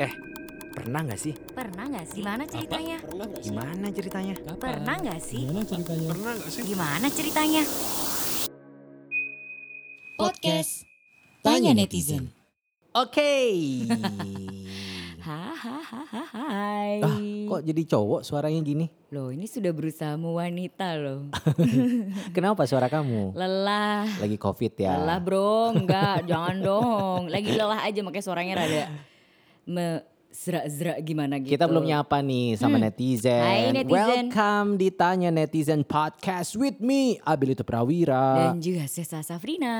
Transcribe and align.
Eh, 0.00 0.16
pernah 0.72 1.04
nggak 1.04 1.20
sih? 1.20 1.36
Pernah 1.52 1.84
nggak 1.92 2.06
sih? 2.08 2.24
Gimana 2.24 2.48
ceritanya? 2.48 2.96
Pernah 3.04 3.26
nggak 3.28 3.42
sih? 3.44 3.52
Gimana 3.52 3.86
ceritanya? 3.92 4.34
Kapan? 4.40 4.56
Pernah 4.56 4.94
nggak 4.96 5.20
sih? 5.20 5.42
Gimana 5.44 5.64
ceritanya? 5.68 6.08
Pernah 6.08 6.32
gak 6.40 6.48
sih? 6.48 6.62
Gimana 6.64 7.06
ceritanya? 7.12 7.62
Podcast 10.16 10.72
Tanya 11.44 11.76
Netizen. 11.76 12.32
Oke. 12.96 13.32
Hahaha. 15.20 16.00
Hai. 16.32 17.04
ah, 17.04 17.20
kok 17.44 17.60
jadi 17.60 17.82
cowok 17.84 18.24
suaranya 18.24 18.64
gini? 18.64 18.88
Loh, 19.12 19.28
ini 19.28 19.44
sudah 19.44 19.68
berusaha 19.76 20.16
wanita 20.16 20.96
loh. 20.96 21.28
Kenapa 22.36 22.64
suara 22.64 22.88
kamu? 22.88 23.36
Lelah. 23.36 24.08
Lagi 24.16 24.40
covid 24.40 24.80
ya? 24.80 24.96
Lelah 24.96 25.20
bro, 25.20 25.76
enggak, 25.76 26.24
jangan 26.24 26.56
dong. 26.56 27.22
Lagi 27.28 27.52
lelah 27.52 27.84
aja 27.84 28.00
makanya 28.00 28.24
suaranya 28.24 28.64
rada 28.64 29.09
mesra-zra 29.70 30.98
gimana 30.98 31.38
gitu. 31.38 31.54
Kita 31.54 31.70
belum 31.70 31.86
nyapa 31.86 32.18
nih 32.20 32.58
sama 32.58 32.76
netizen. 32.76 33.38
Hai, 33.38 33.70
netizen. 33.70 33.94
Welcome 34.26 34.68
di 34.76 34.88
Tanya 34.90 35.30
Netizen 35.30 35.86
Podcast 35.86 36.58
with 36.58 36.82
me, 36.82 37.22
Abilito 37.22 37.62
Prawira. 37.62 38.50
Dan 38.50 38.58
juga 38.58 38.90
Sesa 38.90 39.22
Safrina. 39.22 39.78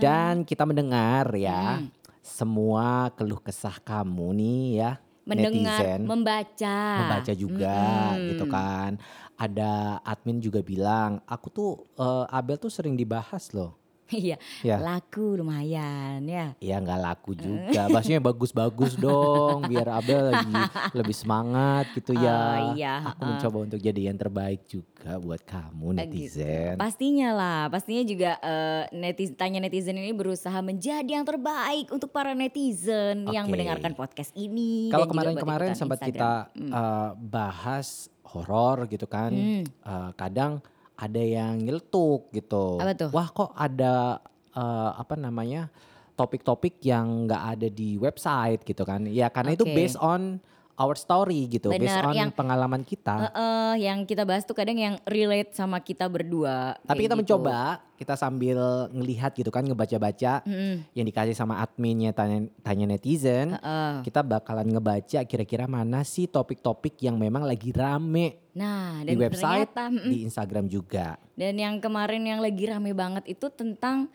Dan 0.00 0.48
kita 0.48 0.64
mendengar 0.64 1.28
ya 1.36 1.78
Hmm. 1.78 1.92
semua 2.24 3.12
keluh 3.12 3.38
kesah 3.38 3.76
kamu 3.78 4.28
nih 4.32 4.64
ya. 4.80 4.92
mendengar, 5.22 5.78
netizen. 5.78 6.00
membaca. 6.02 6.78
membaca 6.98 7.32
juga 7.32 7.78
Mm-mm. 8.10 8.26
gitu 8.34 8.44
kan. 8.50 8.90
Ada 9.38 10.02
admin 10.02 10.42
juga 10.42 10.58
bilang, 10.62 11.22
aku 11.22 11.46
tuh 11.46 11.70
eh, 11.94 12.26
Abel 12.26 12.58
tuh 12.58 12.66
sering 12.66 12.98
dibahas 12.98 13.54
loh. 13.54 13.78
Iya, 14.14 14.36
Ya. 14.60 14.76
laku 14.76 15.36
lumayan 15.36 16.20
ya. 16.22 16.52
Ya 16.58 16.76
nggak 16.78 17.00
laku 17.00 17.32
juga, 17.32 17.88
bahasanya 17.88 18.20
bagus-bagus 18.20 18.94
dong, 18.94 19.64
biar 19.64 19.88
Abel 19.90 20.28
lagi 20.28 20.52
lebih 20.92 21.12
semangat 21.12 21.88
gitu 21.92 22.12
ya. 22.12 22.36
Oh, 22.68 22.76
iya, 22.76 22.94
Aku 23.02 23.18
heeh. 23.18 23.28
mencoba 23.32 23.56
untuk 23.62 23.80
jadi 23.80 24.00
yang 24.06 24.16
terbaik 24.16 24.60
juga 24.64 25.16
buat 25.16 25.40
kamu 25.42 25.96
netizen. 25.96 26.76
Pastinya 26.76 27.32
lah, 27.32 27.60
pastinya 27.66 28.02
juga 28.02 28.36
eh, 28.38 28.82
netizen, 28.92 29.34
tanya 29.34 29.58
netizen 29.58 29.96
ini 29.96 30.12
berusaha 30.12 30.60
menjadi 30.60 31.08
yang 31.10 31.24
terbaik 31.24 31.88
untuk 31.88 32.08
para 32.08 32.32
netizen 32.32 33.24
yang 33.26 33.44
Oke. 33.44 33.50
mendengarkan 33.50 33.92
podcast 33.92 34.30
ini. 34.34 34.88
Kalau 34.88 35.06
kemarin-kemarin 35.06 35.72
sempat 35.72 35.98
Instagram. 35.98 36.12
kita 36.12 36.30
Hmm. 36.52 36.70
eh, 36.70 37.10
bahas 37.22 37.88
horor 38.24 38.84
gitu 38.86 39.04
kan, 39.04 39.28
Hmm. 39.28 39.64
Eh, 39.64 40.10
kadang 40.14 40.60
ada 41.02 41.18
yang 41.18 41.58
nyeletuk 41.58 42.30
gitu. 42.30 42.78
Apa 42.78 42.94
tuh? 42.94 43.10
Wah 43.10 43.26
kok 43.34 43.50
ada 43.58 44.22
eh, 44.54 44.90
apa 44.94 45.18
namanya 45.18 45.66
topik-topik 46.14 46.78
yang 46.86 47.26
nggak 47.26 47.42
ada 47.58 47.68
di 47.68 47.98
website 47.98 48.62
gitu 48.62 48.86
kan? 48.86 49.10
Ya 49.10 49.26
karena 49.26 49.58
itu 49.58 49.66
Oke. 49.66 49.74
based 49.74 49.98
on 49.98 50.38
our 50.74 50.94
story 50.94 51.46
gitu, 51.46 51.68
based 51.68 51.84
Benar, 51.84 52.04
on 52.06 52.14
yang- 52.14 52.32
pengalaman 52.32 52.80
kita. 52.80 53.14
Eh, 53.22 53.32
eh, 53.34 53.74
yang 53.84 54.02
kita 54.02 54.22
bahas 54.22 54.42
tuh 54.42 54.52
kadang 54.52 54.74
yang 54.74 54.96
relate 55.04 55.52
sama 55.52 55.78
kita 55.78 56.06
berdua. 56.06 56.80
Tapi 56.80 57.04
kita 57.04 57.12
gitu. 57.12 57.20
mencoba, 57.20 57.84
kita 57.94 58.14
sambil 58.14 58.58
ngelihat 58.88 59.30
gitu 59.32 59.48
kan, 59.48 59.62
ngebaca-baca 59.62 60.42
Mm-mm. 60.42 60.82
yang 60.92 61.06
dikasih 61.06 61.32
sama 61.32 61.60
adminnya 61.60 62.10
tanya, 62.10 62.44
tanya 62.60 62.88
netizen. 62.88 63.54
Heeh. 63.54 63.92
Kita 64.02 64.20
bakalan 64.20 64.66
ngebaca 64.66 65.22
kira-kira 65.22 65.64
mana 65.66 66.02
sih 66.02 66.24
topik-topik 66.24 66.96
yang 66.98 67.14
memang 67.14 67.44
lagi 67.44 67.70
rame 67.70 68.40
Nah, 68.52 69.00
di 69.00 69.12
website, 69.14 69.70
ternyata, 69.70 69.84
mm-mm. 69.88 70.08
di 70.08 70.18
Instagram 70.22 70.66
juga. 70.66 71.16
dan 71.32 71.54
yang 71.54 71.78
kemarin 71.78 72.20
yang 72.22 72.40
lagi 72.40 72.64
rame 72.64 72.92
banget 72.92 73.24
itu 73.26 73.48
tentang 73.48 74.08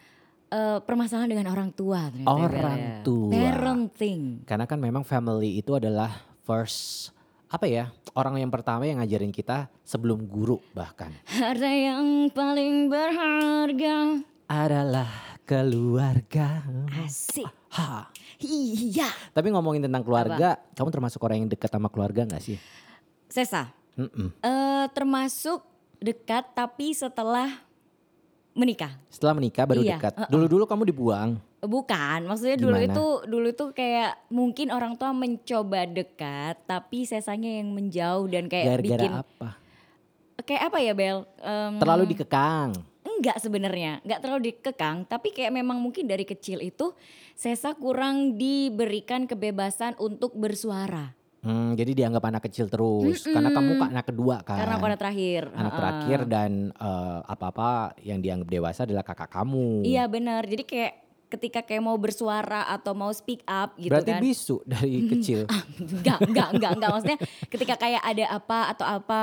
eh, 0.48 0.80
permasalahan 0.80 1.28
dengan 1.28 1.48
orang 1.50 1.70
tua. 1.70 2.08
ternyata, 2.08 2.32
Orang 2.32 2.78
ya. 2.78 2.94
tua. 3.04 3.32
Parenting. 3.32 4.22
Karena 4.44 4.64
kan 4.64 4.80
memang 4.80 5.04
family 5.04 5.60
itu 5.60 5.76
adalah 5.76 6.08
first 6.48 7.12
apa 7.48 7.64
ya 7.64 7.92
orang 8.12 8.40
yang 8.40 8.48
pertama 8.48 8.84
yang 8.84 9.00
ngajarin 9.00 9.32
kita 9.32 9.68
sebelum 9.84 10.24
guru 10.24 10.60
bahkan 10.72 11.12
Harta 11.36 11.68
yang 11.68 12.32
paling 12.32 12.88
berharga. 12.88 14.24
adalah 14.48 15.12
keluarga. 15.44 16.60
Asik. 17.04 17.48
Ha. 17.72 18.08
Iya. 18.40 19.08
Tapi 19.32 19.48
ngomongin 19.48 19.80
tentang 19.82 20.04
keluarga, 20.04 20.56
kamu 20.72 20.88
termasuk 20.88 21.20
orang 21.20 21.44
yang 21.44 21.50
dekat 21.50 21.68
sama 21.68 21.88
keluarga 21.88 22.24
nggak 22.24 22.44
sih? 22.44 22.60
Sesa, 23.28 23.72
Mm-mm. 23.96 24.32
eh 24.40 24.86
termasuk 24.92 25.64
dekat 26.00 26.52
tapi 26.52 26.92
setelah 26.92 27.48
menikah. 28.52 28.92
Setelah 29.08 29.36
menikah 29.36 29.64
baru 29.64 29.84
Iya, 29.84 30.00
dekat. 30.00 30.14
uh-uh. 30.16 30.32
Dulu-dulu 30.32 30.64
kamu 30.64 30.84
dibuang. 30.86 31.40
Bukan, 31.58 32.30
maksudnya 32.30 32.54
dulu 32.54 32.78
Gimana? 32.78 32.94
itu 32.94 33.06
dulu 33.26 33.48
itu 33.50 33.66
kayak 33.74 34.30
mungkin 34.30 34.70
orang 34.70 34.94
tua 34.94 35.10
mencoba 35.10 35.90
dekat 35.90 36.62
tapi 36.70 37.02
sesanya 37.02 37.50
yang 37.58 37.74
menjauh 37.74 38.30
dan 38.30 38.46
kayak 38.46 38.78
Gara-gara 38.78 38.86
bikin 38.86 39.12
apa? 39.18 39.50
kayak 40.46 40.64
apa 40.70 40.78
ya 40.78 40.94
Bel? 40.94 41.26
Em, 41.42 41.74
Terlalu 41.82 42.04
dikekang. 42.14 42.78
Enggak 43.02 43.42
sebenarnya, 43.42 43.98
enggak 44.06 44.20
terlalu 44.22 44.42
dikekang, 44.54 45.10
tapi 45.10 45.34
kayak 45.34 45.50
memang 45.50 45.82
mungkin 45.82 46.06
dari 46.06 46.24
kecil 46.24 46.62
itu 46.62 46.94
Sesa 47.34 47.74
kurang 47.74 48.34
diberikan 48.34 49.26
kebebasan 49.26 49.94
untuk 49.98 50.34
bersuara. 50.34 51.14
Hmm, 51.42 51.74
jadi 51.74 51.94
dianggap 51.94 52.26
anak 52.26 52.50
kecil 52.50 52.66
terus. 52.66 53.22
Karena 53.24 53.54
kamu 53.54 53.78
anak 53.94 54.06
kedua 54.10 54.42
kan. 54.42 54.58
Karena 54.58 54.74
aku 54.78 54.86
anak 54.90 55.00
terakhir. 55.00 55.44
anak 55.54 55.58
Heeh. 55.58 55.78
terakhir 55.78 56.20
dan 56.26 56.52
eh, 56.74 57.20
apa-apa 57.24 57.94
yang 58.02 58.22
dianggap 58.22 58.50
dewasa 58.50 58.90
adalah 58.90 59.06
kakak 59.06 59.30
kamu. 59.30 59.86
Iya 59.86 60.10
benar. 60.10 60.50
Jadi 60.50 60.66
kayak 60.66 60.94
ketika 61.28 61.60
kayak 61.60 61.84
mau 61.84 61.96
bersuara 62.00 62.68
atau 62.72 62.96
mau 62.96 63.12
speak 63.12 63.44
up 63.44 63.76
gitu 63.76 63.92
Berarti 63.92 64.12
kan. 64.16 64.22
bisu 64.24 64.58
dari 64.64 65.04
kecil. 65.12 65.44
Enggak, 66.00 66.20
enggak, 66.24 66.50
enggak, 66.56 66.72
enggak. 66.80 66.90
Maksudnya 66.96 67.20
ketika 67.52 67.76
kayak 67.76 68.02
ada 68.02 68.26
apa 68.32 68.60
atau 68.72 68.86
apa 68.88 69.20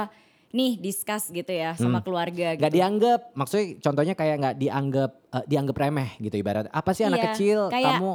nih 0.54 0.78
discuss 0.78 1.34
gitu 1.34 1.50
ya 1.50 1.74
sama 1.74 1.98
keluarga 1.98 2.54
gitu. 2.54 2.62
Gak 2.62 2.74
dianggap, 2.76 3.20
maksudnya 3.34 3.66
contohnya 3.82 4.14
kayak 4.14 4.36
nggak 4.38 4.56
dianggap 4.62 5.10
eh, 5.34 5.44
dianggap 5.50 5.76
remeh 5.76 6.10
gitu 6.22 6.36
ibarat. 6.38 6.70
Apa 6.70 6.94
sih 6.94 7.02
anak 7.02 7.18
Iya, 7.18 7.26
kecil 7.34 7.58
kayak 7.74 7.98
kamu 7.98 8.12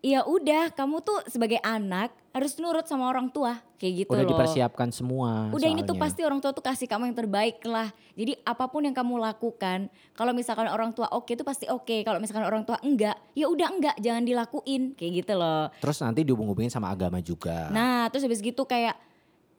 Ya 0.00 0.24
udah, 0.24 0.72
kamu 0.72 1.04
tuh 1.04 1.20
sebagai 1.28 1.60
anak 1.60 2.08
harus 2.32 2.56
nurut 2.56 2.88
sama 2.88 3.10
orang 3.10 3.28
tua 3.28 3.60
kayak 3.76 4.06
gitu 4.06 4.10
udah 4.16 4.24
loh. 4.24 4.30
dipersiapkan 4.32 4.88
semua. 4.94 5.52
Udah 5.52 5.68
ini 5.68 5.84
tuh 5.84 5.92
soalnya. 5.92 6.04
pasti 6.08 6.20
orang 6.24 6.40
tua 6.40 6.56
tuh 6.56 6.64
kasih 6.64 6.86
kamu 6.88 7.12
yang 7.12 7.18
terbaik 7.20 7.60
lah. 7.68 7.92
Jadi 8.16 8.38
apa 8.46 8.64
pun 8.70 8.86
yang 8.86 8.96
kamu 8.96 9.20
lakukan, 9.20 9.92
kalau 10.16 10.32
misalkan 10.32 10.72
orang 10.72 10.96
tua 10.96 11.10
oke 11.12 11.36
itu 11.36 11.44
pasti 11.44 11.68
oke. 11.68 12.00
Kalau 12.00 12.16
misalkan 12.16 12.48
orang 12.48 12.64
tua 12.64 12.80
enggak, 12.80 13.18
ya 13.36 13.50
udah 13.50 13.68
enggak, 13.68 13.96
jangan 14.00 14.24
dilakuin 14.24 14.96
kayak 14.96 15.12
gitu 15.20 15.32
loh. 15.36 15.68
Terus 15.84 15.98
nanti 16.00 16.24
dihubung-hubungin 16.24 16.72
sama 16.72 16.88
agama 16.88 17.20
juga. 17.20 17.68
Nah, 17.68 18.08
terus 18.08 18.24
habis 18.24 18.40
gitu 18.40 18.64
kayak 18.64 18.96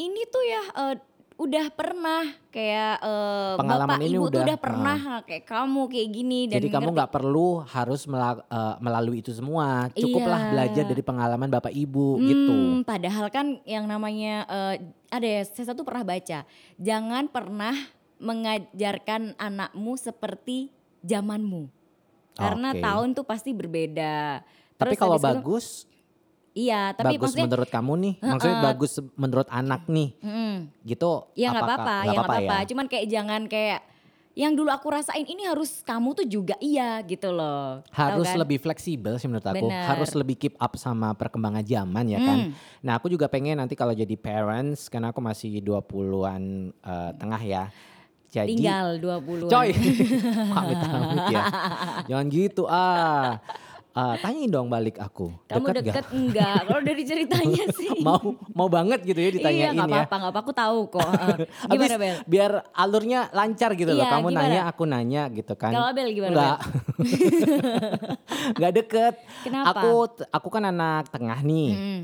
ini 0.01 0.22
tuh 0.25 0.41
ya 0.41 0.62
eh, 0.74 0.96
udah 1.41 1.74
pernah 1.74 2.22
kayak 2.53 3.02
eh, 3.02 3.53
Pengalaman 3.57 3.97
bapak 3.97 4.06
ini 4.06 4.13
ibu 4.13 4.22
tuh 4.22 4.29
udah, 4.29 4.44
udah 4.46 4.57
pernah 4.62 4.97
kayak 5.25 5.46
kamu 5.50 5.81
kayak 5.90 6.09
gini 6.13 6.40
dan 6.46 6.56
Jadi 6.62 6.68
kamu 6.69 6.90
nggak 6.94 7.12
perlu 7.12 7.50
harus 7.66 8.02
eh, 8.06 8.75
melalui 8.78 9.25
itu 9.25 9.34
semua. 9.34 9.90
Cukuplah 9.90 10.38
Iya. 10.38 10.50
belajar 10.53 10.84
dari 10.85 11.01
pengalaman 11.01 11.50
bapak 11.50 11.74
ibu 11.74 12.22
gitu. 12.22 12.53
Hmm, 12.53 12.85
Padahal 12.85 13.28
kan 13.34 13.57
yang 13.66 13.90
namanya 13.90 14.46
eh, 14.46 14.75
ada 15.09 15.25
ya 15.25 15.41
saya 15.41 15.74
satu 15.74 15.81
pernah 15.81 16.06
baca, 16.06 16.46
jangan 16.78 17.25
pernah 17.25 17.74
mengajarkan 18.22 19.34
anakmu 19.35 19.97
seperti 19.97 20.69
zamanmu. 21.01 21.66
Karena 22.38 22.72
Oke. 22.72 22.80
tahun 22.80 23.07
tuh 23.12 23.25
pasti 23.25 23.51
berbeda. 23.51 24.46
Tapi 24.78 24.94
Terus 24.94 25.00
kalau 25.01 25.18
habis 25.18 25.25
itu- 25.25 25.34
bagus, 25.35 25.66
iya, 26.51 26.91
tapi 26.91 27.16
bagus 27.16 27.35
menurut 27.35 27.69
kamu 27.69 27.94
nih, 27.97 28.13
maksudnya 28.19 28.59
bagus 28.62 28.91
menurut 29.16 29.47
anak 29.51 29.88
nih, 29.88 30.09
mm, 30.19 30.56
gitu. 30.84 31.31
ya 31.35 31.51
nggak 31.56 31.63
apa-apa, 31.63 31.95
ya 32.03 32.09
nggak 32.12 32.28
apa-apa. 32.28 32.56
ya? 32.62 32.67
Cuman 32.67 32.85
kayak 32.91 33.06
jangan 33.07 33.41
kayak 33.47 33.79
yang 34.31 34.56
dulu 34.56 34.72
aku 34.72 34.88
rasain 34.88 35.28
ini 35.28 35.44
harus 35.44 35.84
kamu 35.84 36.16
tuh 36.16 36.28
juga 36.28 36.56
iya 36.63 37.03
gitu 37.03 37.35
loh. 37.35 37.84
Harus 37.91 38.31
kan? 38.31 38.39
lebih 38.39 38.63
fleksibel 38.63 39.19
sih 39.19 39.28
menurut 39.28 39.44
aku. 39.44 39.67
Bener. 39.67 39.84
Harus 39.91 40.12
lebih 40.16 40.39
keep 40.39 40.56
up 40.56 40.72
sama 40.79 41.12
perkembangan 41.12 41.63
zaman 41.68 42.06
ya 42.07 42.19
kan. 42.24 42.38
Hmm. 42.48 42.51
Nah, 42.80 42.95
aku 42.95 43.12
juga 43.12 43.27
pengen 43.27 43.59
nanti 43.59 43.75
kalau 43.75 43.92
jadi 43.92 44.15
parents 44.15 44.88
karena 44.88 45.12
aku 45.12 45.19
masih 45.19 45.59
20-an 45.59 46.71
eh, 46.71 47.12
tengah 47.19 47.42
ya. 47.44 47.63
Jadi 48.31 48.63
tinggal 48.63 48.95
20 49.04 49.51
coy. 49.51 49.69
Amit-amit 50.63 51.25
ya. 51.36 51.44
Jangan 52.09 52.25
gitu 52.31 52.63
ah. 52.71 53.44
Eh, 53.92 54.16
tanyain 54.18 54.48
dong 54.48 54.72
balik 54.72 54.96
aku. 54.98 55.36
Kamu 55.46 55.68
Deket 55.68 55.84
deket, 55.84 56.06
nggak? 56.08 56.16
enggak? 56.16 56.58
Kalau 56.64 56.80
dari 56.82 57.04
ceritanya 57.04 57.64
sih. 57.78 58.00
mau 58.00 58.24
mau 58.56 58.72
banget 58.72 59.04
gitu 59.04 59.20
ya 59.20 59.30
ditanyain 59.30 59.60
iya 59.62 59.70
nggak 59.74 59.84
ya. 59.84 59.96
apa-apa, 60.00 60.16
nggak 60.16 60.32
apa 60.32 60.40
Aku 60.40 60.52
tahu 60.56 60.78
kok. 60.88 61.04
Heeh. 61.04 61.38
gimana 61.76 61.96
Bel? 62.00 62.16
biar 62.24 62.52
alurnya 62.72 63.20
lancar 63.32 63.76
gitu 63.76 63.92
loh. 63.92 64.00
Iya, 64.00 64.12
Kamu 64.16 64.28
gimana? 64.32 64.48
nanya, 64.48 64.62
aku 64.66 64.84
nanya 64.86 65.22
gitu 65.30 65.54
kan. 65.54 65.72
Kalau 65.72 65.88
Abel 65.88 66.08
gimana, 66.10 66.32
Enggak. 66.32 66.58
Enggak 68.56 68.72
deket. 68.80 69.14
Kenapa? 69.44 69.76
Aku 69.76 69.92
aku 70.24 70.48
kan 70.48 70.64
anak 70.66 71.12
tengah 71.12 71.40
nih. 71.42 71.70
Mm, 71.72 72.02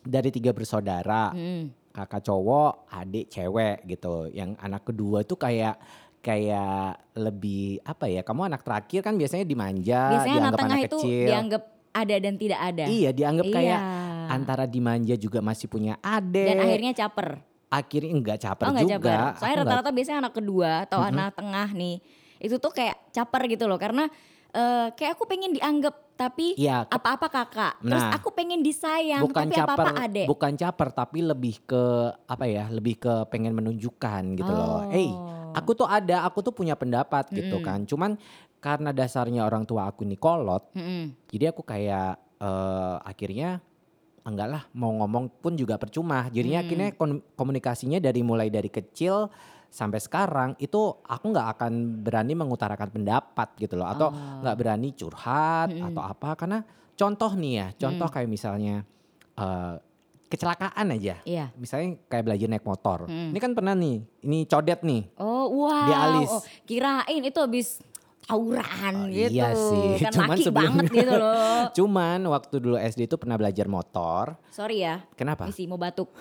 Dari 0.00 0.30
tiga 0.30 0.54
bersaudara. 0.54 1.34
mm. 1.34 1.82
Kakak 1.90 2.26
cowok, 2.26 2.90
adik 2.90 3.26
cewek 3.28 3.86
gitu. 3.86 4.26
Yang 4.28 4.58
anak 4.58 4.82
kedua 4.82 5.22
itu 5.22 5.34
kayak 5.34 5.78
kayak 6.24 6.88
lebih 7.14 7.64
apa 7.82 8.08
ya? 8.08 8.20
Kamu 8.20 8.48
anak 8.48 8.62
terakhir 8.62 9.00
kan 9.02 9.14
biasanya 9.14 9.44
dimanja, 9.44 10.00
Biasanya 10.08 10.32
anak 10.40 10.40
dianggap 10.40 10.58
tengah 10.58 10.72
anak 10.74 10.86
itu 10.86 10.98
kecil. 10.98 11.26
dianggap 11.28 11.62
ada 11.94 12.14
dan 12.18 12.34
tidak 12.34 12.60
ada. 12.64 12.84
Iya, 12.86 13.10
dianggap 13.12 13.46
kayak 13.46 13.78
Iya. 13.78 14.26
antara 14.26 14.64
dimanja 14.64 15.14
juga 15.14 15.38
masih 15.38 15.66
punya 15.66 15.94
adik. 16.00 16.48
Dan 16.48 16.58
akhirnya 16.58 16.92
caper. 16.96 17.28
akhirnya 17.66 18.12
enggak 18.12 18.38
caper 18.40 18.64
Oh 18.64 18.70
nggak 18.70 18.84
juga. 18.86 18.94
caper. 18.94 19.18
Soalnya 19.34 19.34
enggak- 19.52 19.66
rata-rata 19.68 19.90
biasanya 19.90 20.18
anak 20.20 20.34
kedua 20.34 20.70
atau 20.84 21.00
anak 21.02 21.28
tengah 21.34 21.68
nih. 21.72 21.96
Itu 22.38 22.56
tuh 22.56 22.70
kayak 22.70 23.10
caper 23.10 23.42
gitu 23.46 23.66
loh. 23.66 23.76
Karena 23.76 24.06
eh, 24.48 24.86
kayak 24.92 25.18
aku 25.18 25.26
pengen 25.26 25.50
dianggap 25.50 26.14
tapi 26.14 26.54
ke- 26.54 26.86
apa-apa 26.88 27.26
kakak. 27.26 27.74
Terus 27.80 27.98
Nah, 28.00 28.14
aku 28.14 28.30
pengen 28.30 28.62
disayang 28.62 29.18
bukan 29.20 29.42
tapi 29.44 29.54
caper, 29.56 29.66
apa-apa 29.74 29.90
adek. 30.00 30.26
bukan 30.30 30.52
caper 30.54 30.88
tapi 30.92 31.18
lebih 31.20 31.54
ke 31.64 31.84
apa 32.24 32.44
ya? 32.44 32.70
Lebih 32.70 32.94
ke 32.96 33.14
pengen 33.26 33.50
menunjukkan 33.52 34.22
gitu 34.36 34.46
loh. 34.48 34.86
Oh. 34.86 34.94
Hey, 34.94 35.10
aku 35.54 35.70
tuh 35.72 35.86
ada, 35.86 36.26
aku 36.26 36.42
tuh 36.42 36.52
punya 36.52 36.74
pendapat 36.74 37.30
gitu 37.30 37.62
kan. 37.62 37.86
Cuman 37.86 38.18
karena 38.58 38.90
dasarnya 38.90 39.44
orang 39.44 39.62
tua 39.62 39.88
aku 39.88 40.02
ini 40.02 40.16
kolot, 40.16 40.74
Mm-mm. 40.74 41.28
jadi 41.30 41.54
aku 41.54 41.62
kayak 41.62 42.18
eh, 42.38 42.96
akhirnya 43.00 43.62
enggak 44.24 44.48
lah 44.48 44.62
mau 44.72 44.90
ngomong 44.90 45.28
pun 45.40 45.52
juga 45.52 45.76
percuma. 45.76 46.26
Jadinya 46.28 46.60
Hmm. 46.60 46.66
akhirnya 46.66 46.88
komunikasinya 47.36 48.00
dari 48.00 48.20
mulai 48.20 48.48
dari 48.48 48.68
kecil 48.68 49.28
sampai 49.68 49.98
sekarang 49.98 50.50
itu 50.56 50.78
aku 51.02 51.24
nggak 51.28 51.48
akan 51.58 51.72
berani 52.00 52.32
mengutarakan 52.32 52.88
pendapat 52.88 53.58
gitu 53.58 53.74
loh 53.74 53.90
atau 53.90 54.08
Oh. 54.08 54.40
nggak 54.40 54.56
berani 54.56 54.94
curhat 54.94 55.68
Mm-mm. 55.68 55.92
atau 55.92 56.02
apa 56.02 56.30
karena 56.38 56.58
contoh 56.94 57.34
nih 57.34 57.52
ya 57.58 57.66
contoh 57.76 58.06
kayak 58.06 58.30
misalnya 58.30 58.86
eh, 59.34 59.74
kecelakaan 60.34 60.86
aja 60.90 61.14
Iya. 61.22 61.54
misalnya 61.54 61.96
kayak 62.04 62.24
belajar 62.24 62.46
naik 62.48 62.62
motor 62.62 62.98
Mm. 63.04 63.30
ini 63.30 63.38
kan 63.38 63.52
pernah 63.52 63.72
nih 63.72 63.96
ini 64.20 64.38
codet 64.44 64.80
nih 64.80 65.02
Oh 65.16 65.46
wow. 65.62 65.84
Di 65.84 65.92
alis. 65.94 66.28
Oh, 66.28 66.42
kirain 66.64 67.22
itu 67.22 67.38
habis 67.38 67.78
tawuran 68.20 68.94
Oh, 68.96 69.06
gitu. 69.06 69.30
iya 69.30 69.52
sih. 69.52 70.00
Kan 70.00 70.12
Cuman 70.12 70.28
laki 70.30 70.42
sebelum- 70.42 70.74
banget 70.74 70.84
gitu 70.90 71.12
loh. 71.12 71.62
cuman 71.78 72.18
waktu 72.26 72.54
dulu 72.56 72.76
SD 72.76 73.00
itu 73.04 73.14
pernah 73.14 73.36
belajar 73.36 73.66
motor 73.66 74.34
Sorry 74.48 74.80
ya. 74.80 75.04
kenapa 75.12 75.44
Misi 75.44 75.64
mau 75.64 75.76
batuk. 75.76 76.08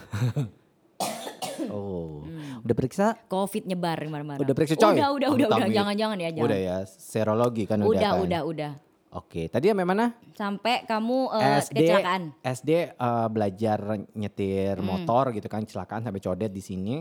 oh 1.69 2.23
Hmm. 2.23 2.59
udah 2.61 2.75
periksa 2.75 3.05
Covid 3.25 3.63
nyebar 3.65 3.97
ke 3.97 4.07
mana-mana. 4.07 4.35
Udah 4.37 4.51
periksa, 4.51 4.75
coy? 4.75 4.95
Udah, 4.95 5.09
udah, 5.11 5.29
udah, 5.29 5.47
udah. 5.47 5.47
Amit-amit. 5.57 5.75
Jangan-jangan 5.75 6.17
ya, 6.17 6.29
jangan. 6.29 6.47
udah 6.47 6.59
ya 6.59 6.77
serologi 6.87 7.63
kan 7.63 7.77
udah 7.77 7.89
Udah, 7.89 8.01
kan 8.09 8.21
udah, 8.21 8.41
udah. 8.43 8.71
Oke 9.13 9.47
tadi 9.47 9.65
sampai 9.67 9.85
mana 9.85 10.05
Sampai 10.33 10.83
kamu 10.83 11.17
eh, 11.31 11.61
SD 11.61 11.77
kecelakaan. 11.79 12.21
SD 12.41 12.69
eh, 12.89 13.27
belajar 13.29 13.79
nyetir 14.11 14.75
Hmm. 14.75 14.87
motor 14.87 15.29
gitu 15.31 15.45
kan 15.45 15.61
kecelakaan 15.61 16.01
sampai 16.01 16.19
codet 16.19 16.49
di 16.49 16.59
sini 16.59 16.95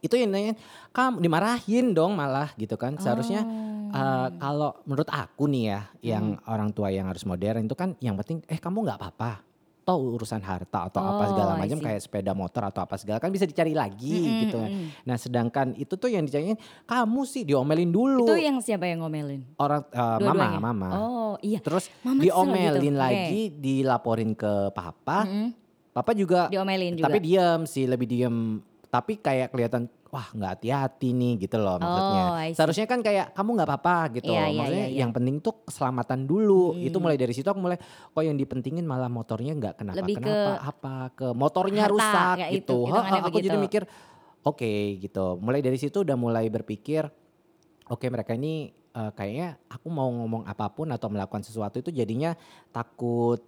itu 0.00 0.14
yang 0.14 0.30
nanya 0.30 0.56
kamu 0.90 1.20
dimarahin 1.20 1.92
dong 1.92 2.12
malah 2.12 2.50
gitu 2.54 2.74
kan 2.74 2.96
seharusnya 2.96 3.42
Oh. 3.42 3.92
eh, 3.92 4.28
kalau 4.34 4.80
menurut 4.84 5.06
aku 5.06 5.44
nih 5.46 5.64
ya 5.66 5.80
yang 6.04 6.34
Hmm. 6.34 6.46
orang 6.46 6.70
tua 6.70 6.88
yang 6.88 7.06
harus 7.06 7.22
modern 7.22 7.62
itu 7.62 7.74
kan 7.74 7.94
yang 7.98 8.14
penting 8.14 8.40
eh 8.44 8.56
kamu 8.56 8.82
nggak 8.82 8.98
apa-apa 8.98 9.32
toh 9.90 10.14
urusan 10.14 10.38
harta 10.40 10.86
atau 10.86 11.02
apa 11.02 11.24
segala 11.26 11.50
Oh, 11.50 11.58
macam 11.58 11.78
kayak 11.80 11.98
sepeda 11.98 12.30
motor 12.30 12.62
atau 12.64 12.80
apa 12.80 12.94
segala 12.94 13.18
kan 13.18 13.26
bisa 13.28 13.42
dicari 13.42 13.74
lagi 13.74 14.14
Mm-mm, 14.16 14.40
gitu 14.40 14.56
kan. 14.56 14.70
Nah 15.02 15.16
sedangkan 15.16 15.66
itu 15.74 15.90
tuh 15.92 16.06
yang 16.06 16.22
dicariin 16.22 16.54
kamu 16.84 17.20
sih 17.24 17.42
diomelin 17.42 17.90
dulu 17.90 18.22
Itu 18.22 18.36
yang 18.36 18.58
siapa 18.58 18.86
yang 18.86 19.02
ngomelin? 19.02 19.42
orang 19.56 19.82
eh, 19.84 19.98
mama 19.98 20.22
Dua-duanya? 20.22 20.60
mama 20.62 20.88
Oh 20.94 21.34
iya. 21.40 21.58
terus 21.58 21.90
Mama 22.00 22.22
diomelin 22.22 22.78
gitu. 22.86 22.94
lagi 22.96 23.40
dilaporin 23.52 24.30
ke 24.32 24.52
papa 24.70 25.26
Mm-mm. 25.26 25.48
papa 25.90 26.10
juga 26.12 26.46
Diomelin 26.46 26.94
juga. 26.94 27.06
tapi 27.06 27.18
diam 27.18 27.60
sih 27.64 27.84
lebih 27.84 28.06
diam 28.06 28.62
tapi 28.86 29.18
kayak 29.18 29.50
kelihatan 29.50 29.90
wah 30.10 30.26
nggak 30.28 30.50
hati-hati 30.58 31.08
nih 31.10 31.32
gitu 31.40 31.56
loh 31.56 31.78
maksudnya 31.78 32.24
Oh, 32.26 32.42
seharusnya 32.50 32.84
kan 32.84 32.98
kayak 32.98 33.30
kamu 33.30 33.50
nggak 33.54 33.68
apa-apa 33.68 33.96
gitu 34.18 34.30
Iya, 34.30 34.44
iya, 34.44 34.58
maksudnya 34.58 34.84
iya, 34.84 34.90
iya. 34.90 35.00
yang 35.00 35.10
penting 35.10 35.38
tuh 35.38 35.54
keselamatan 35.62 36.26
dulu 36.26 36.74
Hmm. 36.74 36.82
itu 36.82 36.96
mulai 36.98 37.14
dari 37.14 37.30
situ 37.30 37.46
aku 37.46 37.58
mulai 37.58 37.78
kok 37.78 38.20
yang 38.20 38.34
dipentingin 38.34 38.82
malah 38.82 39.06
motornya 39.06 39.54
nggak 39.54 39.74
kenapa 39.78 39.98
Lebih 39.98 40.16
ke 40.18 40.26
kenapa 40.26 40.52
apa 40.60 40.94
ke 41.14 41.26
motornya 41.30 41.82
harta, 41.86 41.94
rusak 41.94 42.36
gitu 42.52 42.78
itu, 42.84 42.92
Heeh, 42.92 43.20
aku 43.20 43.38
jadi 43.38 43.48
begitu. 43.54 43.58
mikir 43.60 43.82
oke 44.40 44.72
gitu 44.98 45.24
mulai 45.38 45.60
dari 45.60 45.76
situ 45.76 46.00
udah 46.00 46.16
mulai 46.16 46.46
berpikir 46.46 47.06
oke 47.86 48.06
mereka 48.06 48.34
ini 48.34 48.66
eh, 48.90 49.10
kayaknya 49.12 49.62
aku 49.66 49.86
mau 49.88 50.10
ngomong 50.10 50.42
apa 50.44 50.66
pun 50.68 50.90
atau 50.90 51.06
melakukan 51.06 51.40
sesuatu 51.40 51.78
itu 51.78 51.90
jadinya 51.90 52.34
takut 52.68 53.38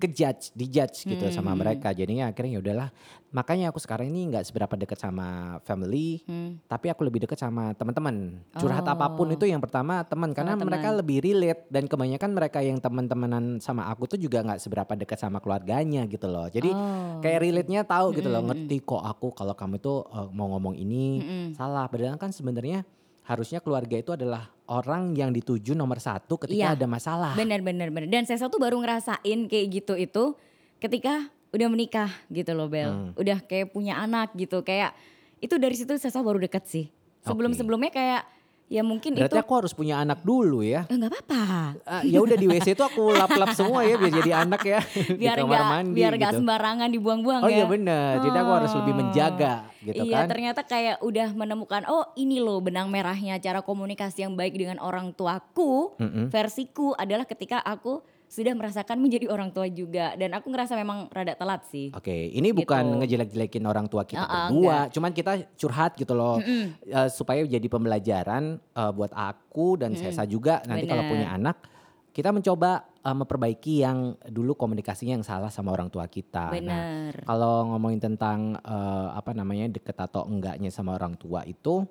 kejudge, 0.00 0.56
dijudge 0.56 1.04
gitu 1.04 1.20
Hmm, 1.22 1.34
sama 1.34 1.52
hmm, 1.52 1.60
mereka. 1.60 1.92
Jadinya 1.92 2.32
akhirnya 2.32 2.56
ya 2.56 2.60
udahlah. 2.60 2.88
Makanya 3.30 3.70
aku 3.70 3.78
sekarang 3.78 4.10
ini 4.10 4.26
nggak 4.26 4.42
seberapa 4.42 4.74
dekat 4.74 4.98
sama 4.98 5.60
family, 5.62 6.24
Hmm. 6.24 6.58
tapi 6.66 6.88
aku 6.88 7.04
lebih 7.04 7.22
dekat 7.22 7.38
sama 7.38 7.70
teman-teman. 7.76 8.40
Curhat 8.56 8.82
Oh. 8.82 8.90
apa 8.90 9.06
pun 9.12 9.30
itu 9.30 9.44
yang 9.44 9.60
pertama 9.60 10.02
teman 10.02 10.32
karena 10.32 10.56
Sama 10.56 10.66
mereka 10.66 10.88
lebih 10.90 11.22
relate 11.22 11.62
dan 11.68 11.86
kebanyakan 11.86 12.30
mereka 12.32 12.58
yang 12.58 12.80
teman-temanan 12.80 13.60
sama 13.60 13.86
aku 13.86 14.08
tuh 14.08 14.18
juga 14.18 14.42
nggak 14.42 14.58
seberapa 14.58 14.92
dekat 14.96 15.20
sama 15.20 15.38
keluarganya 15.38 16.08
gitu 16.08 16.26
loh. 16.26 16.48
Jadi 16.48 16.72
Oh. 16.72 17.20
kayak 17.20 17.38
relate-nya 17.38 17.84
tahu 17.84 18.16
gitu 18.16 18.26
loh, 18.26 18.42
Mm-mm, 18.42 18.66
ngerti 18.66 18.82
kok 18.82 18.98
aku 18.98 19.30
kalau 19.30 19.52
kamu 19.52 19.78
tuh 19.78 20.08
eh, 20.08 20.28
mau 20.32 20.50
ngomong 20.50 20.74
ini 20.74 21.04
Mm-mm. 21.20 21.46
salah. 21.54 21.86
Padahal 21.86 22.16
kan 22.16 22.32
sebenarnya 22.32 22.82
harusnya 23.30 23.62
keluarga 23.62 23.94
itu 23.94 24.10
adalah 24.10 24.50
orang 24.66 25.14
yang 25.14 25.30
dituju 25.30 25.78
nomor 25.78 26.02
satu 26.02 26.34
ketika 26.34 26.74
Iya. 26.74 26.74
ada 26.74 26.86
masalah. 26.90 27.38
Bener 27.38 27.62
bener 27.62 27.94
bener. 27.94 28.10
Dan 28.10 28.26
saya 28.26 28.50
tuh 28.50 28.58
baru 28.58 28.82
ngerasain 28.82 29.46
kayak 29.46 29.66
gitu 29.70 29.94
itu 29.94 30.34
ketika 30.82 31.30
udah 31.54 31.68
menikah 31.70 32.10
gitu 32.26 32.50
loh 32.58 32.66
Bel. 32.66 32.90
Hmm. 32.90 33.10
Udah 33.14 33.38
kayak 33.46 33.70
punya 33.70 34.02
anak 34.02 34.34
gitu. 34.34 34.66
Kayak 34.66 34.98
itu 35.38 35.54
dari 35.62 35.78
situ 35.78 35.94
saya 35.94 36.10
baru 36.26 36.42
deket 36.42 36.66
sih. 36.66 36.90
Sebelum 37.22 37.54
sebelumnya 37.54 37.94
kayak 37.94 38.26
ya 38.70 38.86
mungkin 38.86 39.18
Berarti 39.18 39.34
itu 39.34 39.42
aku 39.42 39.52
harus 39.52 39.74
punya 39.74 39.98
anak 39.98 40.22
dulu 40.22 40.62
ya. 40.62 40.86
Eh, 40.86 40.94
nggak 40.94 41.10
apa-apa. 41.10 41.42
Ah, 41.82 42.02
ya 42.06 42.22
udah 42.22 42.38
di 42.38 42.46
WC 42.46 42.72
itu 42.72 42.80
aku 42.80 43.10
lap-lap 43.10 43.50
semua 43.50 43.82
ya 43.82 43.98
biar 43.98 44.12
jadi 44.14 44.32
anak 44.38 44.62
ya 44.62 44.78
Biar 45.20 45.36
di 45.36 45.42
kamar 45.42 45.50
nggak 45.50 45.66
mandi 45.68 45.96
biar 45.98 46.12
gitu. 46.14 46.38
sembarangan 46.38 46.88
dibuang-buang 46.88 47.42
Oh 47.42 47.50
ya. 47.50 47.56
iya 47.58 47.64
benar. 47.66 48.22
Jadi 48.22 48.36
aku 48.36 48.52
harus 48.54 48.72
lebih 48.72 48.88
Oh. 48.90 48.98
menjaga 49.00 49.54
gitu 49.80 50.02
iya 50.04 50.22
kan. 50.22 50.28
ternyata 50.28 50.60
kayak 50.62 50.96
udah 51.00 51.28
menemukan 51.32 51.82
oh 51.84 52.04
ini 52.14 52.36
loh 52.36 52.60
benang 52.60 52.86
merahnya 52.86 53.36
cara 53.36 53.58
komunikasi 53.58 54.22
yang 54.22 54.36
baik 54.36 54.52
dengan 54.52 54.76
orang 54.76 55.10
tuaku 55.10 55.96
Mm-mm. 55.96 56.28
versiku 56.28 56.92
adalah 56.94 57.24
ketika 57.24 57.58
aku 57.58 58.04
sudah 58.30 58.54
merasakan 58.54 59.02
menjadi 59.02 59.26
orang 59.26 59.50
tua 59.50 59.66
juga 59.66 60.14
dan 60.14 60.30
aku 60.38 60.54
ngerasa 60.54 60.78
memang 60.78 61.10
rada 61.10 61.34
telat 61.34 61.66
sih. 61.66 61.90
Oke, 61.90 62.30
ini 62.30 62.54
bukan 62.54 62.86
Gitu. 62.86 62.98
ngejelek-jelekin 63.02 63.64
orang 63.66 63.90
tua 63.90 64.06
kita 64.06 64.22
Uh-uh, 64.22 64.46
berdua, 64.46 64.78
cuman 64.94 65.10
kita 65.10 65.32
curhat 65.58 65.98
gitu 65.98 66.14
loh, 66.14 66.38
Mm-mm. 66.38 66.78
eh, 66.86 67.08
supaya 67.10 67.42
jadi 67.42 67.66
pembelajaran 67.66 68.62
eh, 68.62 68.92
buat 68.94 69.10
aku 69.10 69.82
dan 69.82 69.98
Sesa 69.98 70.22
juga 70.30 70.62
nanti 70.62 70.86
kalau 70.86 71.10
punya 71.10 71.34
anak, 71.34 71.66
kita 72.14 72.30
mencoba 72.30 72.86
eh, 73.02 73.16
memperbaiki 73.18 73.82
yang 73.82 74.14
dulu 74.30 74.54
komunikasinya 74.54 75.18
yang 75.18 75.26
salah 75.26 75.50
sama 75.50 75.74
orang 75.74 75.90
tua 75.90 76.06
kita. 76.06 76.54
Nah, 76.54 77.10
Bener. 77.10 77.26
kalau 77.26 77.74
ngomongin 77.74 77.98
tentang 77.98 78.54
eh, 78.62 79.08
apa 79.10 79.34
namanya 79.34 79.66
deket 79.66 79.98
atau 79.98 80.22
enggaknya 80.30 80.70
sama 80.70 80.94
orang 80.94 81.18
tua 81.18 81.42
itu, 81.50 81.82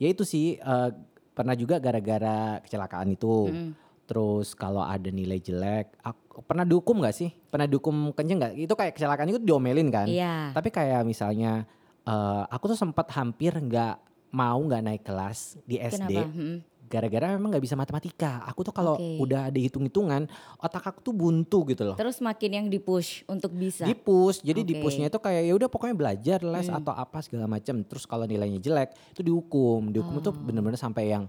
ya 0.00 0.08
itu 0.08 0.24
sih 0.24 0.56
eh, 0.56 0.90
pernah 1.36 1.52
juga 1.52 1.76
gara-gara 1.76 2.64
kecelakaan 2.64 3.12
itu. 3.12 3.52
Mm. 3.52 3.72
Terus 4.08 4.56
kalau 4.56 4.80
ada 4.80 5.12
nilai 5.12 5.36
jelek, 5.36 5.92
aku, 6.00 6.40
pernah 6.40 6.64
dihukum 6.64 6.96
nggak 6.98 7.12
sih? 7.12 7.28
Pernah 7.52 7.68
dihukum 7.68 7.92
kenceng 8.10 8.40
nggak? 8.40 8.52
Itu 8.56 8.72
kayak 8.72 8.96
kecelakaan 8.96 9.28
itu 9.28 9.38
diomelin 9.38 9.92
kan? 9.92 10.08
Iya. 10.08 10.56
Tapi 10.56 10.72
kayak 10.72 11.04
misalnya 11.04 11.68
eh, 12.02 12.42
aku 12.48 12.72
tuh 12.72 12.78
sempat 12.80 13.12
hampir 13.12 13.52
nggak 13.52 14.00
mau 14.28 14.56
nggak 14.58 14.80
naik 14.82 15.02
kelas 15.04 15.60
di 15.62 15.76
SD 15.76 16.08
Kenapa? 16.08 16.32
Hmm. 16.32 16.58
gara-gara 16.88 17.36
memang 17.36 17.52
nggak 17.52 17.60
bisa 17.60 17.76
matematika. 17.76 18.40
Aku 18.48 18.64
tuh 18.64 18.72
kalau 18.72 18.96
Oke. 18.96 19.20
udah 19.20 19.52
ada 19.52 19.60
hitung-hitungan, 19.60 20.24
otak 20.56 20.88
aku 20.88 21.04
tuh 21.04 21.12
buntu 21.12 21.68
gitu 21.68 21.84
loh. 21.84 21.96
Terus 22.00 22.16
makin 22.24 22.48
yang 22.48 22.66
dipush 22.72 23.28
untuk 23.28 23.52
bisa. 23.52 23.84
Di 23.84 23.92
push, 23.92 24.40
jadi 24.40 24.64
di 24.64 24.72
Oke. 24.72 24.88
pushnya 24.88 25.12
itu 25.12 25.20
kayak 25.20 25.42
ya 25.44 25.52
udah 25.52 25.68
pokoknya 25.68 25.92
belajar 25.92 26.40
les 26.40 26.64
Hmm. 26.64 26.80
atau 26.80 26.96
apa 26.96 27.20
segala 27.20 27.44
macam. 27.44 27.84
Terus 27.84 28.08
kalau 28.08 28.24
nilainya 28.24 28.56
jelek 28.56 28.96
itu 29.12 29.20
dihukum, 29.20 29.92
dihukum 29.92 30.24
tuh 30.24 30.32
Oh. 30.32 30.40
bener-bener 30.40 30.80
sampai 30.80 31.12
yang 31.12 31.28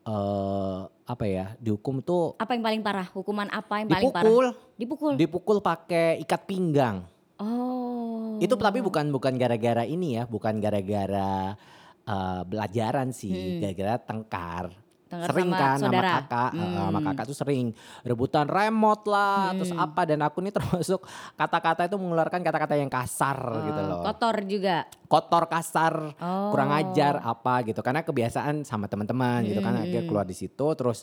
eh 0.00 0.80
apa 1.10 1.24
ya? 1.24 1.58
Dihukum 1.58 1.98
tuh 1.98 2.38
Apa 2.38 2.54
yang 2.54 2.62
paling 2.62 2.80
parah? 2.80 3.10
Hukuman 3.10 3.50
apa 3.50 3.82
yang 3.82 3.88
paling 3.88 4.08
parah? 4.08 4.22
dipukul, 4.22 4.46
Dipukul. 4.78 5.12
dipukul 5.18 5.58
pakai 5.58 6.22
ikat 6.22 6.42
pinggang. 6.46 7.02
oh. 7.36 8.38
Itu 8.38 8.54
tapi 8.54 8.80
bukan 8.80 9.10
bukan 9.10 9.36
gara-gara 9.36 9.84
ini 9.84 10.16
ya, 10.16 10.24
bukan 10.24 10.56
gara-gara 10.58 11.58
eh, 12.02 12.42
belajaran 12.42 13.12
sih, 13.12 13.28
Hmm. 13.28 13.60
gara-gara 13.60 13.94
tengkar. 13.98 14.64
Tengkar 15.10 15.26
sering 15.26 15.48
sama 15.48 15.58
kan 15.58 15.76
saudara. 15.76 15.90
sama 16.06 16.14
kakak, 16.22 16.50
eh, 16.54 16.70
sama 16.78 16.90
Hmm. 16.94 17.06
kakak 17.10 17.24
tuh 17.26 17.36
sering 17.36 17.66
rebutan 18.00 18.46
remote 18.46 19.04
lah, 19.04 19.50
terus 19.52 19.68
Hmm. 19.68 19.82
apa 19.82 20.00
dan 20.04 20.20
aku 20.20 20.38
nih 20.38 20.54
termasuk 20.56 21.02
kata-kata 21.34 21.82
itu 21.84 21.96
mengeluarkan 21.96 22.40
kata-kata 22.40 22.74
yang 22.74 22.86
kasar 22.86 23.34
gitu 23.60 23.80
Oh, 23.80 23.88
loh. 23.90 24.02
Kotor 24.04 24.36
juga. 24.44 24.76
kotor 25.04 25.44
kasar 25.44 26.14
Oh. 26.16 26.54
kurang 26.54 26.70
ajar 26.70 27.18
apa 27.18 27.66
gitu 27.66 27.80
karena 27.80 28.00
kebiasaan 28.00 28.62
sama 28.62 28.86
teman-teman 28.86 29.42
gitu 29.44 29.58
kan 29.58 29.74
akhirnya 29.76 30.04
keluar 30.04 30.22
di 30.22 30.32
situ 30.32 30.66
terus 30.72 31.02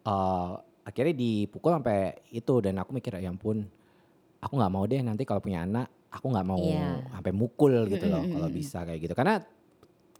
eh, 0.00 0.50
akhirnya 0.84 1.12
dipukul 1.12 1.74
sampai 1.74 1.98
itu 2.30 2.54
dan 2.60 2.78
aku 2.78 2.90
mikir 2.92 3.12
ya 3.14 3.26
ampun 3.26 3.66
aku 4.38 4.52
nggak 4.54 4.70
mau 4.70 4.84
deh 4.84 5.02
nanti 5.02 5.22
kalau 5.22 5.36
punya 5.38 5.60
anak 5.60 5.84
aku 6.08 6.30
nggak 6.30 6.46
mau 6.46 6.56
Iya. 6.56 7.02
sampai 7.10 7.32
mukul 7.32 7.74
gitu 7.86 8.06
loh 8.06 8.22
Mm-mm, 8.22 8.32
kalau 8.32 8.46
mm-mm. 8.46 8.56
bisa 8.56 8.78
kayak 8.80 9.00
gitu 9.02 9.12
karena 9.12 9.42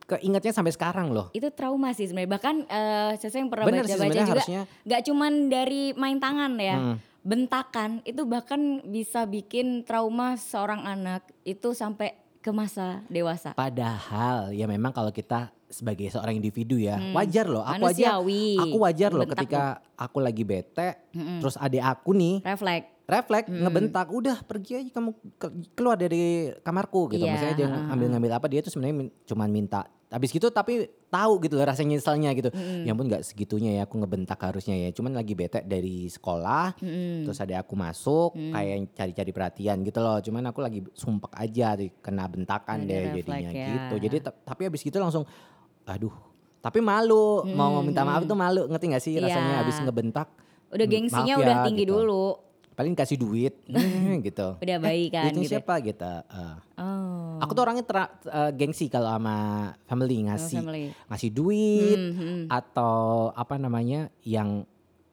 keingetnya 0.09 0.51
sampai 0.51 0.73
sekarang 0.73 1.13
loh 1.13 1.29
Itu 1.31 1.53
trauma 1.53 1.93
sih 1.93 2.05
sebenarnya. 2.05 2.33
Bahkan 2.33 2.57
eh 2.65 3.13
saya 3.15 3.39
yang 3.39 3.53
pernah 3.53 3.69
baca-baca 3.69 4.09
juga 4.09 4.25
harusnya 4.27 4.61
nggak 4.83 5.03
cuman 5.05 5.33
dari 5.47 5.83
main 5.93 6.17
tangan 6.17 6.53
ya. 6.57 6.77
Mm. 6.77 6.97
bentakan 7.21 8.01
itu 8.03 8.25
bahkan 8.25 8.61
bisa 8.83 9.23
bikin 9.23 9.83
trauma 9.83 10.35
seorang 10.35 10.81
anak 10.83 11.29
itu 11.45 11.71
sampai 11.71 12.17
ke 12.39 12.49
masa 12.49 13.05
dewasa. 13.07 13.53
Padahal 13.53 14.49
ya 14.51 14.65
memang 14.65 14.91
kalau 14.91 15.11
kita 15.11 15.53
sebagai 15.69 16.09
seorang 16.09 16.33
individu 16.35 16.81
ya 16.81 16.97
Hmm. 16.97 17.13
wajar 17.13 17.45
loh. 17.45 17.61
Aku 17.61 17.85
aja 17.85 18.17
Manusiawi. 18.17 18.57
aku 18.57 18.77
wajar 18.81 19.11
loh 19.13 19.29
ketika 19.29 19.63
aku 19.95 20.19
lagi 20.19 20.41
bete, 20.43 21.13
Mm-mm. 21.13 21.45
terus 21.45 21.55
adik 21.55 21.83
aku 21.83 22.17
nih 22.17 22.41
refleks. 22.41 22.89
refleks 23.05 23.47
Hmm. 23.47 23.61
ngebentak, 23.63 24.07
udah 24.09 24.37
pergi 24.43 24.73
aja 24.79 24.91
kamu 24.91 25.11
ke- 25.37 25.53
keluar 25.75 25.97
dari 25.97 26.49
kamarku 26.59 27.09
gitu. 27.11 27.21
Iya, 27.21 27.33
Misalnya 27.35 27.55
dia 27.55 27.67
heeh, 27.67 27.83
ngambil-ngambil 27.85 28.31
apa 28.33 28.47
dia 28.47 28.61
tuh 28.61 28.71
sebenarnya 28.71 28.97
min- 28.99 29.15
cuman 29.23 29.51
minta. 29.51 29.85
Habis 30.09 30.33
gitu 30.33 30.49
tapi 30.49 30.89
tahu 31.07 31.37
gitu 31.39 31.55
loh 31.55 31.69
rasanya 31.69 31.95
nyeselnya 31.95 32.33
gitu. 32.33 32.49
Mm-mm. 32.49 32.83
Ya 32.83 32.93
ampun 32.93 33.07
nggak 33.07 33.21
segitunya 33.23 33.77
ya 33.77 33.83
aku 33.85 34.01
ngebentak 34.01 34.41
harusnya 34.41 34.73
ya. 34.73 34.89
Cuman 34.89 35.13
lagi 35.13 35.37
bete 35.37 35.61
dari 35.63 36.09
sekolah, 36.09 36.81
Mm-mm. 36.81 37.29
terus 37.29 37.37
ada 37.39 37.61
aku 37.61 37.77
masuk 37.77 38.33
Hmm. 38.33 38.51
kayak 38.51 38.77
cari-cari 38.93 39.31
perhatian 39.31 39.77
gitu 39.83 40.01
loh. 40.01 40.17
Cuman 40.19 40.49
aku 40.49 40.59
lagi 40.59 40.81
sumpek 40.93 41.29
aja 41.31 41.77
kena 42.01 42.25
bentakan 42.25 42.83
Ada 42.83 42.89
deh 42.89 43.05
jadinya 43.21 43.51
ya. 43.51 43.67
gitu. 43.69 43.95
Jadi 44.01 44.17
ta- 44.19 44.37
tapi 44.39 44.65
habis 44.65 44.81
gitu 44.81 44.97
langsung 44.97 45.29
aduh. 45.85 46.13
Tapi 46.59 46.81
malu 46.81 47.45
mau 47.47 47.77
Hmm, 47.77 47.87
minta 47.87 48.01
maaf 48.03 48.25
tuh 48.25 48.35
malu 48.35 48.65
ngerti 48.65 48.85
gak 48.89 49.05
sih 49.05 49.15
rasanya 49.15 49.55
Iya. 49.55 49.61
habis 49.63 49.77
ngebentak. 49.77 50.29
Udah 50.69 50.83
"Hmm, 50.83 50.95
gengsinya 50.95 51.35
maaf 51.35 51.45
udah 51.45 51.55
ya," 51.55 51.65
tinggi 51.69 51.85
gitu. 51.85 51.93
dulu. 51.95 52.25
Paling 52.79 52.95
kasih 52.95 53.19
duit 53.19 53.59
eh, 53.69 54.23
gitu. 54.23 54.55
Udah 54.57 54.79
baik 54.79 55.11
kan 55.11 55.23
Duitnya 55.27 55.43
gitu. 55.43 55.53
siapa 55.53 55.75
gitu. 55.83 56.07
eh. 56.07 56.57
Oh. 56.79 57.43
Aku 57.43 57.51
tuh 57.51 57.63
orangnya 57.63 57.83
tera- 57.83 58.15
eh, 58.23 58.51
gengsi 58.55 58.87
kalau 58.87 59.11
sama 59.11 59.37
family 59.85 60.23
ngasih 60.25 60.59
family. 60.59 60.85
ngasih 61.05 61.31
duit 61.31 61.99
Hmm, 61.99 62.15
hmm. 62.15 62.43
atau 62.47 62.97
apa 63.33 63.59
namanya 63.59 64.15
yang 64.23 64.63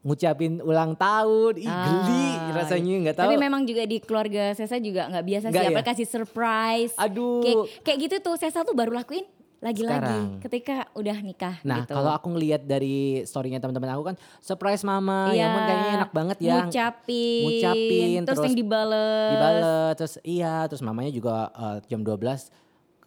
ngucapin 0.01 0.61
ulang 0.61 0.93
tahun, 0.93 1.57
ih 1.57 1.65
geli 1.65 2.25
Ah, 2.37 2.53
rasanya 2.55 2.93
nggak 3.01 3.17
tahu. 3.17 3.25
Tapi 3.25 3.41
memang 3.41 3.65
juga 3.65 3.83
di 3.83 3.97
keluarga 3.97 4.53
Sesa 4.53 4.77
juga 4.77 5.09
nggak 5.09 5.25
biasa 5.25 5.45
Nggak 5.49 5.57
sih, 5.57 5.65
ya? 5.65 5.73
apalagi 5.73 5.89
kasih 5.89 6.07
surprise. 6.07 6.93
Aduh. 6.95 7.41
Kayak, 7.41 7.57
kayak 7.81 7.97
gitu 7.99 8.15
tuh 8.21 8.35
Sesa 8.37 8.61
tuh 8.61 8.77
baru 8.77 8.93
lakuin 8.93 9.25
lagi-lagi 9.65 10.17
ketika 10.39 10.75
udah 10.93 11.17
nikah 11.19 11.55
Nah 11.61 11.81
gitu. 11.81 11.91
kalau 11.91 12.11
aku 12.11 12.29
ngelihat 12.29 12.61
dari 12.61 12.95
storynya 13.23 13.57
teman-teman 13.57 13.89
aku 13.91 14.03
kan 14.05 14.15
surprise 14.39 14.81
mama, 14.81 15.27
ya 15.27 15.33
Iya, 15.33 15.43
ampun 15.47 15.61
kayaknya 15.63 15.89
enak 15.95 16.11
banget 16.11 16.37
ya. 16.39 16.55
ngucapin, 16.61 17.43
ngucapin, 17.43 18.19
terus, 18.21 18.27
terus 18.31 18.45
yang 18.45 18.55
dibales. 18.55 19.29
Dibales, 19.31 19.65
terus 19.95 20.13
iya, 20.21 20.55
terus 20.65 20.81
mamanya 20.81 21.09
juga 21.09 21.33
eh, 21.49 21.77
jam 21.87 21.99
12 21.99 22.53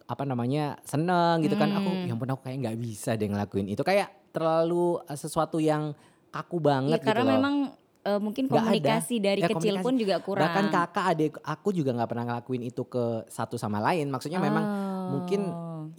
apa 0.05 0.23
namanya 0.23 0.65
seneng 0.83 1.39
gitu 1.39 1.55
kan. 1.55 1.69
Aku 1.71 1.89
Hmm. 1.89 2.03
ya 2.03 2.13
ampun 2.13 2.29
aku 2.29 2.41
kayak 2.43 2.57
nggak 2.59 2.77
bisa 2.77 3.13
deh 3.13 3.25
ngelakuin 3.25 3.67
itu 3.67 3.79
kayak 3.79 4.11
terlalu 4.29 4.99
eh, 5.01 5.15
sesuatu 5.15 5.57
yang 5.57 5.95
kaku 6.29 6.59
banget 6.59 6.99
karena 6.99 7.13
gitu 7.15 7.25
loh. 7.25 7.33
memang 7.35 7.55
eh, 8.01 8.15
mungkin 8.17 8.47
komunikasi 8.47 9.15
dari 9.17 9.39
Ya, 9.39 9.47
kecil 9.47 9.75
komunikasi. 9.75 9.85
pun 9.85 9.93
juga 9.95 10.15
kurang. 10.19 10.43
Bahkan 10.45 10.65
kakak 10.69 11.05
adik 11.07 11.33
aku 11.39 11.69
juga 11.69 11.93
nggak 11.93 12.09
pernah 12.09 12.25
ngelakuin 12.27 12.63
itu 12.63 12.83
ke 12.83 13.05
satu 13.27 13.55
sama 13.55 13.79
lain. 13.81 14.07
Maksudnya 14.07 14.39
memang 14.39 14.65
mungkin 15.09 15.41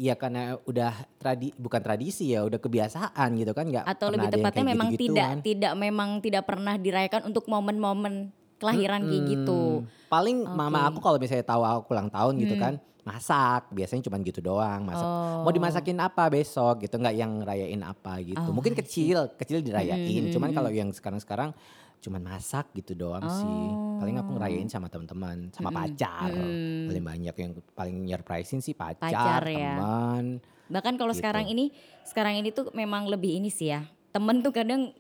Iya 0.01 0.17
karena 0.17 0.57
udah 0.65 0.97
tradi 1.21 1.53
bukan 1.61 1.85
tradisi 1.85 2.33
ya 2.33 2.41
udah 2.41 2.57
kebiasaan 2.57 3.37
gitu 3.37 3.53
kan 3.53 3.69
nggak 3.69 3.85
atau 3.85 4.09
lebih 4.09 4.33
tepatnya 4.33 4.65
memang 4.65 4.89
tidak 4.89 4.97
gitu-gituan. 4.97 5.37
tidak 5.45 5.73
memang 5.77 6.11
tidak 6.25 6.43
pernah 6.49 6.75
dirayakan 6.75 7.29
untuk 7.29 7.45
momen-momen 7.45 8.33
kelahiran 8.57 9.05
kayak 9.05 9.25
gitu. 9.29 9.85
Hmm, 9.85 10.09
Paling 10.09 10.37
mama 10.43 10.81
Oke. 10.83 10.89
aku 10.89 10.99
kalau 11.05 11.19
misalnya 11.21 11.45
tahu 11.45 11.61
aku 11.61 11.93
ulang 11.93 12.09
tahun 12.09 12.33
gitu 12.41 12.57
Hmm. 12.57 12.63
kan 12.63 12.75
masak 13.01 13.69
biasanya 13.71 14.03
cuma 14.05 14.21
gitu 14.21 14.41
doang 14.41 14.85
masak 14.85 15.05
Oh. 15.05 15.41
mau 15.43 15.53
dimasakin 15.53 15.97
apa 15.99 16.29
besok 16.29 16.85
gitu 16.85 16.97
nggak 16.97 17.17
yang 17.17 17.41
rayain 17.41 17.81
apa 17.81 18.21
gitu 18.21 18.37
Oh, 18.39 18.53
mungkin 18.53 18.73
kecil 18.73 19.29
kecil 19.35 19.61
dirayain 19.61 20.01
Hmm, 20.23 20.31
cuman 20.31 20.49
hmm, 20.49 20.57
kalau 20.57 20.71
yang 20.71 20.89
sekarang-sekarang 20.91 21.53
cuman 22.01 22.23
masak 22.23 22.73
gitu 22.73 22.93
doang 22.95 23.21
sih 23.23 23.65
paling 23.97 24.17
aku 24.17 24.29
Oh. 24.29 24.35
ngerayain 24.35 24.67
sama 24.67 24.89
teman-teman 24.89 25.53
sama 25.53 25.69
Hmm, 25.69 25.79
pacar 25.79 26.33
hmm. 26.33 26.89
paling 26.89 27.05
banyak 27.05 27.35
yang 27.37 27.51
paling 27.71 27.97
nyurprisein 28.03 28.59
sih 28.59 28.73
pacar, 28.73 29.13
Pacar 29.13 29.43
ya. 29.47 29.77
teman 29.77 30.25
Bahkan 30.71 30.95
kalau 30.97 31.11
Gitu. 31.11 31.21
sekarang 31.21 31.45
ini 31.45 31.75
sekarang 32.05 32.35
ini 32.37 32.49
tuh 32.49 32.71
memang 32.71 33.05
lebih 33.05 33.35
ini 33.35 33.51
sih 33.51 33.69
ya. 33.69 33.83
Temen 34.11 34.39
tuh 34.39 34.49
kadang 34.49 34.95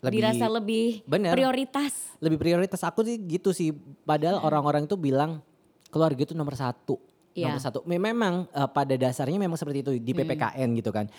lebih 0.00 0.16
dirasa 0.16 0.46
lebih 0.46 1.02
bener 1.04 1.34
prioritas. 1.34 2.14
lebih 2.16 2.38
prioritas 2.38 2.80
aku 2.80 3.02
sih 3.02 3.18
gitu 3.18 3.50
sih 3.50 3.74
padahal 4.00 4.38
orang-orang 4.38 4.86
itu 4.86 4.94
bilang 4.94 5.42
keluarga 5.88 6.16
itu 6.16 6.32
nomor 6.32 6.54
satu 6.54 6.96
Iya. 7.30 7.46
nomor 7.46 7.60
satu 7.60 7.78
Me- 7.84 8.00
memang 8.00 8.48
eh, 8.48 8.64
pada 8.66 8.94
dasarnya 8.94 9.36
memang 9.36 9.54
seperti 9.54 9.82
itu 9.82 9.92
di 9.94 10.12
ppkn 10.14 10.68
gitu 10.74 10.88
kan 10.88 11.10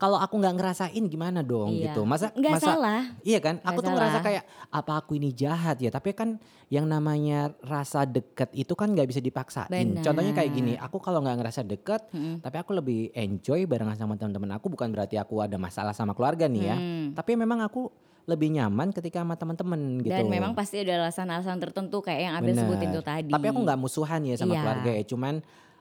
kalau 0.00 0.16
aku 0.16 0.34
nggak 0.34 0.56
ngerasain 0.56 1.04
gimana 1.04 1.44
dong 1.44 1.68
Iya. 1.70 1.92
gitu 1.92 2.02
masa 2.02 2.32
Nggak 2.32 2.52
masa 2.56 2.66
salah. 2.72 3.00
iya 3.20 3.36
kan 3.38 3.60
Nggak 3.60 3.68
aku 3.68 3.78
tuh 3.78 3.92
ngerasa 3.92 4.18
kayak 4.20 4.42
apa 4.70 4.92
aku 4.96 5.10
ini 5.14 5.28
jahat 5.30 5.76
ya 5.76 5.92
tapi 5.92 6.10
kan 6.10 6.40
yang 6.66 6.86
namanya 6.86 7.52
rasa 7.60 8.02
deket 8.02 8.48
itu 8.52 8.72
kan 8.72 8.88
nggak 8.88 9.04
bisa 9.04 9.20
dipaksain 9.20 9.68
Benar. 9.68 10.00
contohnya 10.00 10.32
kayak 10.32 10.50
gini 10.50 10.72
aku 10.74 10.96
kalau 10.98 11.20
nggak 11.20 11.36
ngerasa 11.36 11.60
deket 11.62 12.00
Mm-mm. 12.10 12.40
tapi 12.40 12.56
aku 12.56 12.72
lebih 12.72 13.12
enjoy 13.12 13.62
bareng 13.62 13.92
sama 13.92 14.16
teman-teman 14.16 14.50
aku 14.52 14.66
bukan 14.68 14.88
berarti 14.88 15.14
aku 15.14 15.38
ada 15.38 15.54
masalah 15.54 15.92
sama 15.92 16.10
keluarga 16.10 16.46
nih 16.46 16.64
ya 16.64 16.76
Hmm. 16.76 17.12
tapi 17.12 17.36
memang 17.36 17.60
aku 17.60 17.92
lebih 18.22 18.52
nyaman 18.52 18.90
ketika 18.90 19.20
sama 19.20 19.34
teman-teman 19.34 19.98
gitu 19.98 20.12
Dan 20.12 20.30
memang 20.30 20.54
pasti 20.54 20.78
ada 20.78 21.02
alasan-alasan 21.02 21.58
tertentu 21.58 21.98
kayak 21.98 22.20
yang 22.22 22.34
Abel 22.34 22.52
Bener. 22.52 22.62
sebutin 22.62 22.88
tuh 22.90 23.02
tadi. 23.02 23.26
Tapi 23.28 23.46
aku 23.48 23.58
nggak 23.58 23.74
musuhan 23.76 24.20
ya 24.22 24.38
sama 24.38 24.54
Iya. 24.54 24.60
keluarga 24.62 24.90
ya, 24.92 25.04
cuman 25.04 25.34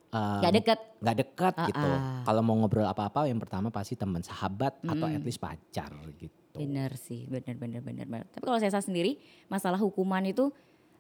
em, 0.10 0.40
Nggak 0.40 0.54
deket. 0.56 0.80
nggak 1.00 1.18
dekat 1.18 1.54
Ah, 1.56 1.68
gitu. 1.68 1.88
ah. 1.88 2.22
Kalau 2.24 2.42
mau 2.42 2.56
ngobrol 2.56 2.84
apa-apa 2.84 3.26
yang 3.26 3.38
pertama 3.38 3.70
pasti 3.70 3.94
teman 3.94 4.20
sahabat 4.20 4.78
atau 4.82 5.06
Mm. 5.06 5.16
at 5.16 5.24
least 5.24 5.38
pacar 5.38 5.90
gitu. 6.16 6.34
Bener 6.56 6.94
sih, 6.96 7.26
bener 7.26 7.56
bener 7.56 7.80
bener 7.80 8.06
bener. 8.06 8.26
Tapi 8.28 8.44
kalau 8.44 8.58
saya 8.58 8.74
sendiri 8.76 9.18
masalah 9.46 9.78
hukuman 9.78 10.22
itu 10.24 10.50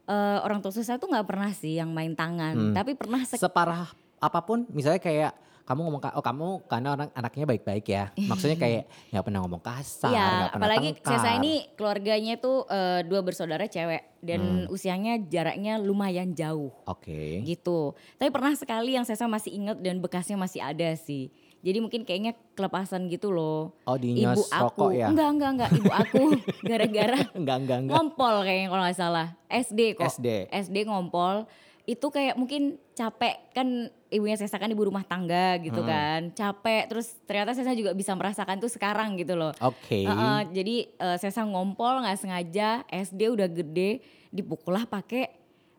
eh, 0.05 0.39
orang 0.41 0.57
tua 0.57 0.73
saya 0.73 0.97
tuh 0.97 1.05
nggak 1.05 1.21
pernah 1.23 1.53
sih 1.53 1.77
yang 1.77 1.93
main 1.93 2.13
tangan, 2.13 2.57
Hmm. 2.57 2.73
tapi 2.73 2.97
pernah 2.97 3.21
Separah 3.21 3.93
apa 4.17 4.39
pun, 4.41 4.65
misalnya 4.69 4.97
kayak 4.97 5.37
kamu 5.69 5.85
ngomong 5.85 6.01
oh 6.01 6.25
kamu 6.25 6.47
karena 6.65 6.89
orang 6.91 7.09
anaknya 7.13 7.45
baik-baik 7.45 7.85
ya. 7.85 8.09
Maksudnya 8.29 8.57
kayak 8.57 8.83
nggak 9.13 9.21
pernah 9.21 9.39
ngomong 9.45 9.61
kasar, 9.61 10.09
Iya, 10.09 10.17
nggak 10.17 10.49
pernah 10.49 10.65
apalagi 10.65 10.89
tengkar. 10.97 11.19
saya 11.21 11.35
ini 11.37 11.53
keluarganya 11.77 12.33
tuh 12.35 12.65
eh, 12.65 13.05
dua 13.05 13.21
bersaudara 13.21 13.69
cewek 13.69 14.01
dan 14.19 14.65
Hmm. 14.65 14.73
usianya 14.73 15.21
jaraknya 15.21 15.77
lumayan 15.77 16.33
jauh 16.33 16.73
Oke. 16.83 17.45
gitu. 17.45 17.93
Tapi 18.17 18.29
pernah 18.29 18.51
sekali 18.51 18.97
yang 18.97 19.05
saya 19.05 19.29
masih 19.29 19.53
inget 19.53 19.77
dan 19.77 20.01
bekasnya 20.01 20.35
masih 20.35 20.59
ada 20.59 20.89
sih. 20.97 21.29
Jadi 21.59 21.77
mungkin 21.77 22.01
kayaknya 22.01 22.33
kelepasan 22.55 23.05
gitu 23.05 23.29
loh. 23.29 23.75
Oh 23.83 23.93
di 23.93 24.23
Ibu 24.23 24.41
aku, 24.47 24.63
rokok 24.79 24.91
ya? 24.95 25.11
enggak 25.11 25.29
enggak 25.29 25.49
enggak, 25.53 25.69
ibu 25.75 25.91
aku 25.91 26.23
gara-gara 26.71 27.19
enggak, 27.35 27.57
enggak, 27.59 27.77
enggak. 27.83 27.93
ngompol 27.93 28.35
kayaknya 28.41 28.67
kalau 28.71 28.83
nggak 28.87 28.95
salah. 28.97 29.27
SD 29.45 29.79
kok. 29.93 30.07
SD. 30.09 30.27
SD 30.49 30.87
ngompol 30.87 31.45
itu 31.83 32.07
kayak 32.07 32.39
mungkin 32.39 32.79
capek 32.93 33.51
kan 33.51 33.91
ibunya 34.09 34.33
Sesa 34.33 34.55
kan 34.55 34.67
ibu 34.67 34.81
rumah 34.81 35.01
tangga 35.01 35.57
gitu 35.57 35.79
Hmm. 35.79 35.87
kan 35.87 36.21
capek 36.31 36.83
terus 36.87 37.13
ternyata 37.23 37.53
Sesa 37.53 37.71
juga 37.71 37.93
bisa 37.93 38.11
merasakan 38.11 38.57
tuh 38.57 38.67
sekarang 38.67 39.13
gitu 39.15 39.33
loh 39.33 39.53
Oke. 39.59 40.03
Heeh, 40.03 40.39
jadi 40.51 40.75
eh, 40.91 41.17
Sesa 41.17 41.41
ngompol 41.41 42.01
nggak 42.01 42.17
sengaja 42.17 42.69
SD 42.87 43.29
udah 43.29 43.45
gede 43.47 44.01
dipukul 44.27 44.73
lah 44.73 44.83
pakai 44.83 45.29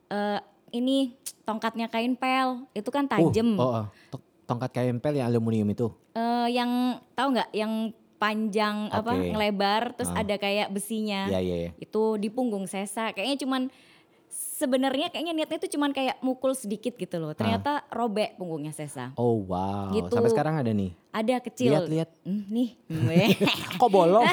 eh, 0.07 0.39
ini 0.71 1.15
tongkatnya 1.43 1.87
kain 1.87 2.15
pel 2.15 2.67
itu 2.71 2.87
kan 2.89 3.05
tajam 3.05 3.55
Uh, 3.55 3.61
oh, 3.61 3.73
oh. 3.77 3.87
Tok- 4.09 4.29
Tongkat 4.47 4.71
kempel 4.73 5.15
yang 5.15 5.27
aluminium 5.27 5.71
itu. 5.71 5.87
Eh, 6.11 6.49
yang 6.51 6.71
tahu 7.13 7.31
nggak 7.33 7.51
yang 7.53 7.95
panjang 8.19 8.91
apa 8.91 9.15
Oke. 9.15 9.31
ngelebar 9.31 9.95
terus 9.95 10.11
Ah. 10.11 10.21
ada 10.21 10.35
kayak 10.37 10.69
besinya 10.69 11.25
Iya, 11.27 11.41
iya, 11.41 11.57
iya. 11.57 11.71
itu 11.79 12.03
di 12.15 12.29
punggung 12.29 12.67
Sesa 12.67 13.11
kayaknya 13.11 13.39
cuman 13.41 13.63
sebenarnya 14.61 15.09
kayaknya 15.09 15.33
niatnya 15.33 15.59
itu 15.65 15.81
cuman 15.81 15.97
kayak 15.97 16.21
mukul 16.21 16.53
sedikit 16.53 16.93
gitu 17.01 17.17
loh 17.17 17.33
ternyata 17.33 17.89
robek 17.89 18.37
punggungnya 18.37 18.77
Sesa 18.77 19.17
Oh 19.17 19.45
wow. 19.45 19.93
Gitu. 19.93 20.13
Sampai 20.13 20.31
sekarang 20.33 20.55
ada 20.57 20.73
nih. 20.73 20.97
Ada 21.11 21.37
kecil 21.39 21.75
Lihat-lihat. 21.75 22.09
Hmm, 22.23 22.47
nih 22.47 22.71
Kok 23.77 23.89
bolong? 23.89 24.27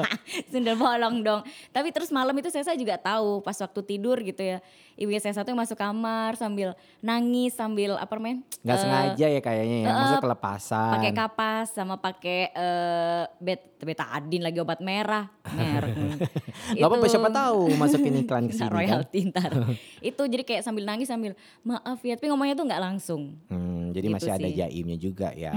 sundel 0.50 0.74
bolong 0.74 1.20
dong 1.20 1.40
tapi 1.70 1.88
terus 1.88 2.10
malam 2.10 2.34
itu 2.34 2.48
Sesa 2.48 2.72
juga 2.72 2.94
tahu 2.96 3.38
pas 3.38 3.54
waktu 3.54 3.80
tidur 3.84 4.18
gitu 4.18 4.40
ya 4.40 4.58
ibunya 4.94 5.18
Sesa 5.18 5.40
tuh 5.40 5.52
masuk 5.52 5.74
kamar 5.74 6.34
sambil 6.34 6.74
nangis 6.98 7.52
sambil 7.52 7.94
apa 7.94 8.10
namanya 8.12 8.42
Nggak 8.60 8.72
eh, 8.72 8.80
sengaja 8.80 9.26
ya 9.28 9.40
kayaknya 9.40 9.76
ya. 9.76 9.84
eh, 9.84 9.94
Maksudnya 9.94 10.22
kelepasan. 10.22 10.92
pakai 10.92 11.12
kapas 11.12 11.66
sama 11.70 11.94
pakai 11.96 12.38
eh, 12.48 13.22
bet 13.36 13.62
betadin 13.78 14.40
lagi 14.40 14.58
obat 14.58 14.80
merah 14.80 15.28
merek 15.46 15.92
Gak 16.74 16.82
apa-apa 16.82 17.04
siapa 17.04 17.28
tahu 17.28 17.68
masukin 17.74 18.16
iklan 18.18 18.48
ke 18.48 18.54
sini 18.54 18.64
kan. 18.64 18.72
royalti 18.72 19.18
ntar. 19.28 19.52
itu 20.00 20.22
jadi 20.24 20.40
kayak 20.42 20.62
sambil 20.62 20.82
nangis 20.82 21.04
sambil 21.04 21.36
maaf 21.60 22.00
ya 22.00 22.14
tapi 22.14 22.26
ngomongnya 22.26 22.54
tuh 22.54 22.64
nggak 22.64 22.80
langsung 22.82 23.36
Hmm, 23.46 23.92
jadi 23.92 24.02
Gitu 24.04 24.14
masih 24.16 24.30
ada 24.32 24.46
sih. 24.46 24.56
jaimnya 24.56 24.96
juga 24.96 25.28
ya. 25.30 25.52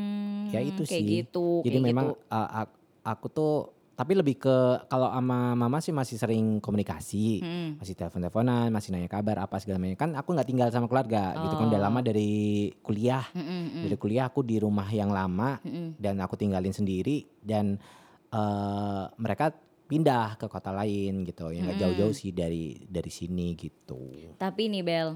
Mm-mm, 0.00 0.50
Ya 0.50 0.60
itu 0.60 0.82
kayak 0.82 0.88
sih. 0.98 1.12
gitu 1.22 1.60
Jadi 1.60 1.76
kayak 1.76 1.86
memang 1.86 2.06
gitu. 2.10 2.24
uh, 2.28 2.48
ak- 2.58 2.76
aku 3.02 3.26
tuh 3.28 3.54
tapi 3.92 4.16
lebih 4.16 4.34
ke 4.34 4.56
kalau 4.88 5.06
sama 5.06 5.52
mama 5.54 5.76
sih 5.78 5.92
masih 5.92 6.16
sering 6.16 6.56
komunikasi. 6.58 7.38
Mm. 7.38 7.70
Masih 7.76 7.92
telepon-teleponan, 7.92 8.68
masih 8.70 8.90
nanya 8.90 9.06
kabar 9.06 9.36
apa 9.38 9.60
segala 9.60 9.76
macam. 9.76 10.00
Kan 10.00 10.16
aku 10.16 10.32
nggak 10.32 10.48
tinggal 10.48 10.68
sama 10.70 10.88
keluarga 10.88 11.36
gitu 11.36 11.52
kan 11.52 11.68
udah 11.68 11.76
Oh. 11.76 11.84
lama 11.84 12.00
dari 12.00 12.30
kuliah. 12.80 13.28
Mm-mm, 13.30 13.62
mm. 13.70 13.82
Dari 13.84 13.96
kuliah 13.96 14.24
aku 14.24 14.40
di 14.40 14.56
rumah 14.56 14.88
yang 14.88 15.12
lama 15.12 15.60
Mm-mm. 15.60 15.94
dan 15.94 16.16
aku 16.16 16.32
tinggalin 16.34 16.72
sendiri 16.72 17.28
dan 17.38 17.76
eh 18.30 19.04
mereka 19.16 19.52
pindah 19.84 20.38
ke 20.38 20.46
kota 20.46 20.70
lain 20.70 21.20
gitu. 21.22 21.50
Ya 21.50 21.60
nggak 21.60 21.76
Mm-mm. 21.76 21.84
jauh-jauh 21.92 22.14
sih 22.14 22.30
dari 22.30 22.80
dari 22.80 23.10
sini 23.10 23.52
gitu. 23.52 24.32
Tapi 24.34 24.70
nih 24.70 24.80
Bel, 24.80 25.08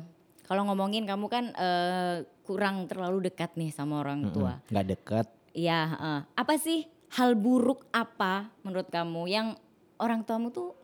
kalau 0.44 0.68
ngomongin 0.68 1.08
kamu 1.08 1.26
kan 1.26 1.44
eh, 1.56 2.16
kurang 2.44 2.84
terlalu 2.84 3.32
dekat 3.32 3.56
nih 3.56 3.72
sama 3.72 4.04
orang 4.04 4.28
tua. 4.28 4.60
Nggak 4.68 4.86
deket. 4.92 5.26
Iya, 5.54 5.80
heeh. 5.96 6.18
apa 6.34 6.54
sih 6.58 6.84
hal 7.14 7.38
buruk 7.38 7.86
apa 7.94 8.50
menurut 8.66 8.90
kamu 8.90 9.30
yang 9.30 9.54
orang 10.02 10.26
tuamu 10.26 10.50
tuh 10.50 10.74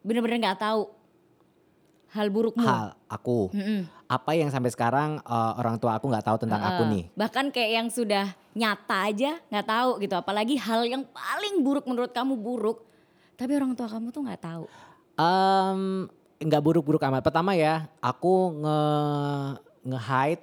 bener-bener 0.00 0.40
nggak 0.40 0.60
tahu 0.64 0.88
hal 2.16 2.32
burukmu? 2.32 2.64
Hal 2.64 2.96
aku 3.06 3.52
Mm-mm. 3.52 3.84
apa 4.08 4.30
yang 4.32 4.48
sampai 4.48 4.72
sekarang 4.72 5.20
eh, 5.20 5.52
orang 5.60 5.76
tua 5.76 6.00
aku 6.00 6.08
nggak 6.08 6.26
tahu 6.26 6.36
tentang 6.48 6.64
aku 6.64 6.82
Heeh. 6.88 6.92
nih. 6.96 7.04
Bahkan 7.12 7.44
kayak 7.52 7.70
yang 7.76 7.88
sudah 7.92 8.26
nyata 8.56 8.96
aja 9.12 9.36
nggak 9.52 9.66
tahu 9.68 9.90
gitu. 10.00 10.14
Apalagi 10.16 10.54
hal 10.56 10.88
yang 10.88 11.04
paling 11.12 11.60
buruk 11.60 11.84
menurut 11.84 12.10
kamu 12.10 12.40
buruk, 12.40 12.88
tapi 13.36 13.52
orang 13.52 13.76
tua 13.76 13.86
kamu 13.86 14.08
tuh 14.10 14.24
nggak 14.24 14.42
tahu. 14.42 14.64
Em, 15.16 16.08
nggak 16.38 16.60
buruk-buruk 16.60 17.02
amat. 17.02 17.22
Pertama 17.22 17.52
ya, 17.52 17.88
aku 17.98 18.34
nge 18.56 18.80
nge 19.84 20.00
hide 20.00 20.42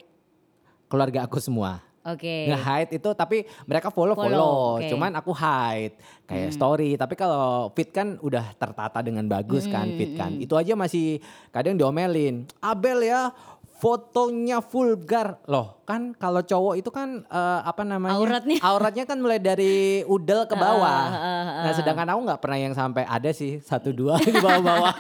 keluarga 0.86 1.24
aku 1.24 1.38
semua. 1.38 1.82
Oke. 2.04 2.52
Nge 2.52 2.60
hide 2.60 2.92
itu 2.94 3.10
tapi 3.14 3.38
mereka 3.64 3.88
follow 3.88 4.12
Follow, 4.12 4.28
follow, 4.28 4.60
oke. 4.76 4.90
cuman 4.92 5.12
aku 5.16 5.32
hide 5.32 5.96
kayak 6.26 6.50
Hmm. 6.50 6.56
story. 6.56 6.90
Tapi 6.94 7.14
kalau 7.16 7.72
feed 7.72 7.90
kan 7.90 8.20
udah 8.20 8.52
tertata 8.54 9.00
dengan 9.00 9.24
bagus 9.26 9.64
kan 9.66 9.88
Hmm, 9.88 9.96
feed 9.96 10.12
kan. 10.14 10.32
hmm. 10.32 10.44
Itu 10.44 10.54
aja 10.54 10.76
masih 10.76 11.24
kadang 11.50 11.74
diomelin. 11.74 12.44
Abel 12.60 13.04
ya 13.04 13.32
fotonya 13.74 14.58
vulgar 14.60 15.42
loh 15.44 15.82
kan 15.84 16.14
kalau 16.14 16.40
cowok 16.40 16.74
itu 16.76 16.88
kan 16.88 17.22
eh, 17.22 17.60
apa 17.62 17.84
namanya 17.84 18.16
Auratnya. 18.16 18.58
auratnya 18.70 19.04
kan 19.04 19.18
mulai 19.18 19.38
dari 19.38 19.76
udel 20.04 20.46
ke 20.46 20.56
bawah 20.56 21.04
Heeh, 21.06 21.20
heeh, 21.20 21.44
nah 21.44 21.64
heeh. 21.66 21.76
sedangkan 21.76 22.08
aku 22.08 22.20
nggak 22.24 22.40
pernah 22.40 22.60
yang 22.62 22.72
sampai 22.72 23.04
ada 23.04 23.30
sih 23.30 23.60
satu 23.60 23.92
dua 23.92 24.16
di 24.24 24.32
bawah-bawah 24.32 24.94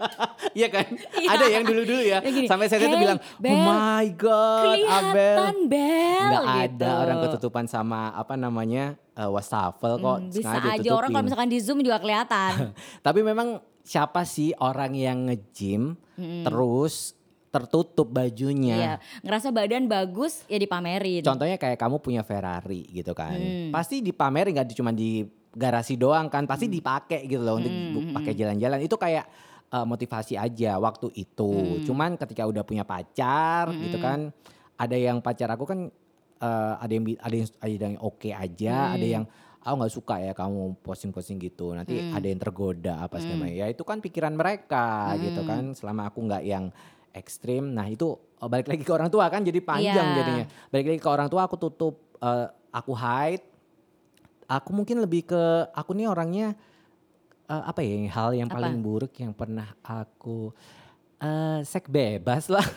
iya 0.58 0.68
kan 0.68 0.86
Iya. 1.12 1.28
ada 1.30 1.46
yang 1.46 1.62
dulu-dulu 1.62 2.00
ya 2.00 2.18
Yang 2.20 2.34
gini, 2.34 2.46
sampai 2.46 2.66
saya 2.66 2.80
"Hey, 2.82 2.96
bilang 2.96 3.18
oh 3.18 3.36
Bel, 3.38 3.58
my 3.58 4.06
god 4.12 4.76
Abel 4.80 5.36
Bel 5.66 6.24
nggak 6.24 6.42
gitu. 6.42 6.60
ada 6.64 6.90
orang 6.98 7.18
ketutupan 7.22 7.64
sama 7.66 8.10
apa 8.12 8.34
namanya 8.34 8.84
uh, 9.14 9.28
wastafel 9.28 9.98
kok 9.98 10.18
Hmm, 10.18 10.30
bisa 10.30 10.56
aja 10.56 10.88
orang 10.88 11.10
kalau 11.10 11.20
tutupin. 11.20 11.24
misalkan 11.26 11.48
di 11.48 11.58
zoom 11.58 11.78
juga 11.80 11.98
kelihatan. 11.98 12.72
Tapi 13.00 13.20
memang 13.20 13.48
siapa 13.82 14.22
sih 14.24 14.50
orang 14.56 14.92
yang 14.92 15.26
nge-gym 15.26 15.94
terus 16.42 17.12
tertutup 17.52 18.08
bajunya? 18.08 18.76
Iya, 18.76 18.94
ngerasa 19.20 19.52
badan 19.52 19.84
bagus 19.84 20.42
ya 20.48 20.56
dipamerin. 20.56 21.20
Contohnya 21.20 21.60
kayak 21.60 21.76
kamu 21.76 22.00
punya 22.00 22.24
Ferrari 22.24 22.88
gitu 22.88 23.12
kan. 23.12 23.36
Hmm. 23.36 23.68
Pasti 23.68 24.00
dipamerin 24.00 24.56
nggak 24.56 24.72
cuma 24.72 24.90
di 24.90 25.20
garasi 25.52 26.00
doang 26.00 26.32
kan, 26.32 26.48
pasti 26.48 26.64
dipakai 26.64 27.28
gitu 27.28 27.44
loh 27.44 27.60
untuk 27.60 27.68
Hmm, 27.68 28.08
hmm, 28.08 28.16
pakai 28.16 28.32
jalan-jalan. 28.32 28.80
Itu 28.80 28.96
kayak 28.96 29.28
uh, 29.68 29.84
motivasi 29.84 30.40
aja 30.40 30.80
waktu 30.80 31.12
itu. 31.12 31.52
Hmm. 31.52 31.84
Cuman 31.84 32.10
ketika 32.16 32.48
udah 32.48 32.64
punya 32.64 32.88
pacar 32.88 33.68
gitu 33.76 34.00
kan, 34.00 34.32
ada 34.80 34.96
yang 34.96 35.20
pacar 35.20 35.52
aku 35.52 35.68
kan 35.68 35.92
uh, 36.40 36.74
ada 36.80 36.92
yang 36.92 37.04
ada 37.20 37.34
yang 37.36 37.48
ada 37.60 37.72
yang 37.92 37.96
oke 38.00 38.30
aja, 38.32 38.96
ada 38.96 39.04
Hmm. 39.04 39.14
yang 39.20 39.24
aku 39.62 39.74
nggak 39.78 39.94
suka 39.94 40.14
ya 40.18 40.32
kamu 40.32 40.80
posting-posting 40.80 41.36
gitu. 41.38 41.76
Nanti 41.76 42.00
Hmm. 42.00 42.16
ada 42.16 42.26
yang 42.26 42.40
tergoda 42.40 43.04
apa 43.04 43.20
Hmm. 43.20 43.24
segala. 43.28 43.46
Ya 43.52 43.68
itu 43.68 43.84
kan 43.84 44.00
pikiran 44.00 44.32
mereka 44.32 45.12
gitu 45.20 45.44
Hmm. 45.44 45.48
kan. 45.52 45.62
Selama 45.76 46.08
aku 46.08 46.18
nggak 46.24 46.42
yang 46.48 46.72
ekstrim. 47.12 47.72
Nah 47.72 47.86
itu 47.86 48.12
oh, 48.16 48.48
balik 48.48 48.66
lagi 48.66 48.82
ke 48.82 48.92
orang 48.92 49.08
tua 49.08 49.28
kan 49.28 49.40
jadi 49.40 49.60
panjang 49.60 50.06
Iya. 50.12 50.16
jadinya. 50.18 50.44
Balik 50.68 50.86
lagi 50.92 51.00
ke 51.00 51.08
orang 51.08 51.28
tua 51.28 51.46
aku 51.46 51.56
tutup, 51.56 51.94
eh, 52.18 52.46
aku 52.72 52.92
hide. 52.92 53.44
Aku 54.48 54.74
mungkin 54.74 55.00
lebih 55.00 55.24
ke 55.24 55.42
aku 55.72 55.94
nih 55.94 56.08
orangnya 56.08 56.52
eh, 57.46 57.62
apa 57.64 57.80
ya 57.80 57.96
hal 58.10 58.34
yang 58.34 58.48
Apa? 58.48 58.56
paling 58.60 58.80
buruk 58.80 59.12
yang 59.16 59.32
pernah 59.32 59.72
aku 59.80 60.50
eh 61.22 61.62
seks 61.62 61.86
bebas 61.86 62.50
lah. 62.50 62.66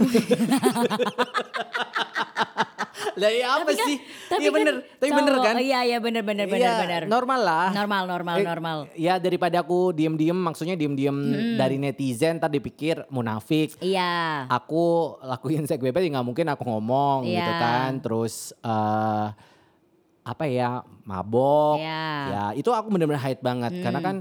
lah 3.15 3.31
ya 3.31 3.47
apa 3.49 3.63
Tapi 3.63 3.73
kan- 3.73 3.87
sih? 3.87 3.97
Tapi 4.25 4.39
Iya 4.39 4.49
kan 4.49 4.55
bener, 4.57 4.75
tapi 4.95 5.09
bener 5.09 5.35
kan? 5.37 5.55
Iya 5.55 5.79
iya 5.83 5.97
bener 5.97 6.21
bener 6.21 6.45
bener 6.45 6.59
Iya, 6.61 6.73
bener. 6.77 7.01
normal 7.05 7.39
lah. 7.39 7.67
Normal 7.71 8.03
normal 8.05 8.35
Eh, 8.35 8.45
normal. 8.45 8.77
Ya 8.93 9.13
daripada 9.15 9.59
aku 9.59 9.91
diem-diem 9.91 10.35
maksudnya 10.35 10.75
diem-diem 10.75 11.15
Hmm. 11.15 11.55
dari 11.55 11.75
netizen 11.75 12.35
tadi 12.37 12.57
dipikir 12.57 13.03
munafik. 13.07 13.75
Iya. 13.79 14.45
Aku 14.47 15.15
lakuin 15.21 15.63
bebas 15.65 15.99
ya 15.99 16.09
nggak 16.09 16.25
mungkin 16.25 16.47
aku 16.47 16.63
ngomong 16.63 17.23
gitu 17.23 17.39
Iya. 17.41 17.59
kan. 17.59 17.91
Terus 17.99 18.51
eh 18.57 19.27
apa 20.25 20.43
ya 20.45 20.81
mabok. 21.03 21.77
Iya. 21.77 22.05
Ya 22.27 22.43
itu 22.53 22.69
aku 22.69 22.89
bener-bener 22.89 23.21
hide 23.21 23.39
banget 23.39 23.71
karena 23.79 23.99
Hmm. 23.99 24.07
kan 24.07 24.15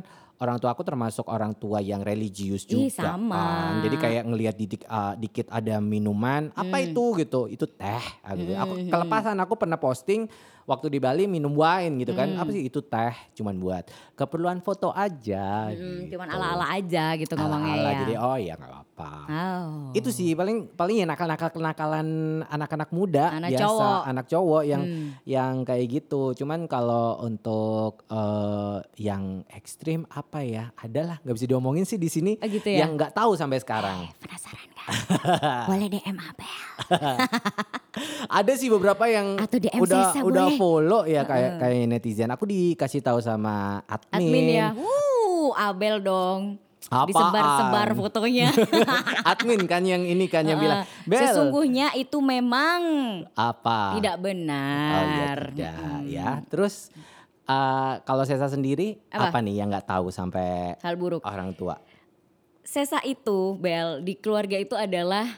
orang 0.44 0.56
tua 0.56 0.70
aku 0.70 0.80
termasuk 0.80 1.24
orang 1.26 1.52
tua 1.52 1.80
yang 1.80 2.00
religius 2.00 2.62
Ih, 2.64 2.86
juga 2.86 3.16
sama. 3.16 3.32
kan. 3.34 3.72
Jadi 3.80 3.96
kayak 3.96 4.22
ngelihat 4.24 4.54
didik, 4.54 4.82
eh, 4.82 5.14
dikit 5.18 5.46
ada 5.48 5.80
minuman, 5.80 6.52
apa 6.52 6.76
Hmm. 6.76 6.86
itu 6.86 7.04
gitu? 7.18 7.40
Itu 7.46 7.64
teh. 7.66 8.04
ah, 8.20 8.32
gitu. 8.32 8.52
Aku 8.54 8.74
Hmm. 8.76 8.88
kelepasan 8.88 9.36
aku 9.36 9.54
pernah 9.54 9.76
posting 9.76 10.28
waktu 10.64 10.86
di 10.88 10.98
Bali 10.98 11.24
minum 11.24 11.52
wine 11.52 12.00
gitu 12.00 12.12
kan. 12.12 12.28
Hmm. 12.28 12.40
Apa 12.40 12.50
sih 12.50 12.64
itu 12.64 12.80
teh? 12.80 13.14
Cuman 13.32 13.56
buat 13.56 13.84
keperluan 14.12 14.60
foto 14.60 14.90
aja. 14.90 15.68
Hmm, 15.68 16.04
gitu. 16.04 16.16
cuman 16.16 16.28
ala-ala 16.30 16.66
aja 16.72 17.14
gitu 17.14 17.32
ngomongnya 17.34 17.74
Ala-ala, 17.74 17.90
ya. 17.90 18.00
Jadi 18.02 18.14
oh 18.16 18.36
ya 18.36 18.52
nggak 18.54 18.70
apa-apa. 18.70 19.10
Oh. 19.26 19.68
Itu 19.92 20.08
sih 20.08 20.32
paling 20.32 20.72
paling 20.72 21.02
ya 21.02 21.06
nakal-nakal 21.06 21.50
kenakalan 21.50 22.08
anak-anak 22.46 22.90
muda 22.90 23.32
Anak 23.32 23.50
biasa, 23.52 23.62
cowok. 23.64 24.00
anak 24.06 24.26
cowok 24.26 24.62
yang 24.64 24.82
Hmm. 24.84 25.08
yang 25.24 25.54
kayak 25.62 25.86
gitu. 25.90 26.22
Cuman 26.34 26.66
kalau 26.66 27.16
untuk 27.20 28.04
eh, 28.06 28.76
yang 29.00 29.42
ekstrim 29.48 30.04
apa 30.08 30.40
ya? 30.40 30.70
Adalah 30.76 31.20
nggak 31.20 31.34
bisa 31.34 31.46
diomongin 31.46 31.84
sih 31.84 31.96
di 31.96 32.06
sini. 32.06 32.32
Oh, 32.36 32.46
gitu 32.46 32.68
ya? 32.68 32.84
Yang 32.84 32.90
nggak 32.96 33.12
tahu 33.12 33.32
sampai 33.34 33.58
sekarang. 33.58 34.08
Penasaran 34.18 34.66
gak? 34.68 34.73
Boleh 35.70 35.88
DM 35.88 36.16
Abel. 36.16 36.54
Ada 38.38 38.52
sih 38.54 38.68
beberapa 38.68 39.04
yang 39.06 39.38
Atau 39.38 39.56
DM 39.56 39.80
udah 39.80 40.12
Sesa 40.12 40.20
udah 40.20 40.46
boleh. 40.50 40.58
follow 40.58 41.02
ya 41.04 41.22
kayak 41.22 41.58
kayak 41.58 41.86
netizen. 41.86 42.30
Aku 42.30 42.44
dikasih 42.44 43.00
tahu 43.00 43.18
sama 43.18 43.80
admin. 43.86 44.18
Admin 44.18 44.46
ya. 44.50 44.68
Wuh, 44.74 45.54
Abel 45.54 46.00
dong. 46.00 46.40
Apaan? 46.84 47.08
Disebar-sebar 47.08 47.88
fotonya. 47.96 48.48
admin 49.32 49.64
kan 49.64 49.80
yang 49.82 50.04
ini 50.04 50.28
kan 50.28 50.44
yang 50.44 50.60
bilang, 50.60 50.84
Heeh. 50.84 51.08
"Bel, 51.08 51.20
Sesungguhnya 51.24 51.96
itu 51.96 52.20
memang 52.20 52.80
apa?" 53.32 53.96
tidak 53.96 54.14
Oh 54.14 54.20
iya 54.20 54.24
benar. 54.26 55.36
tidak 55.48 55.72
Mm-mm. 55.80 56.02
ya. 56.04 56.30
Terus 56.44 56.92
eh, 57.44 57.94
kalau 58.04 58.28
Sesa 58.28 58.52
sendiri 58.52 59.00
Apa? 59.08 59.32
apa, 59.32 59.38
nih 59.40 59.64
yang 59.64 59.72
nggak 59.72 59.88
tahu 59.88 60.12
sampai 60.12 60.76
Hal 60.76 61.00
buruk. 61.00 61.24
orang 61.24 61.56
tua? 61.56 61.80
Sesa 62.64 62.98
itu, 63.04 63.60
Bel, 63.60 64.00
di 64.00 64.16
keluarga 64.16 64.56
itu 64.56 64.72
adalah 64.72 65.28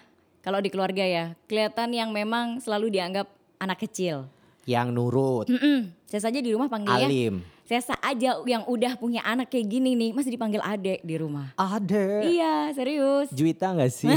kalau 0.47 0.63
di 0.63 0.71
keluarga 0.71 1.03
ya, 1.03 1.35
kelihatan 1.51 1.91
yang 1.91 2.15
memang 2.15 2.63
selalu 2.63 2.95
dianggap 2.95 3.27
anak 3.59 3.83
kecil. 3.83 4.31
Yang 4.63 4.89
nurut, 4.95 5.47
Mm-mm. 5.51 5.91
Sesa 6.07 6.31
aja 6.31 6.39
di 6.39 6.55
rumah 6.55 6.71
panggilnya. 6.71 7.07
alim. 7.11 7.43
Sesa 7.67 7.99
aja 7.99 8.39
yang 8.47 8.63
udah 8.71 8.95
punya 8.95 9.27
anak 9.27 9.51
kayak 9.51 9.67
gini 9.67 9.99
nih, 9.99 10.15
masih 10.15 10.31
dipanggil 10.31 10.63
adek 10.63 11.03
di 11.03 11.19
rumah. 11.19 11.51
Ada. 11.59 12.23
Iya, 12.23 12.55
serius. 12.79 13.27
Juwita 13.35 13.75
nggak 13.75 13.91
sih? 13.91 14.07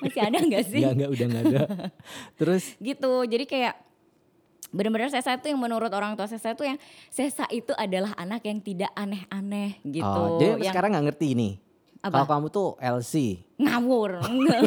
Masih 0.00 0.20
ada 0.24 0.38
nggak 0.40 0.64
sih? 0.64 0.80
Nggak 0.80 0.92
nggak 0.96 1.10
udah 1.12 1.26
nggak 1.28 1.44
ada. 1.44 1.60
Terus 2.40 2.64
gitu 2.80 3.12
jadi 3.28 3.44
kayak 3.44 3.74
benar-benar 4.72 5.12
Sesa 5.12 5.36
itu 5.36 5.52
yang 5.52 5.60
menurut 5.60 5.92
orang 5.92 6.14
tua 6.14 6.24
Sesa 6.24 6.54
itu 6.54 6.64
yang 6.64 6.78
Sesa 7.10 7.44
itu 7.50 7.74
adalah 7.76 8.14
anak 8.16 8.44
yang 8.46 8.62
tidak 8.62 8.88
aneh-aneh 8.94 9.76
gitu 9.84 10.04
oh, 10.06 10.38
jadi 10.40 10.60
yang 10.62 10.72
sekarang 10.72 10.90
nggak 10.94 11.06
ngerti. 11.12 11.30
Apa? 12.04 12.20
Kalau 12.20 12.28
kamu 12.36 12.46
tuh 12.52 12.68
LC, 12.76 13.40
ngawur 13.56 14.20
enggak 14.28 14.60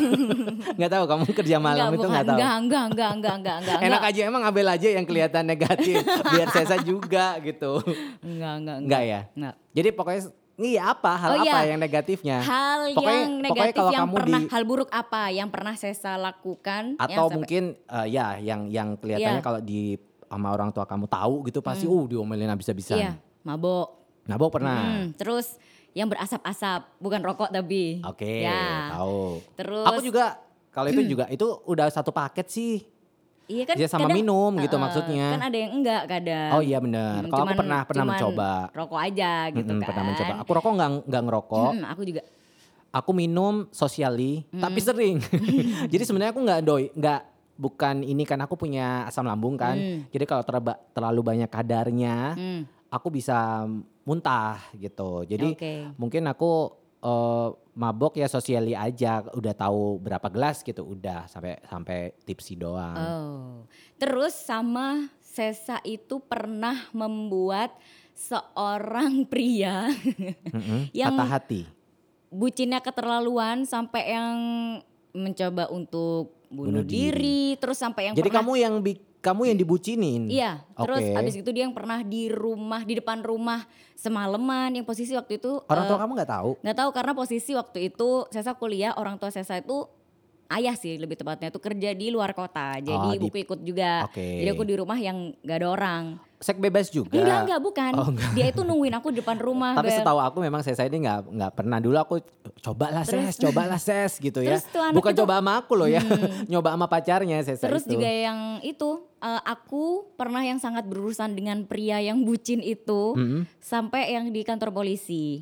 nggak 0.74 0.90
tahu 0.90 1.04
kamu 1.06 1.24
kerja 1.38 1.58
malam 1.62 1.94
itu 1.94 2.02
bukan. 2.02 2.10
nggak 2.10 2.26
tahu. 2.26 2.34
enggak 2.34 2.54
enggak 2.58 2.84
enggak 2.90 3.10
enggak 3.14 3.34
enggak 3.38 3.56
enggak 3.62 3.78
Enak 3.86 4.02
aja 4.10 4.22
emang 4.26 4.42
Abel 4.42 4.66
aja 4.66 4.88
yang 4.90 5.06
kelihatan 5.06 5.46
negatif, 5.46 6.02
biar 6.34 6.50
Sesa 6.50 6.82
juga 6.82 7.38
gitu. 7.46 7.78
enggak 8.26 8.54
enggak 8.58 8.78
Enggak 8.82 9.02
ya? 9.06 9.22
enggak 9.38 9.54
Jadi 9.70 9.90
pokoknya 9.94 10.22
iya 10.60 10.90
apa 10.90 11.12
hal 11.16 11.32
Oh, 11.32 11.40
apa 11.40 11.60
iya. 11.60 11.70
yang 11.70 11.80
negatifnya? 11.80 12.38
hal 12.42 12.80
Pokoknya- 12.90 13.14
yang 13.14 13.32
pokoknya 13.32 13.46
negatif 13.46 13.78
kalau 13.78 13.92
yang 13.92 14.02
kamu 14.04 14.16
pernah 14.16 14.40
di- 14.40 14.50
hal 14.50 14.64
buruk 14.64 14.90
apa 14.92 15.22
yang 15.30 15.48
pernah 15.48 15.74
Sesa 15.74 16.14
lakukan 16.16 16.84
yang 16.92 17.00
Atau 17.00 17.14
sampai- 17.24 17.36
mungkin 17.36 17.64
eh, 17.78 18.08
ya 18.10 18.28
yang 18.38 18.62
yang 18.68 18.88
kelihatannya 18.96 19.38
Iya. 19.38 19.46
kalau 19.46 19.60
di 19.60 19.82
sama 20.24 20.48
orang 20.52 20.70
tua 20.70 20.84
kamu 20.84 21.06
tahu 21.08 21.46
gitu 21.46 21.60
pasti 21.62 21.86
uh 21.86 22.04
diomelin 22.06 22.50
habis-habisan. 22.50 22.98
iya 22.98 23.14
mabok 23.42 23.96
Nabok 24.26 24.50
pernah. 24.52 25.00
Hmm, 25.00 25.16
terus 25.16 25.56
yang 25.94 26.06
berasap-asap 26.06 27.00
bukan 27.00 27.24
rokok 27.24 27.48
tapi 27.48 28.04
Oke, 28.04 28.44
ya 28.44 28.92
tahu. 28.92 29.40
terus 29.56 29.88
Aku 29.88 30.00
juga 30.04 30.36
kalau 30.70 30.92
itu 30.92 31.02
juga 31.08 31.26
itu 31.28 31.48
udah 31.64 31.88
satu 31.88 32.12
paket 32.12 32.44
sih. 32.46 32.84
Iya 33.48 33.64
kan 33.64 33.76
Dia 33.76 33.88
sama 33.88 34.06
kadang- 34.06 34.20
minum 34.20 34.52
gitu 34.58 34.76
Heeh, 34.76 34.84
maksudnya. 34.84 35.28
Kan 35.32 35.44
ada 35.44 35.58
yang 35.58 35.72
enggak 35.74 36.02
kadang. 36.06 36.50
Oh 36.52 36.62
iya 36.62 36.78
benar. 36.78 37.24
Hmm, 37.24 37.32
Kalau 37.32 37.44
aku 37.44 37.56
pernah 37.56 37.82
pernah 37.84 38.06
mencoba. 38.06 38.52
Rokok 38.70 39.00
aja 39.00 39.32
gitu 39.50 39.64
Mm-mm, 39.64 39.80
kan. 39.80 39.88
Pernah 39.88 40.04
mencoba. 40.06 40.34
Aku 40.44 40.52
rokok 40.52 40.72
nggak 40.74 40.92
nggak 41.08 41.24
ngerokok. 41.24 41.70
Hmm, 41.72 41.86
aku 41.88 42.02
juga. 42.04 42.22
Aku 42.90 43.12
minum 43.12 43.68
sosiali, 43.70 44.44
tapi 44.50 44.80
sering. 44.80 45.18
Jadi 45.92 46.04
sebenarnya 46.04 46.32
aku 46.32 46.42
nggak 46.42 46.62
doi, 46.62 46.86
nggak 46.90 47.22
bukan 47.56 47.96
ini 48.02 48.24
kan 48.24 48.40
aku 48.40 48.54
punya 48.54 49.06
asam 49.06 49.24
lambung 49.24 49.56
kan. 49.56 49.74
Hmm. 49.74 50.00
Jadi 50.08 50.24
kalau 50.24 50.44
terba- 50.44 50.80
terlalu 50.92 51.22
banyak 51.22 51.48
kadarnya, 51.48 52.34
Hmm. 52.34 52.62
aku 52.88 53.08
bisa 53.10 53.64
muntah 54.04 54.60
gitu. 54.74 55.24
Jadi 55.24 55.48
Oke. 55.54 55.74
mungkin 55.96 56.28
aku 56.28 56.72
eh, 57.00 57.48
mabok 57.74 58.16
ya 58.16 58.26
sosiali 58.26 58.74
aja, 58.74 59.22
udah 59.28 59.54
tahu 59.54 59.98
berapa 60.00 60.28
gelas 60.28 60.60
gitu, 60.60 60.82
udah 60.88 61.26
sampai 61.26 61.62
sampai 61.64 61.98
tipsi 62.24 62.54
doang. 62.54 62.96
Oh. 62.96 63.54
Terus 63.96 64.34
sama 64.34 65.06
Sesa 65.20 65.78
itu 65.84 66.18
pernah 66.20 66.74
membuat 66.92 67.70
seorang 68.12 69.22
pria 69.32 69.86
Mm-mm, 70.48 70.90
yang- 70.98 71.14
Patah 71.14 71.30
hati. 71.32 71.62
bucinnya 72.28 72.82
keterlaluan 72.82 73.64
sampai 73.64 74.04
yang 74.10 74.38
mencoba 75.14 75.70
untuk 75.70 76.36
bunuh, 76.48 76.82
Bunuh 76.82 76.84
diri. 76.84 77.14
diri. 77.14 77.42
terus 77.56 77.78
sampai 77.78 78.10
yang 78.10 78.16
Jadi 78.16 78.28
pernah 78.28 78.42
kamu 78.42 78.54
yang 78.56 78.74
bi- 78.80 79.00
kamu 79.18 79.42
yang 79.46 79.58
dibucinin. 79.58 80.24
Iya, 80.28 80.62
terus 80.74 81.04
Oke. 81.04 81.16
abis 81.16 81.36
itu 81.36 81.50
dia 81.50 81.64
yang 81.64 81.74
pernah 81.74 82.00
di 82.00 82.28
rumah 82.28 82.82
di 82.82 82.96
depan 82.96 83.20
rumah 83.20 83.66
semalaman 83.98 84.72
yang 84.72 84.84
posisi 84.84 85.12
waktu 85.12 85.38
itu 85.38 85.60
Orang 85.66 85.86
tua 85.86 85.98
kamu 85.98 86.12
nggak 86.14 86.32
tahu? 86.32 86.52
nggak 86.60 86.78
tahu 86.78 86.90
karena 86.92 87.12
posisi 87.12 87.52
waktu 87.52 87.80
itu 87.88 88.10
Sesa 88.30 88.54
kuliah 88.54 88.94
orang 88.94 89.18
tua 89.18 89.28
Sesa 89.28 89.58
itu 89.58 89.90
ayah 90.48 90.72
sih 90.74 90.96
lebih 90.96 91.16
tepatnya 91.16 91.50
itu 91.50 91.58
kerja 91.58 91.92
di 91.92 92.08
luar 92.08 92.32
kota 92.32 92.78
jadi 92.78 92.94
Oh, 92.96 93.10
di- 93.10 93.18
ibuku 93.20 93.38
ikut 93.42 93.60
juga 93.60 94.06
Oke. 94.06 94.22
jadi 94.22 94.50
aku 94.50 94.64
di 94.64 94.76
rumah 94.76 94.96
yang 94.96 95.34
nggak 95.36 95.58
ada 95.58 95.68
orang 95.68 96.04
Sek 96.38 96.56
bebas 96.56 96.88
juga. 96.88 97.18
enggak 97.18 97.40
enggak 97.44 97.60
bukan 97.60 97.92
Oh, 97.94 98.08
enggak. 98.08 98.30
dia 98.32 98.46
itu 98.48 98.62
nungguin 98.62 98.94
aku 98.94 99.10
di 99.10 99.20
depan 99.20 99.38
rumah 99.38 99.74
Tapi 99.74 99.90
Bel. 99.90 99.98
setahu 99.98 100.20
aku 100.20 100.38
memang 100.40 100.62
saya 100.62 100.78
ini 100.84 101.02
nggak 101.02 101.20
nggak 101.28 101.52
pernah 101.52 101.78
dulu 101.78 101.98
aku 101.98 102.16
cobalah 102.62 103.02
ses, 103.02 103.36
cobalah 103.36 103.78
ses 103.78 104.16
gitu 104.16 104.40
ya. 104.40 104.62
Bukan 104.92 105.12
itu- 105.12 105.20
coba 105.20 105.34
sama 105.36 105.58
aku 105.58 105.74
loh 105.74 105.86
ya, 105.86 105.98
nyoba 106.48 106.72
sama 106.72 106.86
pacarnya 106.86 107.42
saya 107.42 107.58
terus 107.58 107.84
itu. 107.84 107.94
juga 107.94 108.06
yang 108.06 108.38
itu 108.62 108.90
eh, 109.18 109.42
aku 109.44 110.14
pernah 110.14 110.40
yang 110.40 110.58
sangat 110.58 110.86
berurusan 110.86 111.34
dengan 111.34 111.66
pria 111.66 111.98
yang 112.00 112.22
bucin 112.22 112.62
itu 112.62 113.14
Mm-mm. 113.14 113.50
sampai 113.58 114.14
yang 114.14 114.30
di 114.30 114.42
kantor 114.42 114.70
polisi 114.72 115.42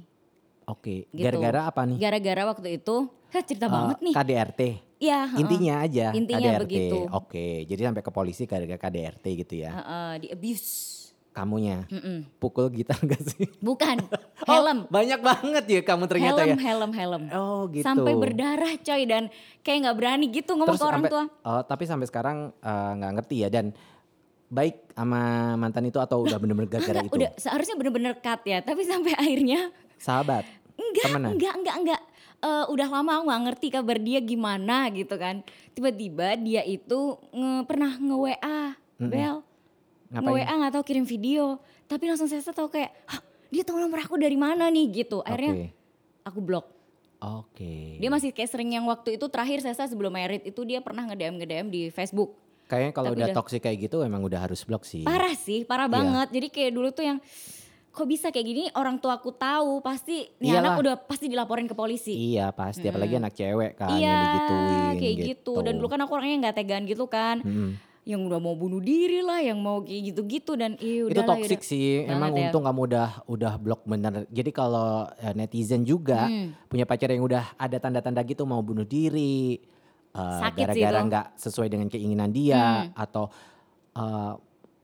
Oke, 0.65 1.05
Gitu. 1.07 1.21
gara-gara 1.21 1.67
apa 1.67 1.83
nih? 1.83 1.99
gara-gara 1.99 2.41
waktu 2.47 2.79
itu 2.79 3.05
Hah, 3.29 3.43
cerita 3.43 3.67
Eh, 3.67 3.69
banget 3.69 3.97
nih 3.99 4.13
KDRT. 4.15 4.61
Heeh. 5.07 5.37
Intinya 5.37 5.73
aja 5.79 6.05
Intinya 6.11 6.49
KDRT. 6.51 6.63
begitu. 6.63 6.97
Oke, 7.07 7.47
jadi 7.63 7.81
sampai 7.85 8.01
ke 8.01 8.09
polisi 8.09 8.43
gara-gara 8.43 8.79
KDRT 8.79 9.25
gitu 9.37 9.53
ya. 9.57 9.71
Heeh, 9.71 10.11
di 10.17 10.27
abuse. 10.29 10.93
Kamunya 11.29 11.83
Mm-mm. 11.85 12.31
pukul 12.37 12.71
gitar 12.71 12.95
gak 12.97 13.19
sih? 13.21 13.43
Bukan, 13.59 13.99
Oh, 14.47 14.55
helm. 14.55 14.87
banyak 14.87 15.19
banget 15.19 15.65
ya 15.65 15.81
kamu 15.81 16.07
ternyata 16.07 16.39
helm, 16.39 16.49
ya. 16.49 16.57
helm, 16.63 16.91
helm. 16.91 17.23
Oh 17.29 17.67
gitu. 17.67 17.83
Sampai 17.83 18.15
berdarah 18.15 18.71
coy 18.77 19.03
dan 19.03 19.27
kayak 19.59 19.77
nggak 19.83 19.97
berani 19.97 20.25
gitu 20.29 20.55
ngomong 20.55 20.71
Terus 20.71 20.79
ke 20.79 20.87
orang 20.87 21.03
sampai- 21.03 21.11
tua. 21.11 21.23
Oh, 21.43 21.61
tapi 21.61 21.83
sampai 21.83 22.05
sekarang 22.05 22.37
eh, 22.55 22.91
nggak 22.95 23.11
ngerti 23.13 23.35
ya 23.37 23.49
dan 23.49 23.75
baik 24.47 24.95
sama 24.95 25.21
mantan 25.55 25.83
itu 25.83 25.97
atau 25.97 26.23
udah 26.23 26.37
bener-bener 26.37 26.69
gara-gara 26.69 27.03
itu? 27.03 27.11
Udah 27.11 27.29
seharusnya 27.35 27.75
bener-bener 27.75 28.15
cut 28.15 28.41
ya, 28.41 28.61
tapi 28.61 28.81
sampai 28.81 29.11
akhirnya 29.13 29.59
Sahabat, 29.97 30.47
enggak, 30.73 31.03
temenan. 31.05 31.31
enggak, 31.35 31.53
enggak, 31.53 31.75
enggak. 31.77 32.01
Eh, 32.37 32.65
udah 32.67 32.87
lama 32.91 33.11
aku 33.15 33.23
gak 33.27 33.43
ngerti 33.43 33.67
kabar 33.69 33.97
dia 33.97 34.19
gimana 34.19 34.87
gitu 34.89 35.15
kan. 35.15 35.41
Tiba-tiba 35.71 36.35
dia 36.35 36.61
itu 36.61 36.99
nge, 37.29 37.65
pernah 37.65 37.91
nge-WA, 37.91 38.59
Mm-mm. 38.97 39.09
Bel. 39.09 39.35
Nge-WA 40.11 40.53
gak 40.61 40.73
tahu 40.73 40.83
kirim 40.83 41.05
video. 41.05 41.57
Tapi 41.85 42.03
langsung 42.05 42.25
saya 42.25 42.41
tahu 42.41 42.69
kayak, 42.69 42.91
Hah, 43.05 43.21
dia 43.49 43.63
tahu 43.63 43.77
nomor 43.77 43.99
aku 43.99 44.15
dari 44.15 44.35
mana 44.35 44.69
nih 44.69 45.05
gitu. 45.05 45.21
Akhirnya 45.21 45.53
Oke. 45.53 45.67
aku 46.23 46.39
blok. 46.39 46.65
Oke. 47.17 47.97
Dia 47.97 48.09
masih 48.11 48.29
kayak 48.29 48.51
sering 48.51 48.69
yang 48.71 48.85
waktu 48.85 49.17
itu 49.17 49.25
terakhir 49.25 49.63
saya 49.63 49.87
sebelum 49.87 50.13
merit 50.13 50.43
itu 50.43 50.61
dia 50.61 50.77
pernah 50.77 51.07
nge-DM 51.07 51.41
nge-DM 51.41 51.67
di 51.67 51.81
Facebook. 51.89 52.37
Kayaknya 52.65 52.91
kalau 52.91 53.09
udah 53.13 53.27
udah- 53.29 53.37
toxic 53.37 53.61
kayak 53.61 53.89
gitu 53.89 54.01
emang 54.01 54.21
udah 54.21 54.41
harus 54.41 54.61
blok 54.61 54.83
sih. 54.83 55.05
Parah 55.05 55.33
sih, 55.33 55.63
parah 55.63 55.85
Iya. 55.85 55.95
banget. 55.97 56.27
Jadi 56.33 56.47
kayak 56.49 56.71
dulu 56.73 56.89
tuh 56.89 57.05
yang 57.05 57.17
kok 57.95 58.05
bisa 58.05 58.27
kayak 58.27 58.43
gini 58.45 58.63
orang 58.71 58.99
tua 58.99 59.15
aku 59.15 59.31
tahu 59.31 59.79
pasti 59.79 60.27
nih 60.35 60.51
Iyalah. 60.51 60.61
anak 60.67 60.73
udah 60.77 60.95
pasti 60.99 61.25
dilaporin 61.25 61.63
ke 61.63 61.71
polisi. 61.71 62.35
Iya 62.35 62.51
pasti, 62.51 62.83
apalagi 62.83 63.15
anak 63.15 63.31
cewek 63.31 63.71
kan 63.73 63.95
Iya, 63.95 64.03
yang 64.03 64.19
digituin 64.21 64.93
kayak 64.99 65.15
gitu. 65.25 65.53
Dan 65.63 65.73
dulu 65.75 65.87
kan 65.87 65.99
aku 65.99 66.11
orangnya 66.13 66.37
nggak 66.43 66.57
tegaan 66.57 66.83
gitu 66.83 67.07
kan. 67.07 67.39
Mm-mm. 67.39 67.71
Yang 68.03 68.21
udah 68.21 68.37
mau 68.37 68.53
bunuh 68.53 68.77
diri 68.77 69.17
lah, 69.19 69.39
yang 69.39 69.57
mau 69.57 69.81
kayak 69.81 70.13
gitu-gitu 70.13 70.53
dan 70.53 70.77
iya 70.77 71.07
itu 71.07 71.17
yaudah. 71.17 71.57
sih. 71.63 72.05
Emang 72.05 72.29
ya. 72.31 72.39
untung 72.45 72.61
kamu 72.61 72.81
udah 72.85 73.09
udah 73.25 73.53
blok 73.55 73.81
bener. 73.83 74.27
Jadi 74.29 74.51
kalau 74.51 75.07
eh, 75.15 75.33
netizen 75.33 75.81
juga 75.81 76.27
Hmm. 76.27 76.53
punya 76.67 76.83
pacar 76.83 77.09
yang 77.09 77.23
udah 77.23 77.55
ada 77.55 77.79
tanda-tanda 77.79 78.21
gitu 78.21 78.43
mau 78.43 78.59
bunuh 78.59 78.85
diri, 78.85 79.57
Sakit 80.11 80.53
sih 80.69 80.85
gara-gara 80.85 80.99
nggak 81.01 81.27
sesuai 81.35 81.67
dengan 81.67 81.87
keinginan 81.87 82.29
dia 82.29 82.85
Hmm. 82.85 82.93
atau 82.93 83.25
eh, 83.91 84.33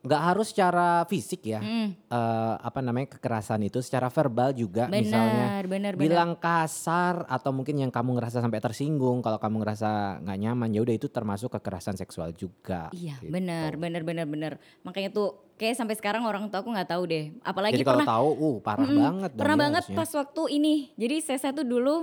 nggak 0.02 0.22
harus 0.34 0.50
secara 0.50 1.06
fisik 1.06 1.46
ya, 1.46 1.62
Hmm, 1.62 1.94
eh, 1.94 2.56
apa 2.58 2.82
namanya 2.82 3.14
kekerasan 3.14 3.62
itu 3.62 3.86
secara 3.86 4.10
verbal 4.10 4.50
juga 4.50 4.90
misalnya 4.90 5.62
benar, 5.62 5.66
benar, 5.70 5.94
benar. 5.94 6.02
bilang 6.02 6.32
kasar 6.36 7.30
atau 7.30 7.54
mungkin 7.54 7.78
yang 7.78 7.94
kamu 7.94 8.18
ngerasa 8.18 8.42
sampai 8.42 8.58
tersinggung 8.58 9.22
kalau 9.22 9.38
kamu 9.38 9.62
ngerasa 9.62 10.18
nggak 10.26 10.40
nyaman 10.42 10.74
ya 10.74 10.82
udah 10.82 10.96
itu 10.98 11.06
termasuk 11.06 11.54
kekerasan 11.54 12.02
seksual 12.02 12.34
juga. 12.34 12.90
Iya, 12.92 13.22
gitu. 13.22 13.30
benar, 13.30 13.78
benar, 13.78 14.02
benar, 14.02 14.26
benar. 14.26 14.54
Makanya 14.82 15.14
tuh 15.14 15.38
kayak 15.56 15.78
sampai 15.78 15.94
sekarang 15.94 16.26
orang 16.26 16.50
tua 16.50 16.66
aku 16.66 16.74
nggak 16.74 16.90
tahu 16.90 17.04
deh. 17.06 17.26
Apalagi 17.46 17.78
Jadi 17.78 17.86
kalau 17.86 18.02
pernah 18.02 18.14
tahu, 18.18 18.30
uh 18.34 18.58
parah 18.58 18.88
Mm-mm, 18.90 18.98
banget. 19.06 19.30
Pernah 19.38 19.58
ya 19.58 19.62
banget 19.62 19.84
harusnya. 19.86 19.98
pas 20.02 20.12
waktu 20.18 20.42
ini. 20.58 20.76
Jadi 20.98 21.16
saya 21.22 21.54
tuh 21.54 21.68
dulu 21.70 21.96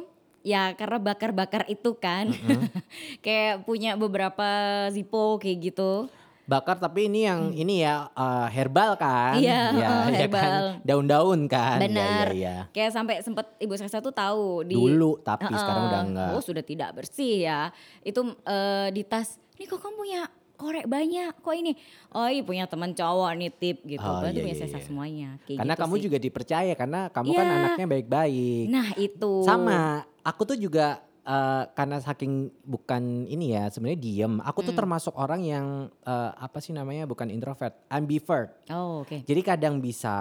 ya 0.47 0.71
karena 0.79 1.03
bakar-bakar 1.03 1.67
itu 1.67 1.99
kan. 1.99 2.31
kayak 3.27 3.67
punya 3.67 3.99
beberapa 3.99 4.47
Zippo 4.95 5.43
kayak 5.43 5.75
gitu. 5.75 6.07
Bakar 6.49 6.81
tapi 6.81 7.13
ini 7.13 7.29
yang 7.29 7.53
ini 7.53 7.85
ya 7.85 8.09
eh, 8.09 8.49
herbal 8.49 8.97
kan? 8.97 9.37
Hmm. 9.37 9.45
Iya, 9.45 9.61
ya, 9.85 9.89
heeh, 9.93 10.05
ya 10.09 10.09
kan? 10.09 10.17
herbal. 10.17 10.63
Daun-daun 10.81 11.41
kan? 11.45 11.77
Iya, 11.77 11.85
Benar. 11.85 12.27
Iya, 12.33 12.33
iya. 12.33 12.57
Kayak 12.73 12.91
sampai 12.97 13.15
sempet 13.21 13.47
ibu 13.61 13.77
saya 13.77 14.01
tuh 14.01 14.17
tahu 14.17 14.65
di 14.65 14.73
Dulu 14.73 15.21
tapi 15.21 15.45
Heeh. 15.45 15.61
sekarang 15.61 15.83
udah 15.93 16.01
enggak. 16.09 16.31
Oh 16.33 16.41
sudah 16.41 16.65
tidak 16.65 16.97
bersih 16.97 17.45
ya. 17.45 17.69
Itu 18.01 18.33
eh, 18.49 18.89
di 18.97 19.05
tas. 19.05 19.37
Nih 19.61 19.69
kok 19.69 19.77
kamu 19.77 19.95
punya 20.01 20.23
korek 20.57 20.87
banyak? 20.89 21.37
Kok 21.39 21.55
ini? 21.55 21.77
Oh 22.17 22.27
iya 22.27 22.41
punya 22.41 22.65
teman 22.65 22.97
cowok 22.97 23.31
nitip 23.37 23.85
gitu. 23.85 24.01
Oh, 24.01 24.25
itu 24.25 24.41
iya, 24.41 24.45
punya 24.49 24.57
iya, 24.57 24.63
sesa 24.65 24.81
iya. 24.81 24.87
semuanya. 24.89 25.29
Kayak 25.45 25.59
Karena 25.61 25.75
gitu 25.77 25.83
kamu 25.85 25.95
sih. 25.95 26.03
juga 26.09 26.17
dipercaya 26.17 26.73
karena 26.75 27.01
kamu 27.13 27.31
kan 27.31 27.45
Iya. 27.45 27.57
anaknya 27.61 27.87
baik-baik. 27.93 28.65
Nah 28.73 28.89
itu. 28.97 29.33
Sama, 29.45 29.81
aku 30.25 30.43
tuh 30.49 30.57
juga 30.57 31.05
eh, 31.29 31.65
karena 31.71 32.01
saking 32.01 32.33
bukan 32.65 33.03
ini 33.25 33.53
ya 33.53 33.69
sebenarnya 33.69 34.01
diem. 34.01 34.41
Aku 34.41 34.65
tuh 34.65 34.73
Hmm. 34.73 34.81
termasuk 34.81 35.13
orang 35.13 35.45
yang 35.45 35.67
eh, 36.01 36.31
apa 36.35 36.57
sih 36.59 36.73
namanya 36.73 37.05
bukan 37.05 37.29
introvert, 37.29 37.77
ambivert. 37.87 38.65
Oh 38.69 39.05
oke. 39.05 39.21
Jadi 39.23 39.41
kadang 39.43 39.77
bisa 39.79 40.17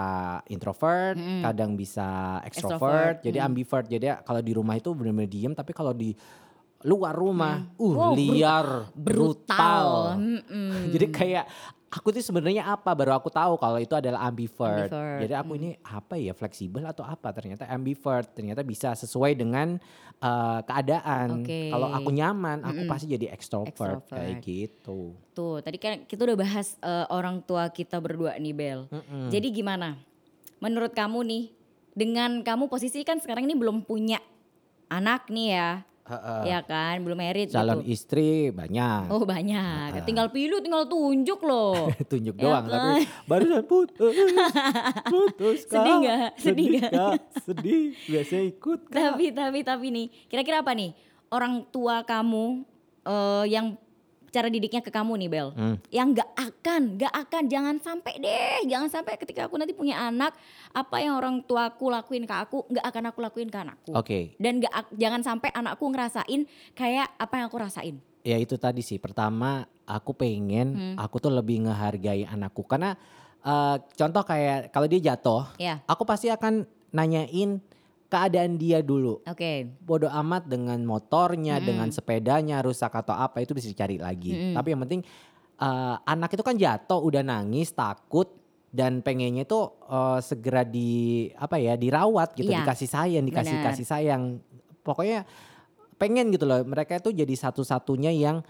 introvert, 0.46 1.16
Mm-mm. 1.16 1.40
kadang 1.42 1.72
bisa 1.74 2.38
Extrovert, 2.44 2.76
extrovert. 2.76 3.16
Jadi 3.24 3.38
mm. 3.38 3.46
ambivert. 3.48 3.86
Jadi 3.88 4.06
kalau 4.20 4.40
di 4.40 4.52
rumah 4.52 4.76
itu 4.76 4.92
benar-benar 4.92 5.26
diem, 5.26 5.52
tapi 5.52 5.72
kalau 5.72 5.90
di 5.90 6.12
luar 6.80 7.10
rumah, 7.10 7.66
uh 7.74 7.82
Hmm. 7.82 7.96
Wow, 7.96 8.12
bru- 8.14 8.36
liar, 8.36 8.68
brutal. 8.94 9.88
Mm-mm. 10.20 10.92
Jadi 10.92 11.06
kayak 11.08 11.44
aku 11.88 12.12
tuh 12.12 12.22
sebenarnya 12.22 12.68
apa? 12.68 12.92
Baru 12.92 13.16
aku 13.16 13.26
tahu 13.28 13.56
kalau 13.56 13.80
itu 13.80 13.96
adalah 13.96 14.22
ambivert. 14.22 14.86
Ambivert, 14.86 15.20
Jadi 15.24 15.34
aku 15.34 15.52
mm. 15.54 15.58
ini 15.58 15.70
apa 15.80 16.14
ya 16.14 16.32
fleksibel 16.32 16.84
atau 16.84 17.02
apa? 17.02 17.32
Ternyata 17.32 17.66
ambivert. 17.66 18.30
Ternyata 18.30 18.60
bisa 18.60 18.92
sesuai 18.92 19.34
dengan 19.34 19.80
eh, 20.18 20.60
keadaan. 20.66 21.42
Oke. 21.42 21.70
Kalau 21.70 21.88
aku 21.90 22.10
nyaman, 22.10 22.62
aku 22.62 22.82
Mm-mm. 22.84 22.90
pasti 22.90 23.06
jadi 23.06 23.30
extrovert, 23.30 23.74
Extrovert. 23.74 24.10
kayak 24.10 24.34
gitu. 24.42 25.14
Tuh 25.34 25.62
tadi 25.62 25.78
kan 25.78 26.02
kita 26.04 26.26
udah 26.26 26.36
bahas 26.38 26.74
eh, 26.80 27.06
orang 27.10 27.42
tua 27.42 27.70
kita 27.70 28.02
berdua 28.02 28.34
nih 28.36 28.54
Bel. 28.54 28.80
Mm-mm. 28.90 29.30
Jadi 29.30 29.48
gimana? 29.54 29.94
Menurut 30.58 30.90
kamu 30.90 31.22
nih, 31.22 31.44
dengan 31.94 32.42
kamu 32.42 32.66
posisi 32.66 33.02
kan 33.06 33.22
sekarang 33.22 33.46
ini 33.46 33.54
belum 33.54 33.86
punya 33.86 34.18
anak 34.90 35.30
nih 35.30 35.48
ya, 35.54 35.70
Heeh. 36.08 36.40
ya 36.48 36.60
kan, 36.60 37.04
belum 37.04 37.14
married 37.14 37.52
calon 37.52 37.84
gitu. 37.84 37.92
istri 37.92 38.48
banyak. 38.48 39.12
Oh 39.12 39.22
banyak, 39.22 40.00
tinggal 40.02 40.28
pilih, 40.28 40.58
tinggal 40.58 40.84
tunjuk 40.84 41.36
loh. 41.40 41.92
tunjuk 42.10 42.32
Ya 42.34 42.42
doang 42.42 42.64
kan? 42.64 42.72
tapi 42.72 42.90
barusan 43.30 43.64
putus 43.64 44.14
putus 45.04 45.60
Kak. 45.70 45.76
Sedih 45.76 45.94
nggak? 46.00 46.28
Sedih 46.36 46.66
nggak? 46.72 46.90
Kak. 46.90 47.14
sedih 47.44 47.82
biasanya 48.04 48.44
ikut 48.48 48.80
Kak. 48.88 48.94
tapi 48.96 49.24
tapi 49.30 49.58
tapi 49.60 49.86
nih, 49.90 50.06
kira-kira 50.26 50.60
apa 50.60 50.72
nih 50.72 50.96
orang 51.28 51.68
tua 51.68 52.00
kamu 52.02 52.64
eh, 53.04 53.44
yang 53.46 53.76
cara 54.28 54.46
didiknya 54.46 54.78
ke 54.78 54.88
kamu 54.88 55.16
nih 55.16 55.28
Bel, 55.28 55.48
Hmm. 55.50 55.76
yang 55.88 56.12
nggak 56.12 56.30
akan, 56.30 56.82
nggak 56.94 57.14
akan, 57.18 57.42
jangan 57.46 57.76
sampai 57.78 58.14
deh, 58.16 58.60
jangan 58.66 58.88
sampai 58.88 59.16
ketika 59.16 59.44
aku 59.44 59.54
nanti 59.54 59.72
punya 59.72 59.98
anak, 59.98 60.36
apa 60.70 60.96
yang 60.98 61.14
orang 61.14 61.40
tuaku 61.42 61.88
lakuin 61.88 62.22
ke 62.22 62.34
aku, 62.34 62.64
nggak 62.66 62.84
akan 62.84 63.04
aku 63.06 63.18
lakuin 63.20 63.48
ke 63.48 63.58
anakku. 63.58 63.92
oke 63.92 64.18
Dan 64.36 64.60
nggak 64.60 64.72
ak- 64.72 64.94
jangan 64.94 65.20
sampai 65.22 65.48
anakku 65.50 65.84
ngerasain 65.86 66.44
kayak 66.72 67.08
apa 67.14 67.34
yang 67.34 67.46
aku 67.46 67.58
rasain. 67.58 67.96
ya 68.20 68.36
itu 68.36 68.54
tadi 68.54 68.80
sih 68.80 68.98
pertama 68.98 69.64
aku 69.82 70.12
pengen 70.12 70.68
Hmm. 70.70 70.96
aku 70.96 71.16
tuh 71.18 71.30
lebih 71.30 71.64
ngehargai 71.64 72.24
anakku 72.24 72.62
karena 72.62 72.92
eh, 73.40 73.76
contoh 73.94 74.20
kayak 74.22 74.68
kalau 74.68 74.84
dia 74.84 75.00
jatuh 75.00 75.46
Ya, 75.56 75.80
aku 75.84 76.02
pasti 76.02 76.28
akan 76.28 76.66
nanyain 76.90 77.62
keadaan 78.08 78.56
dia 78.56 78.80
dulu 78.80 79.20
oke. 79.20 79.52
bodoh 79.84 80.08
amat 80.08 80.48
dengan 80.48 80.80
motornya 80.80 81.60
Mm-mm. 81.60 81.68
dengan 81.68 81.88
sepedanya 81.92 82.64
rusak 82.64 82.88
atau 82.90 83.12
apa 83.12 83.44
itu 83.44 83.52
bisa 83.52 83.68
dicari 83.68 84.00
lagi 84.00 84.32
Mm-mm. 84.32 84.54
tapi 84.56 84.72
yang 84.72 84.80
penting 84.82 85.00
eh, 85.60 85.96
anak 86.02 86.32
itu 86.32 86.40
kan 86.40 86.56
jatuh 86.56 87.00
udah 87.00 87.20
nangis 87.20 87.70
takut 87.70 88.32
dan 88.68 89.00
pengennya 89.00 89.44
itu 89.44 89.60
eh, 89.88 90.18
segera 90.24 90.64
di 90.64 90.90
apa 91.36 91.60
ya 91.60 91.76
dirawat 91.76 92.32
gitu 92.32 92.48
Iya, 92.48 92.64
dikasih 92.64 92.88
sayang 92.88 93.24
dikasih 93.28 93.54
benar. 93.60 93.66
kasih 93.72 93.86
sayang 93.86 94.22
pokoknya 94.80 95.28
pengen 96.00 96.32
gitu 96.32 96.48
loh 96.48 96.64
mereka 96.64 96.96
itu 96.96 97.12
jadi 97.12 97.34
satu-satunya 97.36 98.08
yang 98.16 98.40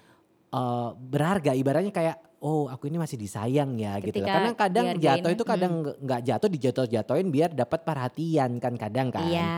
eh, 0.55 0.89
berharga 0.95 1.51
ibaratnya 1.51 1.91
kayak 1.91 2.17
oh 2.39 2.67
aku 2.67 2.87
ini 2.87 2.97
masih 2.97 3.19
disayang 3.19 3.75
ya 3.75 3.99
gitu 3.99 4.19
loh 4.19 4.27
Ketika 4.27 4.33
karena 4.33 4.51
kadang 4.55 4.87
jatuh 4.97 5.31
ya, 5.31 5.35
itu 5.35 5.45
kadang 5.45 5.73
nggak 5.83 5.97
nggak 6.01 6.21
jatuh 6.25 6.49
dijatuh-jatuhin 6.49 7.29
biar 7.29 7.51
dapat 7.53 7.81
perhatian 7.83 8.59
kan 8.59 8.75
kadang 8.75 9.11
kan 9.11 9.27
Iya. 9.27 9.51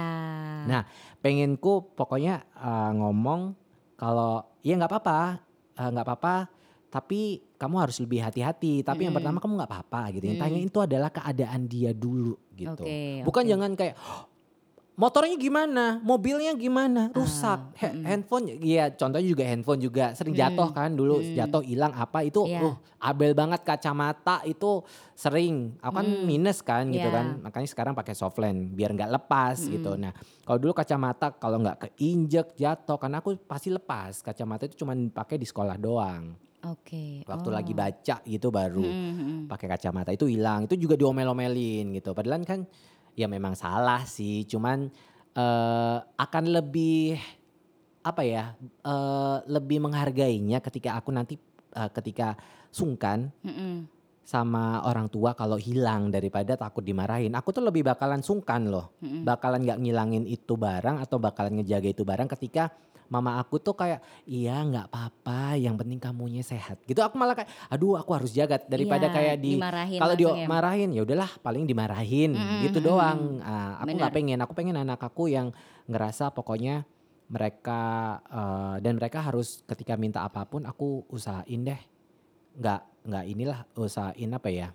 Nah, 0.60 0.84
pengenku 1.20 1.96
pokoknya 1.96 2.44
uh, 2.52 2.92
ngomong 2.92 3.56
kalau 3.96 4.44
ya 4.60 4.76
nggak 4.76 4.92
apa-apa, 4.92 5.20
uh, 5.76 5.88
nggak 5.88 6.04
apa-apa, 6.04 6.34
tapi 6.92 7.40
kamu 7.56 7.76
harus 7.80 7.96
lebih 7.96 8.20
hati-hati. 8.20 8.84
Tapi 8.84 9.08
yang 9.08 9.12
Mm-mm. 9.12 9.24
pertama 9.24 9.40
kamu 9.40 9.52
nggak 9.56 9.70
apa-apa 9.72 10.02
gitu. 10.12 10.24
Yang 10.28 10.36
Mm. 10.36 10.44
tanya 10.44 10.60
itu 10.60 10.78
adalah 10.80 11.08
keadaan 11.08 11.60
dia 11.64 11.90
dulu 11.96 12.36
gitu. 12.52 12.84
Oke, 12.84 13.24
Bukan 13.24 13.42
oke. 13.44 13.50
jangan 13.52 13.70
kayak 13.72 13.94
motornya 14.98 15.33
gimana, 15.38 15.98
mobilnya 16.03 16.53
gimana, 16.53 17.09
rusak, 17.14 17.72
Ah, 17.79 17.88
mm-mm. 17.90 18.05
handphone, 18.05 18.44
ya 18.61 18.92
contohnya 18.92 19.26
juga 19.26 19.44
handphone 19.48 19.81
juga 19.81 20.12
sering 20.12 20.37
jatuh 20.37 20.68
Mm, 20.68 20.76
kan 20.76 20.90
dulu 20.92 21.22
mm. 21.22 21.35
jatuh 21.40 21.62
hilang 21.64 21.92
apa 21.94 22.20
itu, 22.26 22.44
Iya. 22.44 22.61
uh, 22.62 22.76
abel 23.00 23.33
banget 23.33 23.64
kacamata 23.64 24.44
itu 24.44 24.85
sering, 25.16 25.79
aku 25.81 25.94
kan 26.00 26.07
Mm. 26.07 26.24
minus 26.29 26.59
kan 26.61 26.85
gitu 26.92 27.09
Iya. 27.09 27.16
kan, 27.16 27.26
makanya 27.40 27.68
sekarang 27.70 27.94
pakai 27.96 28.12
softland 28.12 28.76
biar 28.76 28.92
nggak 28.92 29.12
lepas 29.14 29.57
gitu. 29.66 29.96
Mm. 29.96 30.00
Nah 30.05 30.12
kalau 30.44 30.59
dulu 30.61 30.72
kacamata 30.76 31.33
kalau 31.38 31.62
nggak 31.64 31.90
keinjek 31.96 32.59
jatuh, 32.61 33.00
karena 33.00 33.24
aku 33.24 33.40
pasti 33.48 33.72
lepas 33.72 34.20
kacamata 34.20 34.68
itu 34.68 34.85
cuma 34.85 34.92
pakai 34.92 35.40
di 35.40 35.46
sekolah 35.48 35.81
doang. 35.81 36.37
Oke. 36.68 37.24
Waktu 37.24 37.48
oh. 37.48 37.55
lagi 37.57 37.72
baca 37.72 38.20
gitu 38.20 38.53
baru 38.53 38.85
Mm, 38.85 38.92
mm, 38.92 39.14
mm. 39.16 39.40
pakai 39.48 39.64
kacamata 39.64 40.12
itu 40.12 40.29
hilang 40.29 40.68
itu 40.68 40.76
juga 40.76 40.92
diomel-omelin 40.92 41.96
gitu 41.96 42.12
padahal 42.12 42.44
kan 42.44 42.68
ya 43.14 43.27
memang 43.27 43.55
salah 43.55 44.03
sih 44.07 44.46
cuman 44.46 44.88
eh, 45.35 45.99
akan 46.03 46.44
lebih 46.51 47.18
apa 48.01 48.23
ya 48.25 48.57
eh, 48.62 49.37
lebih 49.51 49.83
menghargainya 49.85 50.59
ketika 50.64 50.96
aku 50.96 51.12
nanti 51.12 51.37
eh, 51.77 51.90
ketika 51.92 52.38
sungkan 52.70 53.35
Mm, 53.42 53.51
mm. 53.51 53.77
sama 54.23 54.87
orang 54.87 55.11
tua 55.11 55.35
kalau 55.35 55.59
hilang 55.59 56.07
daripada 56.14 56.55
takut 56.55 56.87
dimarahin 56.87 57.35
aku 57.35 57.51
tuh 57.51 57.66
lebih 57.66 57.83
bakalan 57.83 58.23
sungkan 58.23 58.70
loh 58.70 58.94
Mm, 59.03 59.09
mm. 59.11 59.23
bakalan 59.27 59.61
nggak 59.66 59.81
ngilangin 59.83 60.25
itu 60.25 60.55
barang 60.55 61.03
atau 61.03 61.18
bakalan 61.18 61.61
ngejaga 61.61 61.88
itu 61.90 62.03
barang 62.07 62.29
ketika 62.38 62.70
mama 63.11 63.42
aku 63.42 63.59
tuh 63.59 63.75
kayak 63.75 63.99
iya 64.23 64.62
nggak 64.62 64.87
apa-apa 64.87 65.59
yang 65.59 65.75
penting 65.75 65.99
kamunya 65.99 66.46
sehat. 66.46 66.79
Gitu 66.87 67.03
aku 67.03 67.18
malah 67.18 67.35
kayak 67.35 67.51
aduh 67.66 67.99
aku 67.99 68.14
harus 68.14 68.31
jaga 68.31 68.62
daripada 68.62 69.11
Iya, 69.11 69.14
kayak 69.18 69.37
di 69.42 69.59
dimarahin 69.59 69.99
kalau 69.99 70.14
langsung 70.14 70.38
ya. 70.38 70.46
dimarahin 70.46 70.90
ya 70.94 71.03
udahlah 71.03 71.31
paling 71.42 71.64
dimarahin. 71.66 72.33
Mm-mm, 72.38 72.62
gitu 72.70 72.79
doang. 72.79 73.42
Ah, 73.42 73.83
aku 73.83 73.99
nggak 73.99 74.14
pengen 74.14 74.38
aku 74.38 74.53
pengen 74.55 74.79
anak 74.79 75.03
aku 75.03 75.27
yang 75.27 75.51
ngerasa 75.90 76.31
pokoknya 76.31 76.87
mereka 77.27 77.83
eh, 78.31 78.77
dan 78.79 78.94
mereka 78.94 79.27
harus 79.27 79.66
ketika 79.66 79.99
minta 79.99 80.23
apa 80.23 80.46
pun 80.46 80.62
aku 80.62 81.03
usahain 81.11 81.66
deh. 81.66 81.81
Nggak 82.55 82.81
nggak 83.11 83.25
inilah 83.27 83.59
usahain 83.75 84.31
apa 84.31 84.49
ya 84.55 84.68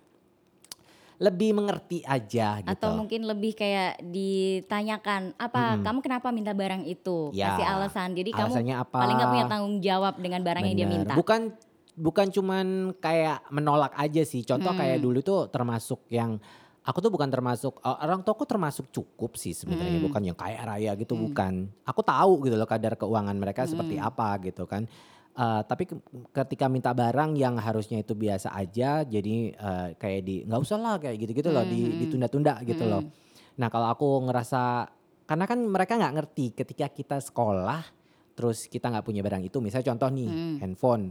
lebih 1.16 1.56
mengerti 1.56 2.04
aja 2.04 2.60
gitu 2.60 2.68
Atau 2.68 2.92
mungkin 2.92 3.24
lebih 3.24 3.56
kayak 3.56 4.04
ditanyakan 4.04 5.32
apa 5.36 5.76
Mm-mm. 5.76 5.84
kamu 5.84 5.98
kenapa 6.04 6.28
minta 6.28 6.52
barang 6.52 6.84
itu? 6.84 7.32
Ya, 7.32 7.56
Kasih 7.56 7.66
alasan. 7.66 8.08
Jadi 8.12 8.30
kamu 8.32 8.52
alasannya 8.52 8.76
apa 8.76 8.96
paling 9.00 9.16
nggak 9.16 9.30
punya 9.32 9.46
tanggung 9.48 9.76
jawab 9.80 10.14
dengan 10.20 10.40
barang 10.44 10.62
yang 10.62 10.76
dia 10.76 10.84
Bener. 10.84 10.96
minta. 11.08 11.14
Bukan 11.16 11.40
bukan 11.96 12.26
cuman 12.28 12.66
kayak 13.00 13.48
menolak 13.48 13.96
aja 13.96 14.22
sih. 14.22 14.44
Contoh 14.44 14.72
Hmm. 14.72 14.80
kayak 14.80 14.98
dulu 15.00 15.18
tuh 15.20 15.48
termasuk 15.48 16.04
yang 16.08 16.36
aku 16.84 17.00
tuh 17.00 17.08
bukan 17.08 17.32
termasuk 17.32 17.80
eh, 17.80 17.96
orang 17.96 18.20
tuaku 18.20 18.44
termasuk 18.44 18.92
cukup 18.92 19.34
sih 19.34 19.56
sebenarnya 19.56 19.96
Hmm. 19.96 20.06
bukan 20.06 20.22
yang 20.22 20.36
kaya 20.36 20.60
raya 20.60 20.92
gitu 20.94 21.16
Hmm. 21.16 21.24
bukan. 21.24 21.52
Aku 21.82 22.04
tahu 22.04 22.44
gitu 22.44 22.54
loh 22.54 22.68
kadar 22.68 22.92
keuangan 22.94 23.34
mereka 23.34 23.64
seperti 23.64 23.96
Hmm. 23.96 24.04
apa 24.04 24.36
gitu 24.44 24.68
kan. 24.68 24.84
Eh, 25.36 25.62
tapi 25.68 25.84
ke- 25.84 26.00
ketika 26.32 26.64
minta 26.64 26.90
barang 26.90 27.36
yang 27.36 27.60
harusnya 27.60 28.00
itu 28.00 28.16
biasa 28.16 28.56
aja 28.56 29.04
jadi 29.04 29.52
eh, 29.52 29.88
kayak 29.92 30.20
di 30.22 30.34
nggak 30.42 30.56
usah 30.58 30.80
lah 30.80 30.96
kayak 30.96 31.20
gitu-gitu 31.20 31.52
loh 31.52 31.60
di 31.62 31.76
Hmm. 31.82 31.96
ditunda-tunda 32.00 32.64
gitu 32.64 32.80
loh. 32.82 33.04
Mm. 33.04 33.12
Nah 33.56 33.68
kalau 33.68 33.92
aku 33.92 34.08
ngerasa 34.24 34.88
karena 35.24 35.44
kan 35.44 35.60
mereka 35.60 35.92
nggak 35.94 36.14
ngerti 36.14 36.46
ketika 36.54 36.88
kita 36.88 37.16
sekolah 37.20 37.84
terus 38.32 38.64
kita 38.64 38.88
nggak 38.88 39.04
punya 39.04 39.20
barang 39.20 39.44
itu 39.44 39.60
misalnya 39.60 39.92
contoh 39.92 40.08
nih 40.08 40.24
Mm. 40.24 40.56
handphone 40.56 41.04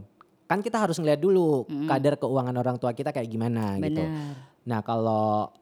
kan 0.44 0.58
kita 0.58 0.78
harus 0.80 0.98
ngeliat 0.98 1.18
dulu 1.18 1.62
Mm. 1.62 1.86
kadar 1.86 2.14
keuangan 2.18 2.56
orang 2.56 2.76
tua 2.76 2.90
kita 2.90 3.14
kayak 3.14 3.30
gimana 3.30 3.78
gitu. 3.78 4.02
Benar. 4.02 4.34
Nah 4.64 4.80
kalau 4.82 5.54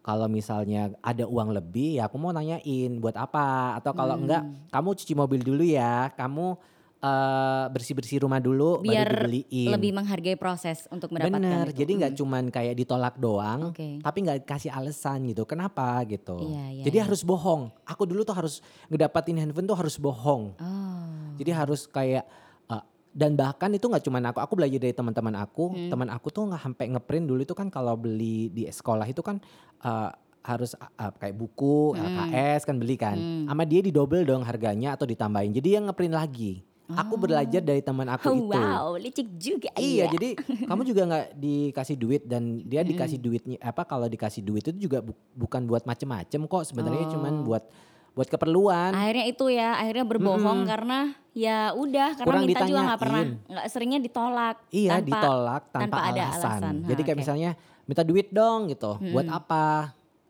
kalau 0.00 0.24
misalnya 0.24 0.94
ada 1.02 1.26
uang 1.26 1.50
lebih 1.50 1.98
ya 1.98 2.06
aku 2.06 2.14
mau 2.14 2.30
nanyain 2.30 2.94
buat 2.96 3.12
apa 3.12 3.74
atau 3.74 3.90
kalau 3.90 4.14
Hmm. 4.14 4.22
enggak 4.22 4.42
kamu 4.70 4.88
cuci 4.94 5.12
mobil 5.12 5.40
dulu 5.42 5.66
ya 5.66 6.14
kamu 6.14 6.77
eh, 6.98 7.64
bersih-bersih 7.70 8.26
rumah 8.26 8.38
dulu 8.38 8.82
Biar 8.82 9.06
baru 9.06 9.30
dibeliin. 9.30 9.70
Lebih 9.70 9.90
menghargai 9.94 10.34
proses 10.34 10.90
untuk 10.90 11.14
mendapatkan 11.14 11.38
Bener, 11.38 11.66
itu. 11.70 11.78
jadi 11.78 11.92
nggak 11.94 12.12
Mm. 12.14 12.18
cuman 12.18 12.44
kayak 12.50 12.74
ditolak 12.74 13.14
doang, 13.16 13.70
Oke. 13.70 14.02
tapi 14.02 14.18
nggak 14.26 14.42
kasih 14.42 14.70
alasan 14.70 15.22
gitu. 15.26 15.46
Kenapa 15.46 16.02
gitu? 16.04 16.42
Iya, 16.42 16.64
iya, 16.74 16.82
jadi 16.82 16.98
iya. 16.98 17.04
harus 17.06 17.22
bohong. 17.22 17.70
Aku 17.86 18.02
dulu 18.02 18.26
tuh 18.26 18.34
harus 18.34 18.58
ngedapatin 18.86 19.38
handphone 19.38 19.66
tuh 19.66 19.78
harus 19.78 19.94
bohong. 19.94 20.58
Oh. 20.58 21.34
Jadi 21.38 21.50
harus 21.54 21.86
kayak 21.86 22.26
uh, 22.66 22.82
dan 23.14 23.38
bahkan 23.38 23.70
itu 23.70 23.86
nggak 23.86 24.02
cuman 24.02 24.22
aku. 24.34 24.38
Aku 24.42 24.52
belajar 24.58 24.78
dari 24.78 24.90
teman-teman 24.90 25.38
aku. 25.38 25.70
Hmm. 25.70 25.90
Teman 25.94 26.10
aku 26.10 26.28
tuh 26.28 26.50
nggak 26.50 26.62
sampai 26.62 26.86
ngeprint 26.90 27.30
dulu 27.30 27.40
itu 27.42 27.54
kan 27.54 27.70
kalau 27.70 27.94
beli 27.94 28.50
di 28.50 28.66
sekolah 28.66 29.06
itu 29.06 29.22
kan 29.22 29.38
uh, 29.86 30.10
harus 30.42 30.74
uh, 30.74 30.88
uh, 30.98 31.12
kayak 31.14 31.36
buku, 31.36 31.94
Hmm. 31.94 32.32
LKS 32.32 32.66
kan 32.66 32.74
beli 32.74 32.98
kan. 32.98 33.14
Hmm. 33.14 33.46
Sama 33.46 33.62
dia 33.62 33.78
didobel 33.78 34.26
dong 34.26 34.42
harganya 34.42 34.98
atau 34.98 35.06
ditambahin. 35.06 35.54
Jadi 35.54 35.78
yang 35.78 35.86
ngeprint 35.86 36.16
lagi. 36.16 36.66
Aku 36.90 37.14
belajar 37.14 37.60
dari 37.60 37.78
teman 37.78 38.08
aku 38.08 38.26
Oh, 38.26 38.36
itu. 38.38 38.48
wow, 38.50 38.96
licik 38.96 39.28
juga 39.34 39.68
Iya, 39.74 40.08
ya. 40.08 40.10
jadi 40.10 40.28
kamu 40.68 40.82
juga 40.82 41.02
nggak 41.04 41.26
dikasih 41.34 41.96
duit 41.96 42.22
dan 42.24 42.42
dia 42.62 42.80
Mm-mm. 42.80 42.90
dikasih 42.90 43.18
duitnya 43.18 43.56
apa 43.60 43.84
kalau 43.84 44.04
dikasih 44.04 44.40
duit 44.40 44.62
itu 44.62 44.80
juga 44.82 44.98
bu- 44.98 45.12
bukan 45.34 45.64
buat 45.64 45.84
macem-macem 45.84 46.40
kok 46.42 46.64
sebenarnya 46.64 47.04
cuman 47.08 47.34
Oh. 47.34 47.44
buat 47.46 47.64
buat 48.10 48.26
keperluan. 48.26 48.90
Akhirnya 48.90 49.26
itu 49.26 49.46
ya, 49.46 49.76
akhirnya 49.76 50.02
berbohong 50.02 50.42
Mm-mm. 50.58 50.66
karena 50.66 50.98
ya 51.30 51.70
udah 51.70 52.08
karena 52.14 52.26
Kurang 52.26 52.42
minta 52.42 52.64
juga 52.64 52.80
nggak 52.82 52.98
pernah, 52.98 53.22
ditanyain. 53.22 53.46
nggak 53.46 53.66
seringnya 53.68 54.00
ditolak. 54.00 54.56
Iya, 54.68 54.90
tanpa- 54.90 55.06
ditolak 55.06 55.62
tanpa, 55.68 55.82
tanpa 55.84 55.98
ada 56.00 56.22
alasan. 56.24 56.50
alasan. 56.50 56.74
Jadi 56.82 56.98
Ha, 56.98 57.04
kayak 57.04 57.14
oke. 57.14 57.22
misalnya 57.22 57.50
minta 57.84 58.02
duit 58.02 58.28
dong 58.28 58.60
gitu. 58.66 58.92
Buat 59.06 59.22
Mm-mm. 59.24 59.38
apa? 59.38 59.64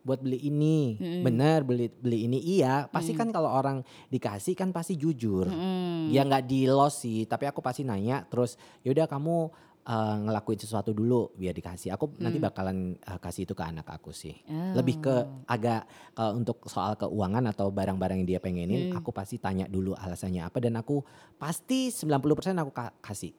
Buat 0.01 0.21
beli 0.21 0.39
ini. 0.43 0.95
Mm-mm. 0.95 1.23
Bener 1.23 1.63
beli 1.63 1.91
beli 1.91 2.25
ini 2.25 2.39
iya. 2.39 2.87
Pasti 2.87 3.13
Mm. 3.13 3.19
kan 3.19 3.29
kalau 3.31 3.51
orang 3.51 3.83
dikasih 4.09 4.53
kan 4.53 4.71
pasti 4.71 4.95
jujur. 4.95 5.45
Mm-mm. 5.45 6.09
Ya 6.09 6.23
nggak 6.23 6.45
di 6.45 6.65
los 6.65 6.99
sih, 6.99 7.25
tapi 7.25 7.45
aku 7.45 7.59
pasti 7.59 7.83
nanya 7.83 8.25
terus 8.25 8.55
yaudah 8.81 9.05
kamu 9.05 9.51
eh, 9.85 10.17
ngelakuin 10.21 10.61
sesuatu 10.61 10.93
dulu 10.93 11.33
biar 11.33 11.51
dikasih. 11.51 11.89
Aku 11.91 12.13
nanti 12.19 12.37
Hmm. 12.37 12.45
bakalan 12.45 12.77
eh, 12.95 13.19
kasih 13.19 13.43
itu 13.43 13.53
ke 13.53 13.65
anak 13.65 13.89
aku 13.89 14.13
sih. 14.13 14.37
Oh. 14.45 14.77
Lebih 14.77 15.01
ke 15.01 15.15
agak 15.47 15.89
kalau 16.13 16.37
untuk 16.37 16.61
soal 16.67 16.93
keuangan 16.95 17.49
atau 17.49 17.69
barang-barang 17.69 18.21
yang 18.21 18.29
dia 18.29 18.37
pengenin, 18.39 18.93
Hmm. 18.93 19.01
aku 19.01 19.11
pasti 19.11 19.37
tanya 19.37 19.65
dulu 19.65 19.93
alasannya 19.95 20.45
apa 20.45 20.61
dan 20.61 20.77
aku 20.77 21.01
pasti 21.35 21.89
90% 21.89 22.21
aku 22.59 22.69
ka- 22.69 22.93
kasih. 23.01 23.33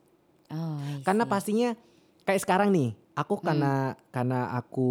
Oh, 0.50 0.82
Karena 1.04 1.30
pastinya 1.30 1.78
kayak 2.24 2.42
sekarang 2.44 2.70
nih, 2.72 2.90
aku 3.16 3.40
Hmm. 3.40 3.46
karena 3.52 3.74
karena 4.10 4.40
aku 4.56 4.90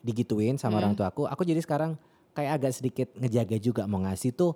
digituin 0.00 0.56
sama 0.56 0.78
Hmm. 0.78 0.80
orang 0.84 0.94
tua 0.96 1.12
aku, 1.12 1.28
aku 1.28 1.42
jadi 1.44 1.60
sekarang 1.60 1.96
kayak 2.32 2.62
agak 2.62 2.72
sedikit 2.72 3.08
ngejaga 3.18 3.56
juga 3.58 3.82
mau 3.84 4.00
ngasih 4.02 4.30
tuh 4.32 4.54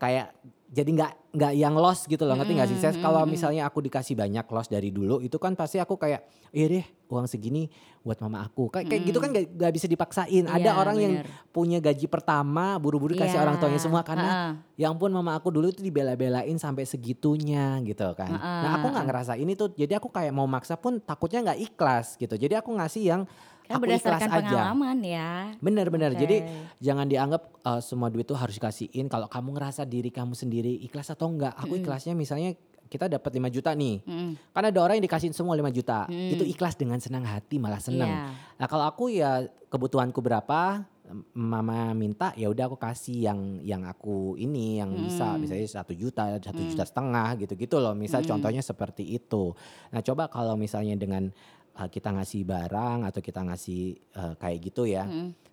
kayak 0.00 0.32
jadi 0.74 0.90
nggak 0.90 1.12
nggak 1.32 1.52
yang 1.54 1.74
loss 1.74 2.04
gitu 2.04 2.22
loh 2.22 2.34
ngerti 2.34 2.52
nggak 2.52 2.68
sih 2.68 2.78
Ses? 2.78 2.94
Hmm, 2.94 3.02
Kalau 3.02 3.22
misalnya 3.24 3.62
aku 3.64 3.78
dikasih 3.78 4.12
banyak 4.12 4.42
loss 4.44 4.66
dari 4.66 4.90
dulu 4.90 5.18
itu 5.18 5.34
kan 5.36 5.54
pasti 5.54 5.78
aku 5.78 5.94
kayak 5.94 6.20
iya 6.50 6.66
deh 6.68 6.84
uang 7.06 7.24
segini 7.24 7.70
buat 8.00 8.18
mama 8.18 8.42
aku 8.42 8.68
kayak 8.68 8.86
kayak 8.86 9.02
gitu 9.04 9.18
kan 9.18 9.30
nggak 9.30 9.44
nggak 9.54 9.72
bisa 9.72 9.86
dipaksain. 9.86 10.44
Ada 10.44 10.60
Iya, 10.66 10.72
orang 10.74 10.96
yang 10.96 11.12
bener. 11.16 11.26
punya 11.48 11.78
gaji 11.78 12.06
pertama 12.06 12.74
buru-buru 12.76 13.14
kasih 13.14 13.32
Iya, 13.32 13.42
orang 13.42 13.56
tuanya 13.56 13.78
semua 13.78 14.02
karena 14.02 14.28
ha-ha. 14.28 14.50
ya 14.74 14.86
ampun 14.88 15.08
mama 15.08 15.32
aku 15.32 15.48
dulu 15.48 15.68
itu 15.68 15.78
dibela-belain 15.80 16.56
sampai 16.56 16.82
segitunya 16.84 17.78
gitu 17.80 18.10
kan. 18.12 18.28
Heeh, 18.28 18.60
Nah 18.60 18.70
aku 18.74 18.86
nggak 18.88 18.98
heeh. 18.98 19.06
ngerasain 19.08 19.48
itu 19.48 19.64
jadi 19.72 19.96
aku 19.96 20.08
kayak 20.08 20.32
mau 20.32 20.44
maksa 20.44 20.74
pun 20.74 20.98
takutnya 20.98 21.40
nggak 21.44 21.60
ikhlas 21.64 22.14
gitu. 22.14 22.34
Jadi 22.34 22.54
aku 22.54 22.70
ngasih 22.72 23.02
yang 23.04 23.22
Kan 23.64 23.76
aku 23.76 23.84
ikhlas 23.86 24.02
berdasarkan 24.04 24.28
aja. 24.30 24.38
pengalaman 24.44 24.98
ya. 25.00 25.30
Bener-bener. 25.58 26.10
Oke. 26.12 26.20
Jadi 26.20 26.36
jangan 26.78 27.06
dianggap 27.06 27.42
uh, 27.62 27.80
semua 27.80 28.08
duit 28.08 28.24
tuh 28.24 28.36
harus 28.36 28.54
dikasihin. 28.54 29.08
Kalau 29.08 29.24
kamu 29.26 29.56
ngerasa 29.56 29.82
diri 29.84 30.08
kamu 30.08 30.32
sendiri 30.32 30.84
ikhlas 30.84 31.08
atau 31.08 31.26
enggak. 31.26 31.56
Aku 31.56 31.72
Mm-mm. 31.72 31.80
ikhlasnya 31.80 32.12
misalnya 32.12 32.52
kita 32.84 33.08
dapat 33.08 33.30
5 33.32 33.48
juta 33.50 33.72
nih. 33.72 34.04
Mm-mm. 34.04 34.30
Kan 34.52 34.64
ada 34.64 34.78
orang 34.78 35.00
yang 35.00 35.06
dikasihin 35.08 35.32
semua 35.32 35.56
5 35.56 35.64
juta. 35.70 36.04
Mm. 36.06 36.36
Itu 36.36 36.44
ikhlas 36.44 36.76
dengan 36.76 37.00
senang 37.00 37.24
hati 37.24 37.56
malah 37.56 37.80
senang. 37.80 38.06
Iya. 38.06 38.28
Nah 38.60 38.66
kalau 38.68 38.84
aku 38.84 39.08
ya 39.08 39.42
kebutuhanku 39.66 40.20
berapa 40.20 40.84
mama 41.32 41.92
minta 41.92 42.32
ya 42.32 42.48
udah 42.48 42.64
aku 42.64 42.80
kasih 42.80 43.28
yang 43.28 43.40
yang 43.60 43.84
aku 43.84 44.36
ini 44.36 44.80
yang 44.80 44.88
bisa 44.88 45.36
Hmm. 45.36 45.40
misalnya 45.40 45.68
satu 45.68 45.92
juta 45.92 46.32
satu 46.40 46.56
Hmm. 46.56 46.70
juta 46.72 46.80
setengah 46.80 47.28
gitu 47.36 47.52
gitu 47.56 47.76
loh 47.76 47.92
misal 47.92 48.24
Hmm. 48.24 48.30
contohnya 48.32 48.64
seperti 48.64 49.04
itu 49.04 49.52
nah 49.90 50.00
coba 50.00 50.32
kalau 50.32 50.56
misalnya 50.56 50.96
dengan 50.96 51.28
uh, 51.74 51.88
kita 51.88 52.10
ngasih 52.10 52.42
barang 52.42 52.98
atau 53.04 53.20
kita 53.20 53.40
ngasih 53.42 53.82
uh, 54.14 54.34
kayak 54.34 54.58
gitu 54.64 54.86
ya. 54.86 55.04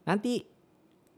Nanti 0.01 0.41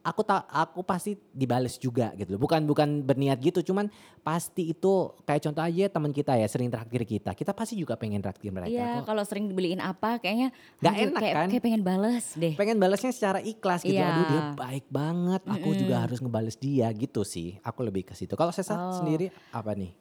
aku 0.04 0.20
tak 0.20 0.44
aku 0.52 0.84
pasti 0.84 1.16
dibales 1.32 1.80
juga 1.80 2.12
gitu 2.14 2.36
loh. 2.36 2.42
Bukan 2.44 2.68
bukan 2.68 3.00
berniat 3.02 3.40
gitu, 3.40 3.64
cuman 3.64 3.88
pasti 4.20 4.76
itu 4.76 4.92
kayak 5.24 5.48
contoh 5.48 5.64
aja 5.64 5.88
teman 5.88 6.12
kita 6.12 6.36
ya 6.36 6.44
sering 6.44 6.68
traktir 6.68 7.08
kita. 7.08 7.32
Kita 7.32 7.56
pasti 7.56 7.80
juga 7.80 7.96
pengen 7.96 8.20
traktir 8.20 8.52
mereka 8.52 8.68
Iya, 8.68 9.00
kalau 9.08 9.24
sering 9.24 9.48
dibeliin 9.48 9.80
apa 9.80 10.20
kayaknya 10.20 10.52
Nggak 10.84 10.96
enak 11.08 11.22
kayak, 11.24 11.36
kan? 11.36 11.48
kayak 11.56 11.64
pengen 11.64 11.84
bales 11.84 12.26
deh. 12.36 12.54
Pengen 12.60 12.78
balasnya 12.84 13.12
secara 13.16 13.40
ikhlas 13.40 13.88
gitu. 13.88 13.96
Iya. 13.96 14.12
Aduh 14.12 14.26
dia 14.28 14.42
baik 14.60 14.86
banget, 14.92 15.42
aku 15.48 15.70
juga 15.72 15.96
harus 16.04 16.20
ngebales 16.20 16.60
dia 16.60 16.92
gitu 16.92 17.24
sih. 17.24 17.56
Aku 17.64 17.80
lebih 17.84 18.04
ke 18.04 18.14
situ. 18.14 18.36
Kalau 18.36 18.52
Sesa 18.52 18.76
Oh. 18.76 18.92
sendiri 18.92 19.32
apa 19.56 19.72
nih? 19.72 19.96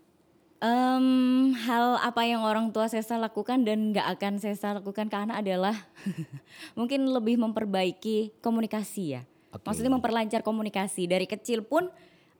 Em, 0.62 1.50
hal 1.58 1.98
apa 1.98 2.22
yang 2.22 2.46
orang 2.46 2.70
tua 2.70 2.86
Sesa 2.86 3.18
lakukan 3.18 3.66
dan 3.66 3.90
nggak 3.90 4.06
akan 4.14 4.38
Sesa 4.38 4.78
lakukan 4.78 5.10
ke 5.10 5.16
anak 5.18 5.42
adalah 5.42 5.74
mungkin 6.78 7.02
lebih 7.10 7.34
memperbaiki 7.34 8.38
komunikasi 8.38 9.18
ya. 9.18 9.26
Oke. 9.50 9.66
Maksudnya 9.66 9.90
memperlancar 9.90 10.46
komunikasi. 10.46 11.10
Dari 11.10 11.26
kecil 11.26 11.66
pun 11.66 11.90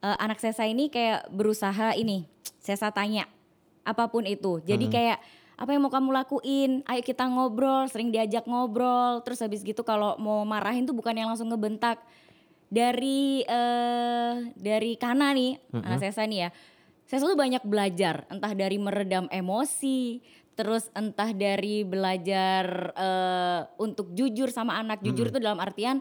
eh, 0.07 0.17
anak 0.23 0.39
Sesa 0.39 0.71
ini 0.71 0.87
kayak 0.87 1.35
berusaha 1.35 1.99
ini, 1.99 2.23
Sesa 2.63 2.95
tanya 2.95 3.27
apa 3.83 4.07
pun 4.07 4.23
itu. 4.23 4.63
Jadi 4.63 4.87
kayak 4.87 5.19
apa 5.59 5.75
yang 5.75 5.83
mau 5.83 5.91
kamu 5.91 6.15
lakuin? 6.15 6.87
Ayo 6.87 7.03
kita 7.03 7.27
ngobrol, 7.27 7.91
sering 7.91 8.15
diajak 8.15 8.47
ngobrol. 8.47 9.19
Terus 9.27 9.43
habis 9.43 9.67
gitu 9.67 9.83
kalau 9.83 10.15
mau 10.23 10.47
marahin 10.47 10.87
tuh 10.87 10.95
bukan 10.95 11.11
yang 11.11 11.27
langsung 11.27 11.51
ngebentak. 11.51 11.99
Dari 12.71 13.43
eh 13.45 14.35
dari 14.55 14.95
Kana 14.95 15.35
nih, 15.35 15.59
anak 15.75 15.99
Sesa 15.99 16.23
nih 16.23 16.47
ya. 16.47 16.51
Sesa 17.13 17.29
tuh 17.29 17.37
banyak 17.37 17.61
belajar, 17.63 18.25
entah 18.27 18.49
dari 18.51 18.81
meredam 18.81 19.29
emosi, 19.29 20.25
terus 20.53 20.89
entah 20.93 21.29
dari 21.31 21.85
belajar 21.85 22.65
eh, 22.91 23.61
untuk 23.77 24.09
jujur 24.11 24.49
sama 24.49 24.81
anak. 24.81 25.05
Jujur 25.05 25.29
itu 25.29 25.37
dalam 25.37 25.61
artian 25.61 26.01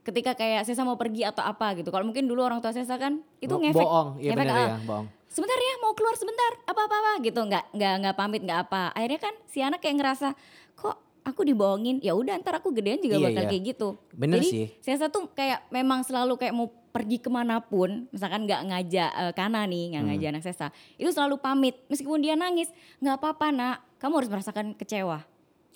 ketika 0.00 0.36
kayak 0.36 0.64
Sesa 0.64 0.84
mau 0.84 0.94
pergi 0.94 1.24
atau 1.24 1.40
apa 1.40 1.72
gitu. 1.74 1.88
Kalau 1.88 2.04
mungkin 2.04 2.28
dulu 2.28 2.44
orang 2.44 2.60
tua 2.60 2.76
Sesa 2.76 3.00
kan 3.00 3.24
itu 3.38 3.48
Bo- 3.48 3.56
ngefek. 3.58 3.80
Bohong, 3.80 4.08
iya 4.16 4.30
ngefek, 4.30 4.40
benar 4.44 4.52
ah, 4.54 4.60
ya, 4.60 4.76
bohong. 4.84 5.06
sebentar 5.26 5.56
ya 5.56 5.74
mau 5.78 5.92
keluar 5.94 6.14
sebentar 6.14 6.50
apa 6.66 6.80
apa 6.82 6.96
apa 6.98 7.12
gitu 7.22 7.40
nggak 7.40 7.64
nggak 7.72 7.94
nggak 8.02 8.16
pamit 8.18 8.42
nggak 8.42 8.60
apa 8.66 8.90
akhirnya 8.90 9.20
kan 9.22 9.34
si 9.46 9.62
anak 9.62 9.78
kayak 9.78 9.96
ngerasa 9.96 10.34
kok 10.74 10.96
aku 11.22 11.46
dibohongin 11.46 12.00
ya 12.00 12.12
udah 12.12 12.34
ntar 12.36 12.58
aku 12.58 12.74
gedean 12.74 12.98
juga 12.98 13.14
Iya, 13.14 13.24
bakal 13.30 13.42
iya. 13.44 13.48
kayak 13.48 13.62
gitu 13.64 13.88
Bener 14.10 14.36
jadi 14.36 14.48
sih. 14.50 14.66
saya 14.82 15.06
tuh 15.06 15.30
kayak 15.30 15.70
memang 15.70 16.02
selalu 16.02 16.34
kayak 16.34 16.50
mau 16.50 16.66
pergi 16.90 17.16
ke 17.16 17.28
mana 17.28 17.58
pun 17.58 18.06
misalkan 18.08 18.44
nggak 18.44 18.62
ngajak 18.64 19.10
eh, 19.12 19.32
Kana 19.32 19.62
nih 19.62 19.84
nggak 19.88 20.00
Hmm. 20.00 20.10
ngajak 20.12 20.28
anak 20.28 20.42
Sesa 20.42 20.66
itu 20.94 21.08
selalu 21.08 21.36
pamit 21.36 21.78
meskipun 21.86 22.18
dia 22.18 22.34
nangis 22.34 22.66
nggak 22.98 23.16
apa-apa 23.16 23.46
nak 23.48 23.76
kamu 23.96 24.12
harus 24.16 24.28
merasakan 24.28 24.66
kecewa 24.74 25.22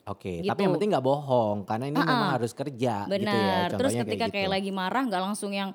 Oke, 0.05 0.39
Gitu. 0.39 0.47
tapi 0.47 0.61
yang 0.61 0.75
penting 0.75 0.91
nggak 0.91 1.01
bohong 1.03 1.65
karena 1.65 1.85
ini 1.87 1.97
memang 1.97 2.13
Ah-ah. 2.29 2.37
harus 2.37 2.53
kerja 2.53 3.07
benar 3.07 3.25
gitu 3.25 3.39
ya. 3.41 3.57
terus 3.73 3.93
ketika 3.97 4.27
kayak, 4.27 4.37
gitu. 4.43 4.53
lagi 4.53 4.71
marah 4.71 5.03
nggak 5.03 5.23
langsung 5.23 5.49
yang 5.51 5.73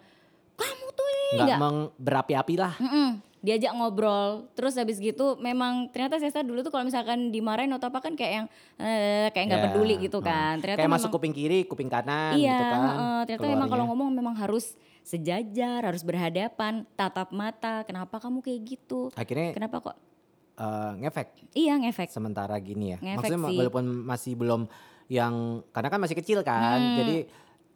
kamu 0.53 0.87
tuh 0.91 1.07
ini 1.09 1.39
nggak 1.41 1.59
berapi-api 1.95 2.55
lah. 2.55 2.75
Mm-mm. 2.77 3.25
diajak 3.39 3.71
ngobrol 3.71 4.51
terus 4.51 4.75
habis 4.75 4.99
gitu 4.99 5.39
memang 5.39 5.87
ternyata 5.87 6.19
Sesa 6.19 6.43
dulu 6.43 6.59
tuh 6.59 6.69
kalau 6.69 6.83
misalkan 6.83 7.31
dimarahin 7.31 7.71
atau 7.71 7.87
apa 7.87 8.03
kan 8.03 8.13
kayak 8.13 8.33
yang 8.35 8.45
eh, 8.77 9.31
kayak 9.31 9.45
nggak 9.47 9.59
Ya, 9.59 9.65
peduli 9.65 9.95
gitu 9.97 10.19
hmm. 10.19 10.27
kan 10.27 10.53
ternyata 10.59 10.77
Kayak 10.77 10.85
memang 10.85 10.99
masuk 10.99 11.09
kuping 11.09 11.31
kiri, 11.31 11.59
kuping 11.63 11.87
kanan 11.87 12.35
iya 12.35 12.51
gitu 12.51 12.65
kan. 12.65 12.79
heeh, 12.83 13.19
ternyata 13.25 13.45
memang 13.47 13.65
kalau 13.65 13.85
keluarnya. 13.87 13.89
ngomong 13.95 14.09
memang 14.13 14.35
harus 14.35 14.75
sejajar 15.09 15.81
harus 15.81 16.05
berhadapan 16.05 16.85
tatap 16.93 17.33
mata 17.33 17.81
kenapa 17.81 18.21
kamu 18.21 18.45
kayak 18.45 18.59
gitu 18.61 19.09
akhirnya 19.17 19.57
kenapa 19.57 19.81
kok 19.81 19.97
eh, 20.61 20.91
ngefek 21.01 21.27
iya 21.57 21.73
ngefek 21.81 22.13
sementara 22.13 22.53
gini 22.61 22.93
ya. 22.93 22.97
Ngefek 23.01 23.33
Maksudnya 23.33 23.49
sih. 23.49 23.57
walaupun 23.57 23.85
masih 24.05 24.33
belum 24.37 24.61
yang 25.09 25.65
karena 25.73 25.89
kan 25.89 25.99
masih 26.05 26.17
kecil 26.21 26.45
kan. 26.45 26.77
Hmm. 26.77 26.97
Jadi 27.01 27.17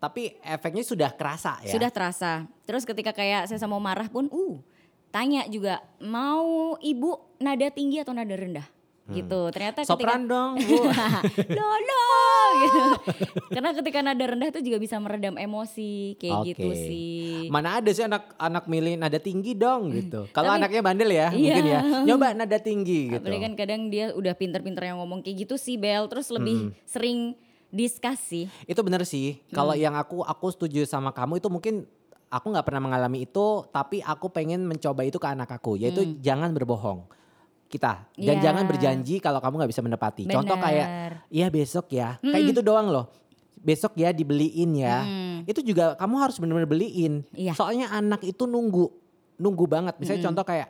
tapi 0.04 0.36
efeknya 0.44 0.84
sudah 0.84 1.12
kerasa 1.16 1.64
ya. 1.64 1.72
sudah 1.72 1.88
terasa 1.88 2.44
terus 2.68 2.84
ketika 2.84 3.16
kayak 3.16 3.48
Sesa 3.48 3.72
mau 3.72 3.80
marah 3.80 4.12
pun 4.12 4.28
uh 4.28 4.60
tanya 5.16 5.48
juga 5.48 5.80
mau 6.04 6.76
ibu 6.84 7.40
nada 7.40 7.72
tinggi 7.72 8.04
atau 8.04 8.12
nada 8.12 8.36
rendah 8.36 8.68
gitu 9.06 9.52
ternyata 9.52 9.84
ketika 9.84 9.92
Hmm. 9.92 10.00
Sopran 10.00 10.22
dong, 10.26 10.52
Bu. 10.58 10.80
Lolo 11.60 12.08
gitu. 12.56 12.82
Karena 13.50 13.70
ketika 13.74 14.00
nada 14.00 14.24
rendah 14.24 14.48
itu 14.48 14.62
juga 14.62 14.78
bisa 14.78 14.96
meredam 14.98 15.36
emosi 15.36 16.16
kayak 16.16 16.38
Oke. 16.40 16.48
gitu 16.50 16.68
sih. 16.72 17.52
Mana 17.52 17.78
ada 17.78 17.90
sih 17.90 18.02
anak-anak 18.02 18.64
milih 18.66 18.96
nada 18.96 19.20
tinggi 19.20 19.52
dong 19.54 19.92
gitu. 19.92 20.32
Kalau 20.32 20.50
anaknya 20.50 20.80
bandel 20.80 21.10
ya 21.10 21.28
Iya. 21.28 21.36
mungkin 21.36 21.66
ya. 21.66 21.80
Nyoba 22.08 22.28
nada 22.34 22.58
tinggi 22.58 23.12
gitu. 23.12 23.20
Apalagi 23.20 23.44
kan 23.44 23.54
kadang 23.56 23.82
dia 23.88 24.06
udah 24.12 24.34
pinter-pinter 24.34 24.84
yang 24.86 24.98
ngomong 24.98 25.20
kayak 25.20 25.44
gitu 25.44 25.56
sih 25.58 25.76
Bel. 25.76 26.08
Terus 26.08 26.32
lebih 26.32 26.72
sering 26.86 27.36
diskusi. 27.68 28.48
Itu 28.64 28.80
bener 28.82 29.04
sih. 29.04 29.42
Kalau 29.50 29.76
Hmm. 29.76 29.84
yang 29.84 29.96
aku 29.96 30.22
aku 30.22 30.48
setuju 30.48 30.86
sama 30.86 31.12
kamu 31.12 31.42
itu 31.42 31.50
mungkin 31.50 31.76
aku 32.30 32.50
nggak 32.50 32.66
pernah 32.66 32.82
mengalami 32.82 33.26
itu, 33.26 33.46
tapi 33.70 34.00
aku 34.00 34.30
pengen 34.30 34.64
mencoba 34.64 35.04
itu 35.04 35.18
ke 35.18 35.28
anak 35.28 35.52
aku, 35.52 35.76
yaitu 35.76 36.18
jangan 36.18 36.50
berbohong 36.50 37.06
kita 37.74 38.06
dan 38.14 38.14
Hmm. 38.14 38.22
Iya. 38.30 38.34
jangan 38.40 38.64
berjanji 38.70 39.16
kalau 39.18 39.42
kamu 39.42 39.66
nggak 39.66 39.72
bisa 39.74 39.82
menepati. 39.82 40.24
Contoh 40.30 40.54
kayak, 40.56 40.88
Bener. 40.88 41.12
iya 41.34 41.48
besok 41.50 41.90
ya, 41.90 42.22
kayak 42.22 42.54
gitu 42.54 42.62
doang 42.62 42.94
loh. 42.94 43.10
Besok 43.58 43.98
ya 43.98 44.14
dibeliin 44.14 44.78
ya. 44.78 45.02
Itu 45.44 45.60
juga 45.60 45.98
kamu 45.98 46.16
harus 46.22 46.38
benar-benar 46.38 46.70
beliin. 46.70 47.26
Hmm. 47.26 47.34
Iya. 47.34 47.52
Soalnya 47.58 47.90
anak 47.90 48.22
itu 48.22 48.46
nunggu, 48.46 48.94
nunggu 49.36 49.66
banget. 49.66 49.98
Misalnya 49.98 50.30
contoh 50.30 50.46
kayak 50.46 50.68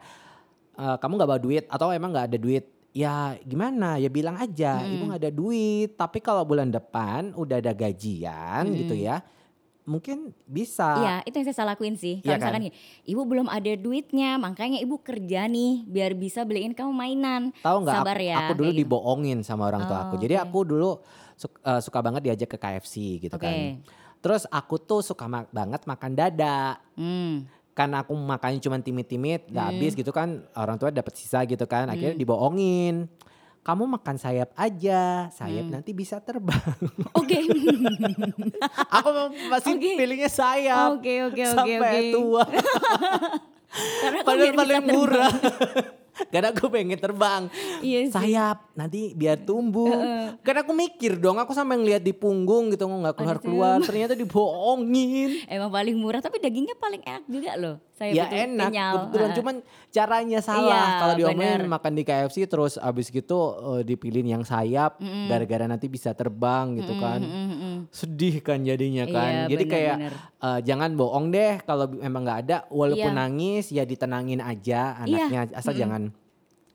eh, 0.74 0.96
kamu 0.98 1.12
nggak 1.20 1.30
bawa 1.30 1.42
duit 1.42 1.66
atau 1.68 1.92
emang 1.92 2.10
nggak 2.10 2.28
ada 2.32 2.40
duit. 2.40 2.66
Ya 2.94 3.34
gimana 3.42 3.98
ya 3.98 4.06
bilang 4.06 4.38
aja 4.38 4.86
ibu 4.86 5.10
nggak 5.10 5.18
ada 5.26 5.34
duit 5.34 5.98
tapi 5.98 6.22
kalau 6.22 6.46
bulan 6.46 6.70
depan 6.70 7.34
udah 7.34 7.58
ada 7.58 7.74
gajian 7.74 8.70
gitu 8.70 8.94
ya 8.94 9.18
mungkin 9.84 10.32
bisa 10.44 10.96
Iya 10.96 11.16
itu 11.24 11.36
yang 11.36 11.48
saya 11.50 11.68
lakuin 11.70 11.94
sih. 11.94 12.18
Iya 12.18 12.36
Kalau 12.36 12.40
misalkan 12.40 12.56
kan? 12.58 12.66
gini, 12.66 12.76
ibu 13.06 13.22
belum 13.22 13.48
ada 13.48 13.72
duitnya 13.74 14.30
makanya 14.38 14.78
ibu 14.78 14.96
kerja 14.98 15.46
nih 15.46 15.84
biar 15.84 16.12
bisa 16.14 16.42
beliin 16.42 16.72
kamu 16.72 16.92
mainan. 16.92 17.42
tahu 17.60 17.84
nggak 17.84 17.96
Sabar 17.98 18.16
aku, 18.16 18.24
ya. 18.26 18.38
aku 18.42 18.54
dulu 18.56 18.72
gitu. 18.72 18.80
dibohongin 18.82 19.40
sama 19.42 19.64
orang 19.66 19.84
tua 19.84 19.98
Oh, 19.98 20.04
aku 20.06 20.16
jadi 20.18 20.36
oke. 20.38 20.44
aku 20.46 20.60
dulu 20.66 20.90
su- 21.34 21.60
eh, 21.60 21.80
suka 21.80 22.00
banget 22.00 22.22
diajak 22.24 22.50
ke 22.50 22.58
KFC 22.58 22.94
gitu 23.20 23.36
Oke. 23.36 23.44
kan 23.44 23.56
terus 24.20 24.48
aku 24.48 24.78
tuh 24.78 25.02
suka 25.02 25.28
ma- 25.28 25.50
banget 25.50 25.84
makan 25.84 26.12
dada 26.14 26.80
Hmm. 26.96 27.44
karena 27.74 28.00
aku 28.00 28.14
makannya 28.14 28.58
cuma 28.58 28.80
timit-timit 28.80 29.50
nggak 29.50 29.66
habis 29.68 29.92
gitu 29.94 30.10
kan 30.10 30.48
orang 30.54 30.78
tua 30.78 30.90
dapat 30.90 31.12
sisa 31.14 31.44
gitu 31.44 31.66
kan 31.66 31.86
Hmm. 31.86 31.94
akhirnya 31.94 32.16
dibohongin 32.16 33.12
kamu 33.64 33.88
makan 33.90 34.16
sayap 34.16 34.52
aja 34.54 35.32
sayap 35.32 35.66
Hmm. 35.66 35.74
nanti 35.74 35.92
bisa 35.92 36.20
terbang 36.20 36.60
Oke. 37.16 37.40
aku 38.96 39.10
masih 39.48 39.74
Oke. 39.74 39.96
pilihnya 39.96 40.28
sayap 40.28 41.00
Oke 41.00 41.24
oke 41.26 41.42
oke 41.42 41.56
sampai 41.56 41.80
oke. 41.80 42.12
tua 42.12 42.44
Karena 43.74 44.20
padahal 44.22 44.54
paling 44.54 44.84
murah 44.86 45.34
karena 46.30 46.54
aku 46.54 46.70
pengen 46.70 46.94
terbang 46.96 47.50
Iya 47.82 48.06
sih. 48.06 48.14
sayap 48.14 48.70
nanti 48.74 49.18
biar 49.18 49.42
tumbuh 49.42 49.90
karena 50.40 50.62
aku 50.62 50.70
mikir 50.72 51.18
dong 51.18 51.42
aku 51.42 51.52
sampai 51.52 51.74
ngeliat 51.76 52.00
di 52.00 52.14
punggung 52.14 52.70
gitu 52.70 52.86
nggak 52.86 53.18
keluar 53.18 53.38
keluar 53.40 53.76
ternyata 53.82 54.14
dibohongin 54.14 55.42
Emang 55.48 55.74
paling 55.74 55.98
murah 55.98 56.22
tapi 56.22 56.38
dagingnya 56.38 56.78
paling 56.78 57.02
enak 57.02 57.26
juga 57.26 57.58
loh. 57.58 57.82
Saya 57.94 58.10
ya 58.10 58.26
enak 58.26 58.74
kenyal. 58.74 58.94
kebetulan. 58.98 59.30
Ha. 59.30 59.36
cuman 59.38 59.56
caranya 59.88 60.40
salah. 60.42 60.66
Iya, 60.66 60.82
kalau 60.98 61.14
diomelin 61.14 61.70
makan 61.70 61.94
di 61.94 62.04
KFC 62.04 62.38
terus 62.46 62.74
abis 62.76 63.08
gitu 63.08 63.38
eh, 63.54 63.82
dipilihin 63.84 64.34
yang 64.34 64.44
sayap 64.44 64.98
gara-gara 65.30 65.70
nanti 65.70 65.86
bisa 65.86 66.10
terbang 66.12 66.74
gitu 66.74 66.98
kan. 66.98 67.22
Mm, 67.22 67.30
mm, 67.30 67.54
mm. 67.54 67.78
sedih 67.90 68.42
kan 68.42 68.58
jadinya 68.60 69.06
kan. 69.06 69.30
Iya, 69.30 69.44
jadi 69.48 69.64
bener, 69.64 69.74
kayak 69.78 69.96
bener. 70.02 70.14
eh, 70.18 70.60
jangan 70.66 70.90
bohong 70.94 71.26
deh 71.30 71.54
kalau 71.62 71.86
emang 71.98 72.22
nggak 72.22 72.40
ada. 72.44 72.58
Walaupun 72.68 73.14
Iya. 73.14 73.20
nangis 73.20 73.66
ya 73.70 73.84
ditenangin 73.84 74.42
aja 74.42 74.98
Iya, 75.00 75.30
anaknya. 75.30 75.40
Asal 75.54 75.74
jangan 75.74 76.10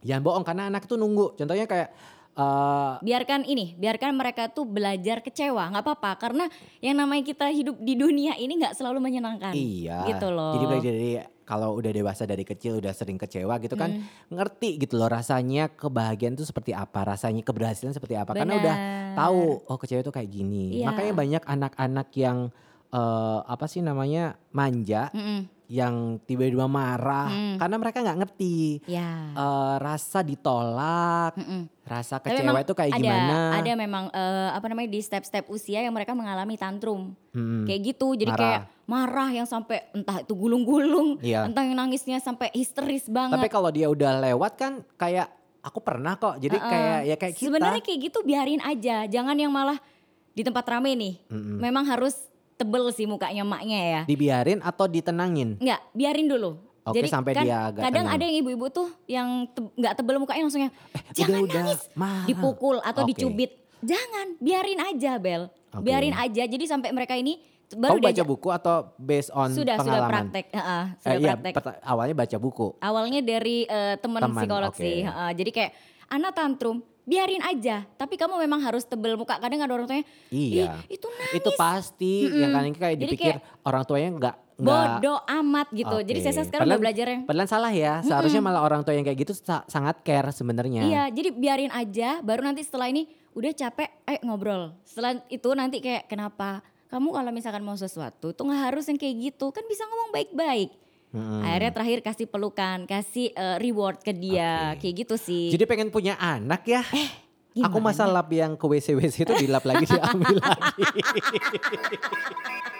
jangan 0.00 0.22
bohong 0.22 0.44
karena 0.46 0.70
anak 0.70 0.86
tuh 0.86 0.94
nunggu. 0.94 1.34
Contohnya 1.34 1.66
kayak 1.66 1.90
eh, 2.38 2.92
Biarkan 3.02 3.42
ini, 3.44 3.74
biarkan 3.74 4.14
mereka 4.14 4.48
tuh 4.48 4.64
belajar 4.64 5.20
kecewa, 5.20 5.74
nggak 5.74 5.84
apa-apa 5.84 6.10
karena 6.16 6.44
yang 6.78 6.96
namanya 6.96 7.26
kita 7.26 7.50
hidup 7.50 7.76
di 7.82 7.98
dunia 7.98 8.38
ini 8.38 8.62
nggak 8.62 8.78
selalu 8.78 9.02
menyenangkan. 9.02 9.52
Iya. 9.52 10.06
Gitu 10.06 10.30
loh. 10.30 10.54
Jadi 10.54 10.64
belajar 10.70 10.92
dari 10.94 11.12
kalau 11.48 11.80
udah 11.80 11.88
dewasa 11.88 12.28
dari 12.28 12.44
kecil 12.44 12.76
udah 12.76 12.92
sering 12.92 13.16
kecewa 13.16 13.56
gitu 13.58 13.72
kan 13.72 13.88
Hmm. 13.88 14.04
ngerti 14.28 14.76
gitu 14.76 15.00
loh 15.00 15.08
rasanya 15.08 15.72
kebahagiaan 15.72 16.36
itu 16.36 16.44
seperti 16.44 16.76
apa, 16.76 17.08
rasanya 17.08 17.40
keberhasilan 17.40 17.96
seperti 17.96 18.20
apa. 18.20 18.36
Karena 18.36 18.54
udah 18.60 18.76
tahu 19.16 19.64
oh 19.64 19.78
kecewa 19.80 20.04
itu 20.04 20.12
kayak 20.12 20.28
gini. 20.28 20.84
Iya. 20.84 20.92
Makanya 20.92 21.12
banyak 21.16 21.42
anak-anak 21.48 22.08
yang 22.14 22.38
eh, 22.88 23.40
apa 23.44 23.64
sih 23.68 23.80
namanya 23.80 24.36
manja 24.52 25.08
Mm-mm. 25.12 25.57
Yang 25.68 26.16
tiba-tiba 26.24 26.64
marah 26.64 27.28
Hmm. 27.28 27.56
karena 27.60 27.76
mereka 27.76 28.00
nggak 28.00 28.18
ngerti 28.18 28.80
Ya. 28.88 29.30
eh, 29.30 29.74
rasa 29.78 30.24
ditolak, 30.24 31.36
Mm-mm. 31.36 31.68
rasa 31.84 32.16
Tapi 32.16 32.34
kecewa 32.34 32.58
itu 32.58 32.72
kayak 32.72 32.92
ada, 32.92 32.98
gimana. 32.98 33.36
Ada 33.54 33.72
memang 33.74 34.04
eh, 34.08 34.50
apa 34.50 34.64
namanya 34.66 34.88
di 34.88 34.98
step-step 34.98 35.44
usia 35.46 35.80
yang 35.80 35.92
mereka 35.92 36.12
mengalami 36.12 36.56
tantrum. 36.56 37.12
Hmm. 37.30 37.68
Kayak 37.68 37.80
gitu. 37.86 38.16
Jadi 38.16 38.32
Marah. 38.32 38.40
kayak 38.40 38.62
marah 38.84 39.28
yang 39.30 39.44
sampai 39.44 39.92
entah 39.92 40.18
itu 40.18 40.32
gulung-gulung, 40.32 41.20
Iya. 41.20 41.44
entah 41.44 41.60
yang 41.60 41.76
nangisnya 41.76 42.16
sampai 42.16 42.48
histeris 42.50 43.04
banget. 43.06 43.36
Tapi 43.36 43.48
kalau 43.48 43.68
dia 43.68 43.86
udah 43.86 44.24
lewat 44.24 44.52
kan 44.56 44.72
kayak 44.94 45.28
aku 45.60 45.78
pernah 45.78 46.16
kok. 46.16 46.40
Jadi 46.40 46.56
Heeh. 46.56 46.64
kayak 46.66 47.00
ya 47.04 47.16
kayak 47.16 47.34
kita. 47.36 47.44
Sebenarnya 47.44 47.82
kayak 47.84 48.00
gitu 48.02 48.18
biarin 48.24 48.64
aja, 48.64 49.04
jangan 49.04 49.36
yang 49.36 49.52
malah 49.52 49.76
di 50.32 50.40
tempat 50.40 50.64
rame 50.64 50.96
nih. 50.96 51.14
Mm-mm. 51.28 51.60
Memang 51.60 51.84
harus 51.84 52.16
tebel 52.58 52.90
sih 52.90 53.06
mukanya 53.06 53.40
maknya 53.40 53.78
ya. 53.78 54.00
Dibiarin 54.04 54.58
atau 54.60 54.84
ditenangin? 54.84 55.56
Enggak, 55.56 55.80
biarin 55.92 56.26
dulu. 56.26 56.58
Oke, 56.82 56.98
Jadi 56.98 57.08
sampai 57.08 57.32
kan 57.32 57.44
dia 57.44 57.58
agak 57.64 57.82
kadang 57.84 58.00
tenang. 58.02 58.16
ada 58.16 58.24
yang 58.24 58.36
ibu-ibu 58.40 58.66
tuh 58.68 58.88
yang 59.06 59.28
te- 59.46 59.72
nggak 59.76 59.92
tebel 59.94 60.16
mukanya 60.16 60.42
langsungnya 60.42 60.70
jangan 61.12 61.44
udah, 61.44 61.54
nangis, 61.62 61.80
Ma. 61.92 62.24
dipukul 62.24 62.80
atau 62.80 63.04
Oke. 63.04 63.12
dicubit. 63.12 63.52
Jangan, 63.78 64.34
biarin 64.38 64.80
aja 64.82 65.12
Bel. 65.16 65.52
Oke. 65.70 65.84
Biarin 65.84 66.10
aja. 66.12 66.42
Jadi 66.42 66.64
sampai 66.64 66.90
mereka 66.90 67.12
ini 67.12 67.44
Kamu 67.68 67.76
baru 67.78 68.00
baca 68.00 68.08
diajak- 68.10 68.24
buku 68.26 68.48
atau 68.48 68.76
based 68.96 69.28
on 69.30 69.52
sudah 69.52 69.76
sudah 69.76 69.76
pengalaman? 69.78 70.10
praktek, 70.32 70.46
Heeh, 70.48 70.64
Eh, 70.64 70.84
sudah 70.98 71.12
iya, 71.14 71.28
praktek. 71.30 71.52
perta- 71.54 71.80
awalnya 71.84 72.14
baca 72.16 72.36
buku. 72.38 72.66
Awalnya 72.80 73.20
dari 73.22 73.56
eh, 73.62 73.94
teman 73.98 74.20
psikolog 74.32 74.72
oke. 74.72 74.80
sih. 74.80 74.96
Heeh, 75.04 75.30
jadi 75.36 75.50
kayak 75.52 75.72
anak 76.08 76.32
tantrum, 76.32 76.80
biarin 77.08 77.40
aja. 77.40 77.88
Tapi 77.96 78.14
kamu 78.14 78.36
memang 78.36 78.60
harus 78.60 78.84
tebel 78.84 79.16
muka. 79.16 79.40
Kadang 79.40 79.64
ada 79.64 79.72
orang 79.72 79.88
tuanya, 79.88 80.04
Iya. 80.28 80.76
"Ih, 80.84 81.00
itu 81.00 81.06
nangis. 81.08 81.40
Itu 81.40 81.50
pasti 81.56 82.28
ya 82.28 82.52
kan 82.52 82.68
kayak 82.68 82.94
Jadi 82.94 83.02
dipikir 83.08 83.34
orang 83.64 83.82
tuanya 83.82 84.08
nggak 84.12 84.36
bodoh 84.58 85.18
amat 85.24 85.70
gitu. 85.70 85.96
Jadi 86.02 86.18
Oke. 86.18 86.24
saya 86.26 86.44
sekarang 86.44 86.66
Padahal- 86.66 86.68
udah 86.68 86.82
belajar 86.82 87.06
yang 87.08 87.22
Padahal 87.24 87.48
salah 87.48 87.72
ya. 87.72 87.94
Seharusnya 88.02 88.42
malah 88.42 88.60
orang 88.60 88.82
tua 88.82 88.92
yang 88.92 89.02
kayak 89.02 89.18
gitu 89.22 89.32
sa- 89.32 89.64
sangat 89.64 90.02
care 90.02 90.28
sebenarnya. 90.28 90.82
Iya, 90.84 91.02
jadi 91.08 91.28
biarin 91.32 91.72
aja. 91.72 92.20
Baru 92.20 92.42
nanti 92.42 92.60
setelah 92.60 92.90
ini 92.90 93.06
udah 93.32 93.54
capek, 93.54 93.88
ayo 94.04 94.18
ngobrol. 94.22 94.74
Setelah 94.82 95.22
itu 95.28 95.48
nanti 95.54 95.78
kayak 95.78 96.06
kenapa? 96.06 96.60
Kamu 96.88 97.12
kalau 97.12 97.30
misalkan 97.30 97.62
mau 97.62 97.76
sesuatu 97.76 98.32
tuh 98.32 98.44
nggak 98.44 98.62
harus 98.66 98.84
yang 98.84 98.96
kayak 98.96 99.14
gitu. 99.22 99.48
Kan 99.48 99.62
bisa 99.64 99.86
ngomong 99.86 100.10
baik-baik. 100.10 100.74
Mm-mm. 101.08 101.40
Akhirnya 101.40 101.72
terakhir 101.72 101.98
kasih 102.04 102.26
pelukan, 102.28 102.84
kasih 102.84 103.32
eh, 103.32 103.56
reward 103.56 104.04
ke 104.04 104.12
dia, 104.12 104.76
Oke. 104.76 104.84
kayak 104.84 104.94
gitu 105.06 105.14
sih. 105.16 105.48
Jadi 105.48 105.64
pengen 105.64 105.88
punya 105.88 106.20
anak 106.20 106.68
ya. 106.68 106.84
Aku 107.58 107.80
gimana? 107.80 107.90
masa 107.90 108.04
lap 108.06 108.28
yang 108.30 108.54
ke 108.54 108.66
WC-WC 108.68 109.26
itu 109.26 109.34
dilap 109.34 109.64
lagi 109.66 109.88
diambil 109.90 110.36
lagi. 110.38 110.84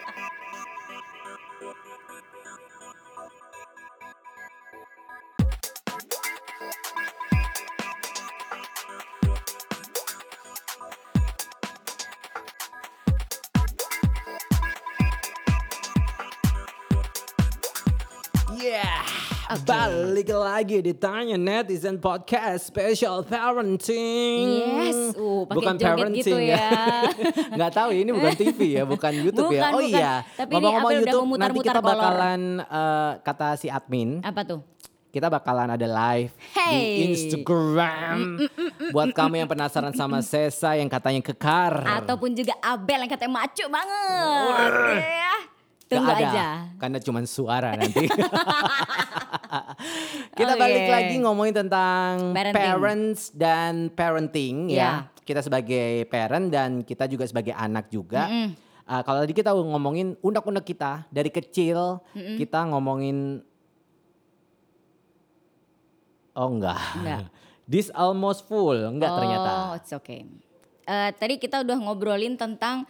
balik 19.69 20.33
lagi 20.33 20.81
di 20.81 20.97
Tanya 20.97 21.37
Netizen 21.37 22.01
Podcast 22.01 22.73
Special 22.73 23.21
Parenting. 23.21 24.64
Yes, 24.81 25.12
uh, 25.12 25.45
bukan 25.45 25.77
joget 25.77 26.09
parenting 26.09 26.25
gitu 26.25 26.41
ya. 26.41 27.05
Nggak 27.53 27.73
tahu 27.77 27.93
ini 27.93 28.09
bukan 28.09 28.33
TV 28.33 28.81
ya, 28.81 28.89
bukan 28.97 29.12
YouTube 29.12 29.53
ya. 29.53 29.69
Bukan, 29.69 29.73
Oh 29.77 29.83
bukan. 29.85 29.93
iya, 29.93 30.12
Tapi 30.25 30.53
ngomong-ngomong 30.57 30.89
Abel 30.89 30.97
udah 30.97 31.12
YouTube 31.12 31.37
nanti 31.37 31.59
kita 31.61 31.81
bakalan 31.85 32.41
eh, 32.64 33.12
kata 33.21 33.49
si 33.61 33.69
admin, 33.69 34.25
Apa 34.25 34.41
tuh? 34.43 34.64
kita 35.09 35.29
bakalan 35.29 35.69
ada 35.69 35.85
live 35.85 36.33
Hey. 36.57 36.73
di 36.73 36.89
Instagram. 37.12 38.41
Buat 38.89 39.12
kamu 39.12 39.45
yang 39.45 39.49
penasaran 39.49 39.93
sama 39.93 40.25
Sesa 40.25 40.81
yang 40.81 40.89
katanya 40.89 41.21
kekar. 41.21 41.85
Ataupun 41.85 42.33
juga 42.33 42.57
Abel 42.61 43.05
yang 43.05 43.11
katanya 43.11 43.33
macu 43.37 43.69
banget. 43.69 44.73
Ya. 44.97 45.37
Tunggu 45.89 46.12
ada, 46.12 46.28
aja. 46.28 46.47
Karena 46.76 46.99
cuma 47.01 47.24
suara 47.24 47.72
nanti. 47.72 48.05
Kita 50.39 50.55
Oke. 50.55 50.61
balik 50.61 50.86
lagi 50.86 51.14
ngomongin 51.18 51.55
tentang 51.57 52.36
Parenting. 52.36 52.55
parents 52.55 53.20
dan 53.32 53.89
parenting 53.91 54.68
Ya. 54.68 54.76
ya. 54.76 54.93
Kita 55.24 55.41
sebagai 55.41 56.05
parent 56.09 56.49
dan 56.49 56.70
kita 56.82 57.05
juga 57.05 57.24
sebagai 57.24 57.53
anak 57.53 57.89
juga. 57.89 58.28
Uh, 58.89 59.03
kalau 59.05 59.20
tadi 59.20 59.32
kita 59.32 59.53
ngomongin 59.53 60.16
unek-unek 60.20 60.64
kita 60.64 61.05
dari 61.09 61.28
kecil, 61.28 62.01
kita 62.14 62.68
ngomongin 62.68 63.41
Oh 66.32 66.49
enggak. 66.55 66.78
Enggak. 66.95 67.22
This 67.68 67.91
almost 67.93 68.47
full, 68.47 68.78
enggak 68.78 69.11
ternyata. 69.11 69.51
Oh, 69.51 69.76
it's 69.76 69.93
okay. 69.93 70.24
Eh, 70.89 71.11
tadi 71.20 71.36
kita 71.36 71.61
udah 71.61 71.76
ngobrolin 71.76 72.39
tentang 72.39 72.89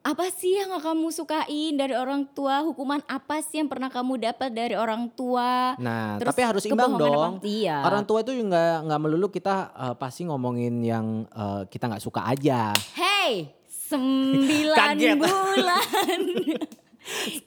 apa 0.00 0.32
sih 0.32 0.56
yang 0.56 0.72
kamu 0.80 1.12
sukain 1.12 1.76
dari 1.76 1.92
orang 1.92 2.24
tua? 2.32 2.64
Hukuman 2.64 3.04
apa 3.04 3.44
sih 3.44 3.60
yang 3.60 3.68
pernah 3.68 3.92
kamu 3.92 4.16
dapat 4.32 4.48
dari 4.48 4.72
orang 4.72 5.12
tua? 5.12 5.76
Nah, 5.76 6.16
Terus 6.16 6.32
tapi 6.32 6.40
harus 6.40 6.64
imbang 6.64 6.96
dong. 6.96 7.36
apa? 7.36 7.44
Iya. 7.44 7.84
Orang 7.84 8.08
tua 8.08 8.24
itu 8.24 8.32
juga 8.32 8.80
nggak 8.80 9.00
melulu 9.00 9.28
kita 9.28 9.68
uh, 9.76 9.94
pasti 10.00 10.24
ngomongin 10.24 10.80
yang 10.80 11.28
uh, 11.36 11.68
kita 11.68 11.92
nggak 11.92 12.00
suka 12.00 12.24
aja. 12.24 12.72
Hey, 12.96 13.52
sembilan 13.68 14.96
bulan. 15.20 16.20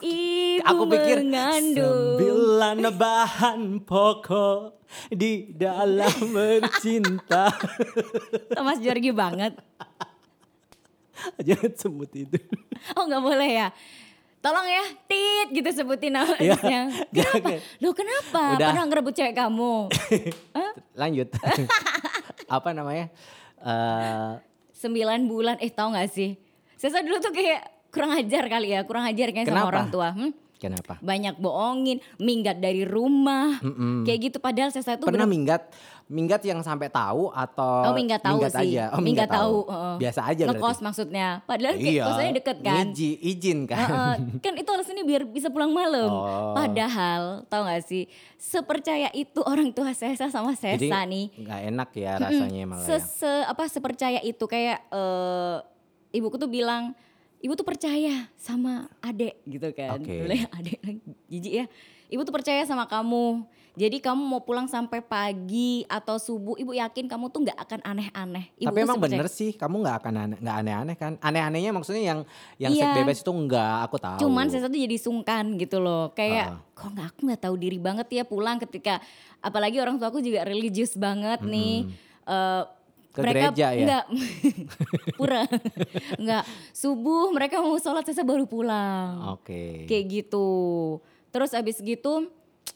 Ibu 0.03 0.65
Aku 0.65 0.83
pikir 0.89 1.23
mengandung. 1.23 2.17
sembilan 2.17 2.77
bahan 2.93 3.61
pokok 3.85 4.59
di 5.09 5.53
dalam 5.53 6.13
bercinta. 6.35 7.49
Thomas 8.53 8.77
Jorgi 8.81 9.09
banget. 9.13 9.53
Jangan 11.47 11.71
sebut 11.73 12.11
itu. 12.13 12.37
Oh 12.99 13.07
nggak 13.07 13.23
boleh 13.23 13.49
ya? 13.49 13.67
Tolong 14.37 14.67
ya, 14.67 14.83
tit 15.07 15.55
gitu 15.55 15.69
sebutin 15.71 16.11
namanya. 16.11 16.35
Iya, 16.35 16.55
Kenapa? 17.15 17.47
jangan. 17.47 17.59
Loh 17.79 17.93
kenapa? 17.95 18.41
Udah. 18.53 18.67
Pernah 18.67 18.85
ngerebut 18.91 19.13
cewek 19.15 19.33
kamu? 19.33 19.73
Lanjut. 20.93 21.27
Apa 22.51 22.69
namanya? 22.75 23.07
Eh, 23.57 24.31
Sembilan 24.73 25.23
bulan, 25.25 25.55
eh 25.63 25.71
tau 25.71 25.95
gak 25.95 26.11
sih? 26.11 26.35
Sesa 26.75 26.99
dulu 26.99 27.23
tuh 27.23 27.31
kayak 27.31 27.87
kurang 27.87 28.11
ajar 28.11 28.51
kali 28.51 28.75
ya, 28.75 28.83
kurang 28.83 29.07
ajar 29.07 29.31
kayak 29.31 29.47
sama 29.47 29.63
orang 29.63 29.87
tua. 29.87 30.11
Hmm? 30.11 30.35
kenapa? 30.59 30.95
Banyak 30.99 31.39
bohongin, 31.39 31.99
minggat 32.15 32.55
dari 32.55 32.83
rumah, 32.83 33.59
kayak 34.03 34.31
gitu. 34.31 34.37
Padahal 34.39 34.71
Sesa 34.71 34.95
tuh 34.95 35.07
Pernah 35.07 35.23
bener- 35.23 35.35
minggat 35.35 35.61
minggat 36.13 36.45
yang 36.45 36.61
sampai 36.61 36.87
tahu 36.87 37.27
atau 37.27 37.89
Oh 37.89 37.93
minggat 37.93 38.21
tahu 38.21 38.37
sih, 38.45 38.77
aja? 38.77 38.93
Oh, 38.93 39.01
minggat 39.01 39.25
tahu. 39.25 39.65
heeh. 39.65 39.95
Biasa 39.97 40.21
aja 40.23 40.43
Ngekos 40.45 40.61
berarti. 40.71 40.85
maksudnya. 40.85 41.27
Padahal 41.43 41.73
Iya. 41.75 42.03
kosnya 42.05 42.31
deket 42.31 42.57
kan. 42.61 42.85
Iji- 42.87 43.17
izin 43.19 43.59
kan. 43.65 43.81
Heeh, 43.81 44.13
kan 44.45 44.53
itu 44.53 44.69
alasannya 44.69 45.03
biar 45.03 45.25
bisa 45.25 45.49
pulang 45.49 45.73
malam. 45.73 46.05
Oh. 46.05 46.53
Padahal 46.53 47.41
tau 47.45 47.65
gak 47.65 47.81
sih, 47.81 48.05
sepercaya 48.35 49.09
itu 49.11 49.41
orang 49.41 49.71
tua 49.71 49.89
Sesa 49.91 50.29
sama 50.29 50.53
Sesa 50.53 50.77
Jadi 50.77 50.93
nih. 51.09 51.25
nggak 51.39 51.61
enak 51.67 51.89
ya 51.93 52.11
rasanya 52.15 52.63
malah 52.63 52.83
Se, 52.83 52.93
ya. 52.93 52.99
se- 53.01 53.45
apa 53.45 53.63
sepercaya 53.65 54.19
itu 54.19 54.43
kayak 54.43 54.85
eh 54.87 55.57
ibuku 56.13 56.37
tuh 56.37 56.45
bilang 56.45 56.93
ibu 57.39 57.51
tuh 57.53 57.63
percaya 57.63 58.29
sama 58.35 58.85
adek 58.99 59.41
gitu 59.43 59.67
kan. 59.71 59.97
Oke. 59.97 60.13
Boleh 60.21 60.45
adek 60.49 60.77
jijik 61.27 61.53
ya. 61.55 61.65
Ibu 62.13 62.21
tuh 62.21 62.31
percaya 62.31 62.61
sama 62.63 62.85
kamu. 62.85 63.41
Jadi 63.73 63.97
kamu 63.97 64.21
mau 64.21 64.37
pulang 64.37 64.69
sampai 64.69 65.01
pagi 65.01 65.81
atau 65.89 66.21
subuh, 66.21 66.53
ibu 66.53 66.77
yakin 66.77 67.09
kamu 67.09 67.25
tuh 67.27 67.41
nggak 67.41 67.57
akan 67.57 67.79
aneh-aneh. 67.81 68.53
Ibu 68.55 68.69
Tapi 68.69 68.79
emang 68.79 68.97
sepercaya- 69.01 69.17
bener 69.17 69.27
sih, 69.27 69.51
kamu 69.51 69.75
nggak 69.81 69.97
akan 69.97 70.13
aneh, 70.15 70.37
nggak 70.37 70.55
aneh-aneh 70.61 70.95
kan? 70.95 71.13
Aneh-anehnya 71.17 71.71
maksudnya 71.73 72.03
yang 72.05 72.19
yang 72.61 72.69
Iya. 72.71 72.93
bebas 72.93 73.17
itu 73.17 73.31
enggak, 73.33 73.77
aku 73.81 73.97
tahu. 73.97 74.19
Cuman 74.21 74.45
saya 74.45 74.69
tuh 74.69 74.77
jadi 74.77 74.93
sungkan 74.95 75.57
gitu 75.57 75.81
loh. 75.81 76.13
Kayak 76.13 76.53
Ah. 76.53 76.61
kok 76.71 76.85
nggak 76.87 77.07
aku 77.07 77.19
nggak 77.25 77.41
tahu 77.41 77.55
diri 77.57 77.79
banget 77.81 78.07
ya 78.11 78.23
pulang 78.23 78.61
ketika 78.61 79.01
apalagi 79.41 79.81
orang 79.81 79.97
tua 79.97 80.13
aku 80.13 80.21
juga 80.21 80.45
religius 80.45 80.93
banget 80.93 81.41
nih. 81.41 81.89
Eh, 82.23 82.63
Ke 83.09 83.21
mereka 83.21 83.49
gereja 83.49 83.67
ya? 83.69 83.81
Enggak. 83.81 84.05
Pura. 85.17 85.41
enggak. 86.15 86.43
Subuh 86.71 87.29
mereka 87.29 87.57
mau 87.57 87.73
sholat 87.75 88.05
saya 88.05 88.21
baru 88.21 88.45
pulang. 88.45 89.33
Oke. 89.33 89.85
Kayak 89.85 90.05
gitu. 90.11 90.45
Terus 91.33 91.51
abis 91.51 91.81
gitu 91.81 92.29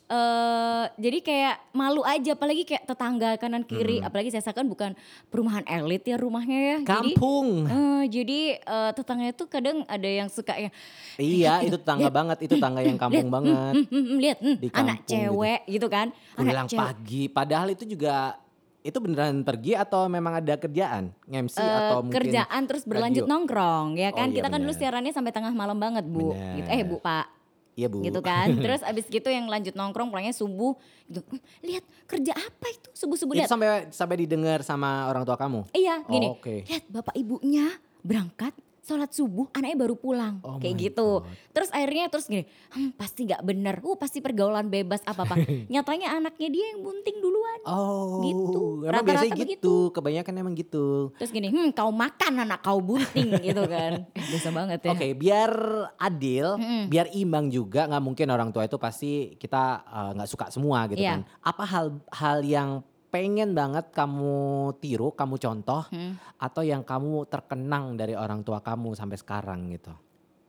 eh 0.08 0.86
jadi 0.96 1.20
kayak 1.20 1.56
malu 1.72 2.00
aja 2.02 2.32
apalagi 2.32 2.64
kayak 2.64 2.88
tetangga 2.88 3.36
kanan 3.36 3.64
kiri 3.64 4.00
apalagi 4.00 4.32
saya 4.32 4.40
kan 4.50 4.64
bukan 4.64 4.96
perumahan 5.28 5.68
elit 5.68 6.04
ya 6.04 6.16
rumahnya 6.16 6.56
ya. 6.56 6.78
Jadi 6.80 7.12
Kampung. 7.12 7.68
eh, 7.68 8.04
jadi 8.08 8.40
eh, 8.58 8.92
tetangganya 8.96 9.34
tuh 9.34 9.48
kadang 9.48 9.84
ada 9.86 10.08
yang 10.08 10.28
suka 10.28 10.56
ya 10.56 10.72
iya, 11.18 11.60
itu 11.62 11.76
tangga 11.78 12.08
banget, 12.08 12.40
itu 12.42 12.56
tangga 12.56 12.80
yang 12.80 12.96
kampung 13.04 13.28
banget. 13.28 13.74
Hmm, 13.74 13.84
hmm, 13.86 14.04
hmm, 14.06 14.18
lihat 14.18 14.38
hmm, 14.40 14.56
Di 14.58 14.68
anak 14.72 14.98
kampung 14.98 15.12
cewek 15.12 15.62
gitu, 15.68 15.88
kan 15.88 16.08
Pulang 16.34 16.48
anak 16.48 16.68
cewek 16.68 16.80
pagi, 16.82 17.22
padahal 17.28 17.68
itu 17.70 17.84
juga 17.86 18.16
itu 18.80 18.98
beneran 18.98 19.44
pergi 19.44 19.76
atau 19.76 20.08
memang 20.08 20.40
ada 20.40 20.56
kerjaan? 20.56 21.12
MC 21.28 21.60
Eh, 21.60 21.68
atau 21.68 22.00
mungkin 22.00 22.16
kerjaan 22.18 22.62
terus 22.64 22.88
berlanjut 22.88 23.24
radio? 23.24 23.32
nongkrong 23.34 23.88
ya 23.96 24.10
kan 24.10 24.28
Oh, 24.28 24.32
iya, 24.32 24.38
kita 24.40 24.48
kan 24.48 24.60
dulu 24.60 24.72
bener. 24.72 24.80
siarannya 24.80 25.12
sampai 25.12 25.32
tengah 25.32 25.52
malam 25.52 25.76
banget 25.76 26.08
bu 26.08 26.32
Bener. 26.32 26.64
gitu 26.64 26.70
eh 26.72 26.84
bu 26.84 26.96
pak 26.98 27.28
Iya, 27.78 27.88
Bu. 27.88 28.02
gitu 28.02 28.20
kan 28.20 28.50
terus 28.58 28.82
abis 28.82 29.06
gitu 29.06 29.30
yang 29.30 29.46
lanjut 29.46 29.72
nongkrong 29.72 30.10
pulangnya 30.10 30.34
subuh 30.34 30.74
gitu 31.06 31.22
"Hmm, 31.24 31.38
lihat 31.62 31.86
kerja 32.10 32.34
apa 32.34 32.66
itu 32.68 32.90
subuh 32.92 33.14
subuh 33.14 33.34
itu 33.34 33.46
lihat 33.46 33.52
sampai 33.54 33.68
sampai 33.94 34.16
didengar 34.18 34.66
sama 34.66 35.06
orang 35.06 35.22
tua 35.22 35.38
kamu? 35.38 35.62
iya 35.72 36.02
gini 36.04 36.26
Oh, 36.26 36.42
oke. 36.42 36.66
lihat 36.66 36.84
bapak 36.90 37.14
ibunya 37.14 37.70
berangkat 38.02 38.58
sholat 38.88 39.12
subuh 39.12 39.52
anaknya 39.52 39.76
baru 39.78 39.94
pulang 39.94 40.40
Oh 40.40 40.56
kayak 40.58 40.80
gitu. 40.82 41.20
God. 41.20 41.28
Terus 41.52 41.70
akhirnya 41.70 42.08
terus 42.08 42.26
gini, 42.26 42.48
hmm, 42.72 42.96
pasti 42.96 43.28
nggak 43.28 43.44
bener, 43.44 43.76
uh 43.80 43.96
pasti 43.96 44.18
pergaulan 44.18 44.66
bebas 44.66 45.04
apa 45.04 45.22
apa. 45.22 45.36
Nyatanya 45.68 46.16
anaknya 46.16 46.48
dia 46.48 46.66
yang 46.72 46.80
bunting 46.82 47.20
duluan. 47.20 47.60
Oh, 47.64 48.24
Gitu. 48.24 48.64
emang 48.82 49.04
Rata-rata 49.04 49.36
gitu. 49.36 49.92
Kebanyakan 49.92 50.34
emang 50.38 50.56
gitu. 50.56 51.12
Terus 51.20 51.30
gini, 51.30 51.52
hmm 51.52 51.70
kau 51.72 51.92
makan 51.92 52.48
anak 52.48 52.64
kau 52.64 52.80
bunting 52.80 53.36
gitu 53.44 53.68
kan. 53.68 54.08
Biasa 54.32 54.50
banget 54.50 54.80
ya. 54.80 54.92
Oke, 54.96 55.08
biar 55.12 55.52
adil, 55.98 56.56
Mm-mm. 56.56 56.84
biar 56.88 57.12
imbang 57.12 57.52
juga, 57.52 57.86
nggak 57.86 58.00
mungkin 58.02 58.28
orang 58.30 58.50
tua 58.50 58.64
itu 58.64 58.80
pasti 58.80 59.12
kita 59.36 59.64
eh, 59.84 60.12
nggak 60.16 60.30
suka 60.30 60.46
semua 60.48 60.88
gitu 60.88 61.04
Iya. 61.04 61.20
kan. 61.20 61.22
Apa 61.44 61.64
hal 61.66 61.86
hal 62.10 62.40
yang 62.40 62.70
pengen 63.18 63.52
banget 63.52 63.90
kamu 63.90 64.38
tiru, 64.78 65.10
kamu 65.10 65.36
contoh, 65.36 65.82
Hmm. 65.90 66.22
atau 66.38 66.62
yang 66.62 66.86
kamu 66.86 67.26
terkenang 67.26 67.98
dari 67.98 68.14
orang 68.14 68.46
tua 68.46 68.62
kamu 68.62 68.94
sampai 68.94 69.18
sekarang 69.18 69.74
gitu? 69.74 69.90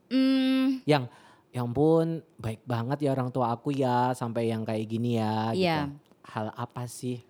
Hmm, 0.09 0.85
Yang, 0.85 1.09
yang 1.49 1.69
pun 1.69 2.05
baik 2.37 2.61
banget 2.63 3.01
ya 3.01 3.09
orang 3.11 3.29
tua 3.29 3.49
aku 3.49 3.73
ya, 3.73 4.13
sampai 4.13 4.47
yang 4.47 4.61
kayak 4.61 4.85
gini 4.85 5.17
ya. 5.17 5.49
Gitu. 5.49 5.65
Iya. 5.65 5.77
Hal 6.23 6.53
apa 6.53 6.85
sih? 6.85 7.25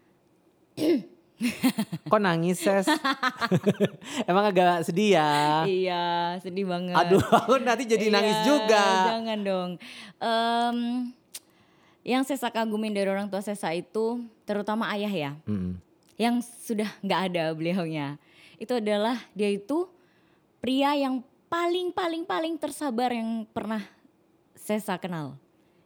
Kok 2.04 2.20
nangis 2.20 2.60
ses? 2.60 2.84
Emang 4.30 4.44
agak 4.46 4.84
sedih 4.84 5.16
ya? 5.16 5.64
iya 5.64 6.06
sedih 6.38 6.68
banget. 6.68 6.96
Aduh, 6.96 7.24
aku 7.40 7.64
nanti 7.64 7.88
jadi 7.88 8.12
nangis 8.12 8.36
Iya, 8.36 8.46
juga. 8.46 8.86
Jangan 9.16 9.40
dong. 9.40 9.70
Em, 10.20 10.78
yang 12.04 12.24
Sesa 12.24 12.48
kagumin 12.50 12.96
dari 12.96 13.10
orang 13.12 13.28
tua 13.28 13.44
Sesa 13.44 13.72
itu 13.76 14.24
terutama 14.48 14.88
ayah 14.96 15.12
ya. 15.12 15.32
Mm. 15.46 15.80
Yang 16.20 16.36
sudah 16.64 16.90
nggak 17.04 17.22
ada 17.32 17.44
beliaunya. 17.56 18.16
Itu 18.60 18.80
adalah 18.80 19.20
dia 19.36 19.52
itu 19.52 19.88
pria 20.60 20.96
yang 20.96 21.24
paling 21.48 21.92
paling 21.96 22.24
paling 22.24 22.54
tersabar 22.60 23.12
yang 23.12 23.48
pernah 23.52 23.84
Sesa 24.56 25.00
kenal. 25.00 25.36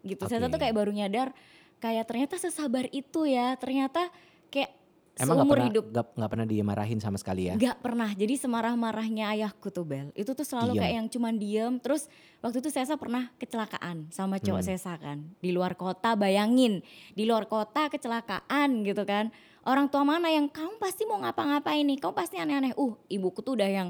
Gitu. 0.04 0.26
Sesa 0.28 0.50
Oke. 0.50 0.54
tuh 0.58 0.60
kayak 0.60 0.76
baru 0.76 0.92
nyadar 0.92 1.32
kayak 1.80 2.06
ternyata 2.10 2.36
sesabar 2.38 2.90
itu 2.92 3.26
ya. 3.30 3.56
Ternyata 3.56 4.10
kayak 4.50 4.74
Emang 5.14 5.46
seumur 5.46 5.54
pernah 5.54 5.70
hidup 5.70 5.86
nggak 5.94 6.06
nggak 6.18 6.30
pernah 6.34 6.48
dimarahin 6.50 6.98
sama 6.98 7.22
sekali 7.22 7.46
ya? 7.46 7.54
Gak 7.54 7.86
pernah. 7.86 8.10
Jadi 8.10 8.34
semarah-marahnya 8.34 9.30
ayahku 9.38 9.70
tuh 9.70 9.86
Bel. 9.86 10.10
Itu 10.18 10.34
tuh 10.34 10.42
selalu 10.42 10.74
Diem. 10.74 10.82
kayak 10.82 10.96
yang 10.98 11.08
cuman 11.14 11.34
diem. 11.38 11.74
Terus 11.78 12.10
waktu 12.42 12.66
itu 12.66 12.74
Sesa 12.74 12.98
pernah 12.98 13.30
kecelakaan 13.38 14.10
sama 14.10 14.42
cowok 14.42 14.66
Hmm. 14.66 14.70
Sesa 14.74 14.98
kan. 14.98 15.22
Di 15.38 15.54
luar 15.54 15.78
kota 15.78 16.18
bayangin. 16.18 16.82
Di 17.14 17.30
luar 17.30 17.46
kota 17.46 17.94
kecelakaan 17.94 18.82
gitu 18.82 19.06
kan. 19.06 19.30
Orang 19.62 19.94
tua 19.94 20.02
mana 20.02 20.34
yang 20.34 20.50
kamu 20.50 20.82
pasti 20.82 21.06
mau 21.06 21.22
ngapa-ngapain 21.22 21.86
nih. 21.86 22.02
Kamu 22.02 22.14
pasti 22.18 22.42
aneh-aneh. 22.42 22.74
Uh 22.74 22.98
ibuku 23.06 23.46
tuh 23.46 23.54
udah 23.54 23.70
yang 23.70 23.90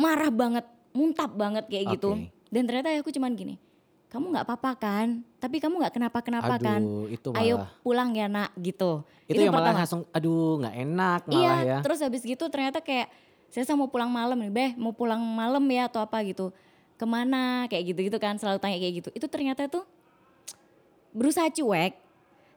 marah 0.00 0.32
banget. 0.32 0.64
Muntap 0.96 1.36
banget 1.36 1.68
kayak 1.68 2.00
gitu. 2.00 2.16
Oke. 2.16 2.32
Dan 2.48 2.64
ternyata 2.64 2.88
ayahku 2.88 3.12
cuman 3.12 3.36
gini. 3.36 3.60
Kamu 4.14 4.30
gak 4.30 4.46
apa-apa 4.46 4.70
kan? 4.78 5.06
Tapi 5.42 5.58
kamu 5.58 5.82
gak 5.82 5.98
kenapa-kenapa 5.98 6.54
kan? 6.62 6.78
Aduh, 6.78 7.10
itu 7.10 7.34
malah 7.34 7.42
Ayo 7.42 7.56
pulang 7.82 8.14
ya 8.14 8.30
nak 8.30 8.54
gitu. 8.54 9.02
itu, 9.26 9.42
yang 9.42 9.50
malah 9.50 9.74
pertama. 9.74 9.80
langsung 9.82 10.02
aduh 10.14 10.60
nggak 10.62 10.76
enak 10.86 11.20
malah 11.26 11.34
Iya, 11.40 11.54
ya. 11.64 11.78
terus 11.82 11.98
habis 12.04 12.22
gitu 12.22 12.44
ternyata 12.52 12.78
kayak 12.78 13.08
saya 13.50 13.64
mau 13.74 13.88
pulang 13.90 14.12
malam 14.12 14.36
nih, 14.38 14.52
beh 14.52 14.70
mau 14.78 14.92
pulang 14.94 15.18
malam 15.18 15.64
ya 15.66 15.90
atau 15.90 15.98
apa 15.98 16.22
gitu. 16.22 16.54
Ke 16.94 17.02
mana 17.08 17.66
kayak 17.66 17.90
gitu-gitu 17.90 18.18
kan 18.22 18.38
selalu 18.38 18.62
tanya 18.62 18.78
kayak 18.78 18.94
gitu. 19.02 19.08
Itu 19.16 19.26
ternyata 19.26 19.66
tuh 19.66 19.82
berusaha 21.10 21.50
cuek, 21.50 21.98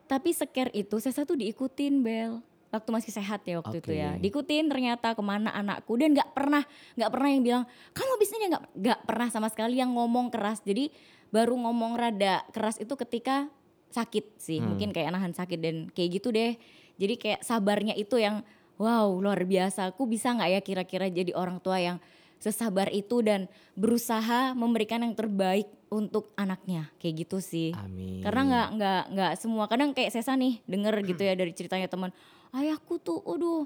tapi 0.05 0.29
scare 0.35 0.69
itu 0.77 0.99
saya 1.01 1.25
tuh 1.25 1.39
diikutin 1.39 2.03
Bel. 2.05 2.37
Waktu 2.67 2.89
masih 2.91 3.11
sehat 3.15 3.47
ya 3.47 3.63
waktu 3.63 3.79
itu 3.79 3.91
ya. 3.95 4.19
Diikutin 4.19 4.67
ternyata 4.67 5.15
ke 5.15 5.23
mana 5.23 5.55
anakku 5.55 5.95
dan 5.95 6.11
nggak 6.11 6.35
pernah 6.35 6.63
nggak 6.99 7.11
pernah 7.11 7.29
yang 7.31 7.43
bilang 7.43 7.63
kamu 7.95 8.13
ini 8.19 8.45
nggak 8.51 8.63
nggak 8.75 8.99
pernah 9.07 9.27
sama 9.31 9.47
sekali 9.47 9.79
yang 9.79 9.95
ngomong 9.95 10.27
keras. 10.27 10.59
Jadi 10.67 10.91
baru 11.31 11.55
ngomong 11.55 11.99
rada 11.99 12.43
keras 12.51 12.79
itu 12.79 12.95
ketika 12.95 13.47
sakit 13.91 14.25
sih 14.39 14.59
Hmm. 14.59 14.75
mungkin 14.75 14.91
kayak 14.91 15.11
nahan 15.15 15.33
sakit 15.35 15.59
dan 15.59 15.75
kayak 15.91 16.19
gitu 16.19 16.31
deh 16.31 16.59
jadi 16.99 17.13
kayak 17.15 17.41
sabarnya 17.43 17.95
itu 17.95 18.19
yang 18.19 18.43
wow 18.75 19.07
luar 19.09 19.41
biasa 19.47 19.89
aku 19.91 20.05
bisa 20.05 20.35
nggak 20.35 20.49
ya 20.51 20.59
kira-kira 20.61 21.05
jadi 21.07 21.31
orang 21.33 21.63
tua 21.63 21.79
yang 21.79 21.97
sesabar 22.37 22.93
itu 22.93 23.25
dan 23.25 23.49
berusaha 23.73 24.53
memberikan 24.53 25.01
yang 25.01 25.17
terbaik 25.17 25.65
untuk 25.89 26.29
anaknya 26.37 26.91
kayak 27.01 27.25
gitu 27.25 27.41
sih 27.41 27.73
Amin. 27.73 28.21
karena 28.21 28.41
nggak 28.45 28.67
nggak 28.77 29.03
nggak 29.15 29.31
semua 29.39 29.65
kadang 29.65 29.95
kayak 29.95 30.13
Sesa 30.13 30.37
nih 30.37 30.61
denger 30.67 31.01
gitu 31.07 31.21
ya 31.23 31.33
dari 31.39 31.55
ceritanya 31.55 31.89
teman 31.89 32.11
ayahku 32.51 32.97
tuh 32.97 33.19
aduh 33.21 33.65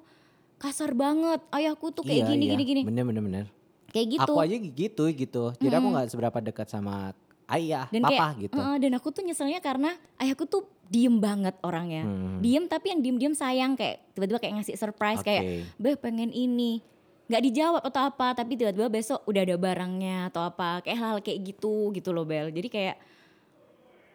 kasar 0.58 0.94
banget 0.94 1.42
ayahku 1.50 1.90
tuh 1.90 2.02
kayak 2.02 2.24
Iya, 2.24 2.30
gini 2.32 2.44
iya. 2.46 2.52
gini 2.54 2.64
gini 2.64 2.82
Bener 2.84 3.04
bener 3.04 3.22
bener. 3.22 3.46
kayak 3.90 4.08
gitu 4.16 4.32
Aku 4.32 4.40
aja 4.40 4.56
gitu 4.56 5.04
gitu. 5.10 5.44
Jadi 5.54 5.68
aku 5.70 5.84
Mm-mm. 5.84 5.94
nggak 5.94 6.08
seberapa 6.08 6.38
dekat 6.40 6.68
sama 6.68 7.12
ayah, 7.46 7.92
dan 7.92 8.00
papa 8.02 8.32
kayak 8.32 8.48
gitu. 8.48 8.56
"Eh," 8.56 8.76
dan 8.80 8.92
aku 8.96 9.08
tuh 9.12 9.22
nyeselnya 9.22 9.60
karena 9.60 9.92
ayahku 10.16 10.48
tuh 10.48 10.64
diem 10.88 11.12
banget 11.14 11.56
orangnya 11.62 12.04
Hmm. 12.04 12.40
diem 12.40 12.64
tapi 12.66 12.92
yang 12.92 13.00
diem-diem 13.00 13.32
sayang 13.32 13.76
kayak 13.76 14.00
tiba-tiba 14.12 14.40
kayak 14.40 14.54
ngasih 14.58 14.76
surprise 14.76 15.20
Oke. 15.20 15.28
kayak 15.28 15.44
beh 15.76 15.96
pengen 15.96 16.32
ini 16.32 16.80
nggak 17.28 17.44
dijawab 17.44 17.82
atau 17.82 18.02
apa 18.06 18.32
tapi 18.34 18.56
tiba-tiba 18.56 18.88
besok 18.88 19.24
udah 19.24 19.42
ada 19.42 19.56
barangnya 19.56 20.28
atau 20.28 20.44
apa 20.46 20.80
kayak 20.80 20.98
hal 20.98 21.16
kayak 21.20 21.40
gitu 21.46 21.92
gitu 21.92 22.12
loh 22.12 22.24
Bel 22.24 22.48
jadi 22.48 22.68
kayak 22.68 22.96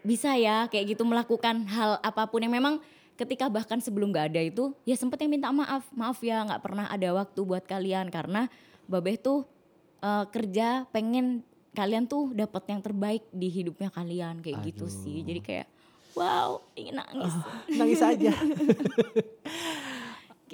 bisa 0.01 0.37
ya 0.37 0.69
kayak 0.69 0.95
gitu 0.95 1.03
melakukan 1.03 1.67
hal 1.67 1.99
apa 1.99 2.25
pun 2.25 2.39
yang 2.39 2.53
memang 2.53 2.79
ketika 3.17 3.49
bahkan 3.49 3.81
sebelum 3.81 4.09
nggak 4.09 4.29
ada 4.31 4.41
itu 4.41 4.77
ya 4.85 4.93
sempet 4.93 5.17
yang 5.19 5.33
minta 5.33 5.49
maaf 5.49 5.89
maaf 5.91 6.21
ya 6.21 6.45
nggak 6.45 6.61
pernah 6.61 6.87
ada 6.87 7.09
waktu 7.12 7.41
buat 7.41 7.64
kalian 7.64 8.09
karena 8.09 8.47
babeh 8.85 9.17
tuh 9.17 9.49
eh, 9.99 10.25
kerja 10.29 10.85
pengen 10.87 11.41
kalian 11.73 12.05
tuh 12.05 12.31
dapat 12.31 12.62
yang 12.69 12.81
terbaik 12.81 13.25
di 13.31 13.49
hidupnya 13.49 13.89
kalian 13.89 14.41
kayak 14.41 14.64
gitu 14.64 14.87
sih 14.87 15.21
Aduh. 15.21 15.27
jadi 15.27 15.41
kayak 15.43 15.67
wow 16.12 16.61
ingin 16.73 16.97
nangis 16.97 17.35
Nangis 17.71 18.01
aja. 18.01 18.33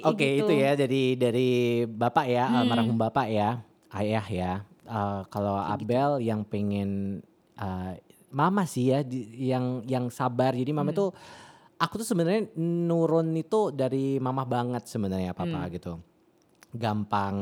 Oke 0.03 0.25
gitu. 0.35 0.49
itu 0.49 0.53
ya 0.57 0.75
jadi 0.75 1.01
dari 1.15 1.49
bapak 1.85 2.25
ya 2.25 2.43
Hmm. 2.43 2.57
almarhum 2.59 2.97
bapak 2.97 3.27
ya 3.29 3.61
ayah 3.93 4.25
ya. 4.25 4.51
Eh, 4.83 5.21
kalau 5.29 5.55
Abel 5.55 6.19
yang 6.19 6.43
pengen 6.43 7.21
eh, 7.55 7.93
mama 8.27 8.65
sih 8.65 8.89
ya 8.89 8.99
di- 8.99 9.29
yang 9.47 9.85
yang 9.85 10.09
sabar. 10.09 10.51
Jadi 10.51 10.73
mama 10.73 10.89
Hmm. 10.89 10.97
tuh 10.97 11.09
aku 11.83 11.99
tuh 11.99 12.07
sebenarnya 12.07 12.55
nurun 12.55 13.35
itu 13.35 13.69
dari 13.69 14.15
mama 14.17 14.43
banget 14.43 14.87
sebenarnya 14.87 15.35
papa 15.35 15.59
Hmm. 15.59 15.69
gitu. 15.69 15.93
Gampang 16.73 17.35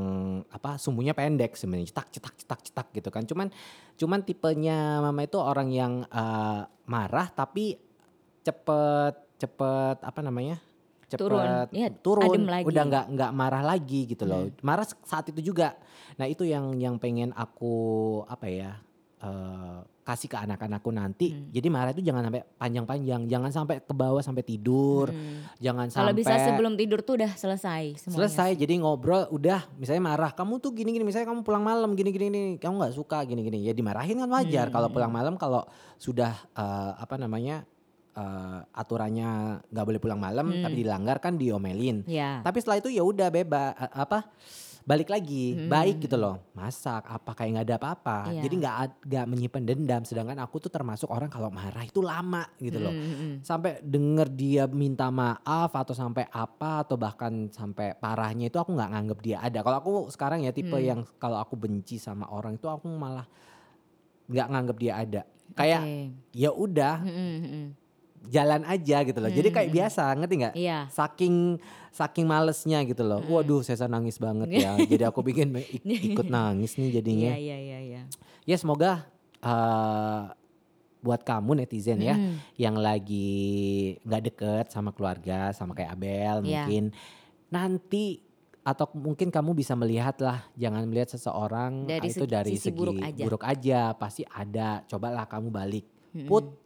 apa 0.50 0.76
sumbunya 0.76 1.14
pendek 1.14 1.54
sebenarnya 1.54 1.88
cetak 1.88 2.08
cetak 2.12 2.36
cetak 2.36 2.60
cetak 2.66 2.88
gitu 2.92 3.08
kan. 3.08 3.24
Cuman 3.24 3.48
cuman 3.96 4.20
tipenya 4.22 5.00
mama 5.00 5.22
itu 5.22 5.38
orang 5.38 5.70
yang 5.70 5.94
eh, 6.04 6.62
marah 6.84 7.30
tapi 7.30 7.78
cepet 8.42 9.14
cepet 9.38 9.98
apa 10.02 10.20
namanya? 10.20 10.58
cepet 11.08 11.28
Turun, 11.28 11.48
iya, 11.76 11.89
turun 11.92 12.48
lagi. 12.48 12.64
udah 12.66 12.84
nggak 12.88 13.06
nggak 13.12 13.32
marah 13.36 13.60
lagi 13.62 14.08
gitu 14.08 14.24
loh 14.24 14.48
Hmm. 14.48 14.56
marah 14.64 14.88
saat 14.88 15.28
itu 15.28 15.44
juga 15.44 15.76
nah 16.16 16.24
itu 16.24 16.48
yang 16.48 16.72
yang 16.80 16.96
pengen 16.96 17.36
aku 17.36 17.76
apa 18.26 18.48
ya 18.48 18.80
eh, 19.22 19.80
kasih 20.02 20.28
ke 20.28 20.36
anak-anakku 20.36 20.90
nanti 20.90 21.30
Hmm. 21.30 21.48
jadi 21.50 21.68
marah 21.68 21.92
itu 21.92 22.02
jangan 22.02 22.26
sampai 22.26 22.42
panjang-panjang 22.56 23.22
jangan 23.26 23.52
sampai 23.52 23.76
ke 23.80 23.94
bawah 23.94 24.18
sampai 24.20 24.42
tidur 24.42 25.08
Hmm. 25.08 25.46
jangan 25.56 25.88
Kalau 25.88 26.10
sampai 26.10 26.18
bisa 26.18 26.34
sebelum 26.42 26.74
tidur 26.74 27.00
tuh 27.00 27.16
udah 27.16 27.32
selesai 27.32 28.02
semuanya. 28.02 28.18
selesai 28.20 28.50
jadi 28.58 28.74
ngobrol 28.78 29.30
udah 29.30 29.70
misalnya 29.76 30.04
marah 30.04 30.32
kamu 30.32 30.58
tuh 30.58 30.74
gini-gini 30.74 31.02
misalnya 31.02 31.28
kamu 31.28 31.42
pulang 31.42 31.62
malam 31.62 31.94
gini-gini 31.94 32.28
gini, 32.28 32.42
kamu 32.58 32.82
nggak 32.82 32.94
suka 32.94 33.22
gini-gini 33.24 33.62
ya 33.62 33.72
dimarahin 33.72 34.18
kan 34.18 34.30
wajar 34.32 34.68
Hmm. 34.68 34.74
kalau 34.74 34.88
pulang 34.90 35.10
malam 35.10 35.34
kalau 35.36 35.70
sudah 35.96 36.34
eh, 36.52 36.92
apa 36.98 37.16
namanya 37.16 37.62
eh, 38.12 38.60
aturannya 38.74 39.30
nggak 39.66 39.86
boleh 39.86 40.00
pulang 40.00 40.18
malam 40.18 40.50
Hmm. 40.50 40.60
tapi 40.62 40.82
dilanggar 40.82 41.18
kan 41.20 41.38
diomelin 41.38 42.04
Ya. 42.04 42.42
tapi 42.42 42.58
setelah 42.58 42.82
itu 42.82 42.90
ya 42.90 43.00
udah 43.02 43.30
bebas 43.30 43.72
apa 43.88 44.28
balik 44.82 45.08
lagi 45.08 45.54
Hmm. 45.54 45.70
baik 45.70 46.02
gitu 46.02 46.16
loh 46.16 46.42
masak 46.52 47.06
apa 47.06 47.32
kayak 47.32 47.50
nggak 47.54 47.68
ada 47.68 47.78
apa-apa 47.78 48.18
Iya. 48.30 48.42
jadi 48.44 48.56
nggak 48.58 48.76
nggak 49.04 49.26
menyimpan 49.26 49.64
dendam 49.64 50.02
sedangkan 50.02 50.38
aku 50.40 50.58
tuh 50.58 50.68
termasuk 50.68 51.06
orang 51.06 51.28
kalau 51.28 51.48
marah 51.48 51.82
itu 51.82 52.02
lama 52.02 52.44
gitu 52.58 52.78
loh 52.78 52.90
Hmm, 52.90 53.04
hmm, 53.04 53.16
hmm. 53.16 53.34
sampai 53.42 53.80
denger 53.80 54.28
dia 54.30 54.64
minta 54.68 55.08
maaf 55.08 55.70
atau 55.72 55.92
sampai 55.92 56.26
apa 56.28 56.82
atau 56.82 56.96
bahkan 56.96 57.32
sampai 57.48 57.94
parahnya 57.94 58.48
itu 58.48 58.58
aku 58.58 58.72
nggak 58.72 58.90
nganggep 58.90 59.20
dia 59.22 59.38
ada 59.40 59.60
kalau 59.60 59.78
aku 59.78 59.92
sekarang 60.08 60.42
ya 60.42 60.50
tipe 60.50 60.72
Hmm. 60.72 60.82
yang 60.84 61.00
kalau 61.16 61.38
aku 61.38 61.54
benci 61.56 61.96
sama 61.96 62.26
orang 62.28 62.56
itu 62.56 62.66
aku 62.66 62.88
malah 62.88 63.30
nggak 64.28 64.48
nganggep 64.48 64.78
dia 64.78 64.94
ada 64.96 65.22
kayak 65.52 65.82
Oke. 65.82 65.96
ya 66.32 66.50
udah 66.50 66.96
Hmm, 67.00 67.12
hmm, 67.12 67.40
hmm. 67.44 67.68
Jalan 68.24 68.62
aja 68.64 69.02
gitu 69.02 69.18
loh 69.18 69.28
jadi 69.28 69.50
kayak 69.50 69.70
Hmm. 69.70 69.78
biasa 69.78 70.04
ngerti 70.14 70.36
nggak 70.38 70.56
Iya. 70.56 70.80
saking 70.88 71.58
saking 71.90 72.24
malesnya 72.24 72.80
gitu 72.84 73.02
loh. 73.02 73.20
Mm. 73.20 73.28
Waduh, 73.30 73.62
Sesa 73.62 73.84
nangis 73.86 74.16
banget 74.16 74.48
ya. 74.48 74.80
Jadi 74.88 75.04
aku 75.04 75.20
bikin 75.22 75.52
ik- 75.58 75.84
ikut 76.16 76.24
nangis 76.26 76.76
nih 76.76 76.88
jadinya. 76.94 77.32
Iya, 77.32 77.38
iya, 77.38 77.58
iya, 77.60 77.80
iya. 77.82 78.02
Ya 78.46 78.56
semoga 78.56 79.12
eh, 79.38 80.22
buat 80.98 81.20
kamu 81.20 81.58
netizen 81.58 82.00
ya 82.00 82.14
Hmm. 82.14 82.38
yang 82.56 82.78
lagi 82.78 83.42
nggak 84.00 84.24
deket 84.24 84.66
sama 84.70 84.92
keluarga, 84.92 85.50
sama 85.50 85.74
kayak 85.74 85.92
Abel 85.92 86.36
Iya. 86.42 86.64
mungkin 86.64 86.84
nanti 87.50 88.22
atau 88.62 88.86
mungkin 88.94 89.28
kamu 89.28 89.52
bisa 89.52 89.74
melihat 89.74 90.22
lah, 90.22 90.46
jangan 90.54 90.86
melihat 90.86 91.10
seseorang 91.10 91.90
Dari 91.90 92.08
itu 92.08 92.24
segi- 92.24 92.30
dari 92.30 92.52
sisi 92.54 92.70
segi 92.70 92.78
buruk 92.78 93.02
aja. 93.02 93.24
buruk 93.26 93.44
aja, 93.44 93.82
pasti 93.96 94.22
ada. 94.24 94.86
Cobalah 94.86 95.26
kamu 95.26 95.50
balik, 95.50 95.86
Mm-mm. 96.14 96.30
put 96.30 96.61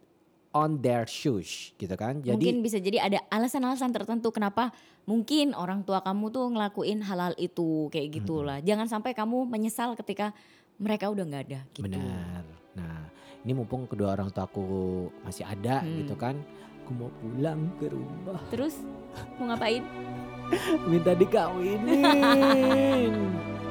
on 0.56 0.80
their 0.80 1.04
shoes, 1.04 1.76
gitu 1.76 1.92
kan. 1.92 2.24
Jadi 2.24 2.32
mungkin 2.32 2.56
bisa 2.64 2.80
jadi 2.80 3.04
ada 3.04 3.20
alasan-alasan 3.28 3.92
tertentu 3.92 4.32
kenapa 4.32 4.72
mungkin 5.04 5.52
orang 5.52 5.84
tua 5.84 6.00
kamu 6.00 6.32
tuh 6.32 6.48
ngelakuin 6.48 7.04
halal 7.04 7.36
itu 7.36 7.92
kayak 7.92 8.16
gitulah. 8.16 8.58
Jangan 8.64 8.88
sampai 8.88 9.12
kamu 9.12 9.44
menyesal 9.44 9.92
ketika 9.94 10.32
mereka 10.80 11.12
udah 11.12 11.22
nggak 11.22 11.44
ada 11.46 11.60
gitu. 11.70 11.84
benar. 11.84 12.42
Nah, 12.72 13.12
ini 13.44 13.52
mumpung 13.52 13.84
kedua 13.84 14.12
orang 14.12 14.32
tuaku 14.32 14.64
masih 15.20 15.44
ada, 15.44 15.84
Hmm. 15.84 16.00
gitu 16.00 16.16
kan. 16.16 16.36
Aku 16.84 16.94
mau 16.94 17.10
pulang 17.18 17.66
ke 17.76 17.90
rumah, 17.90 18.40
Terus 18.48 18.78
mau 19.36 19.50
ngapain? 19.50 19.82
minta 20.88 21.12
dikawinin. 21.12 23.12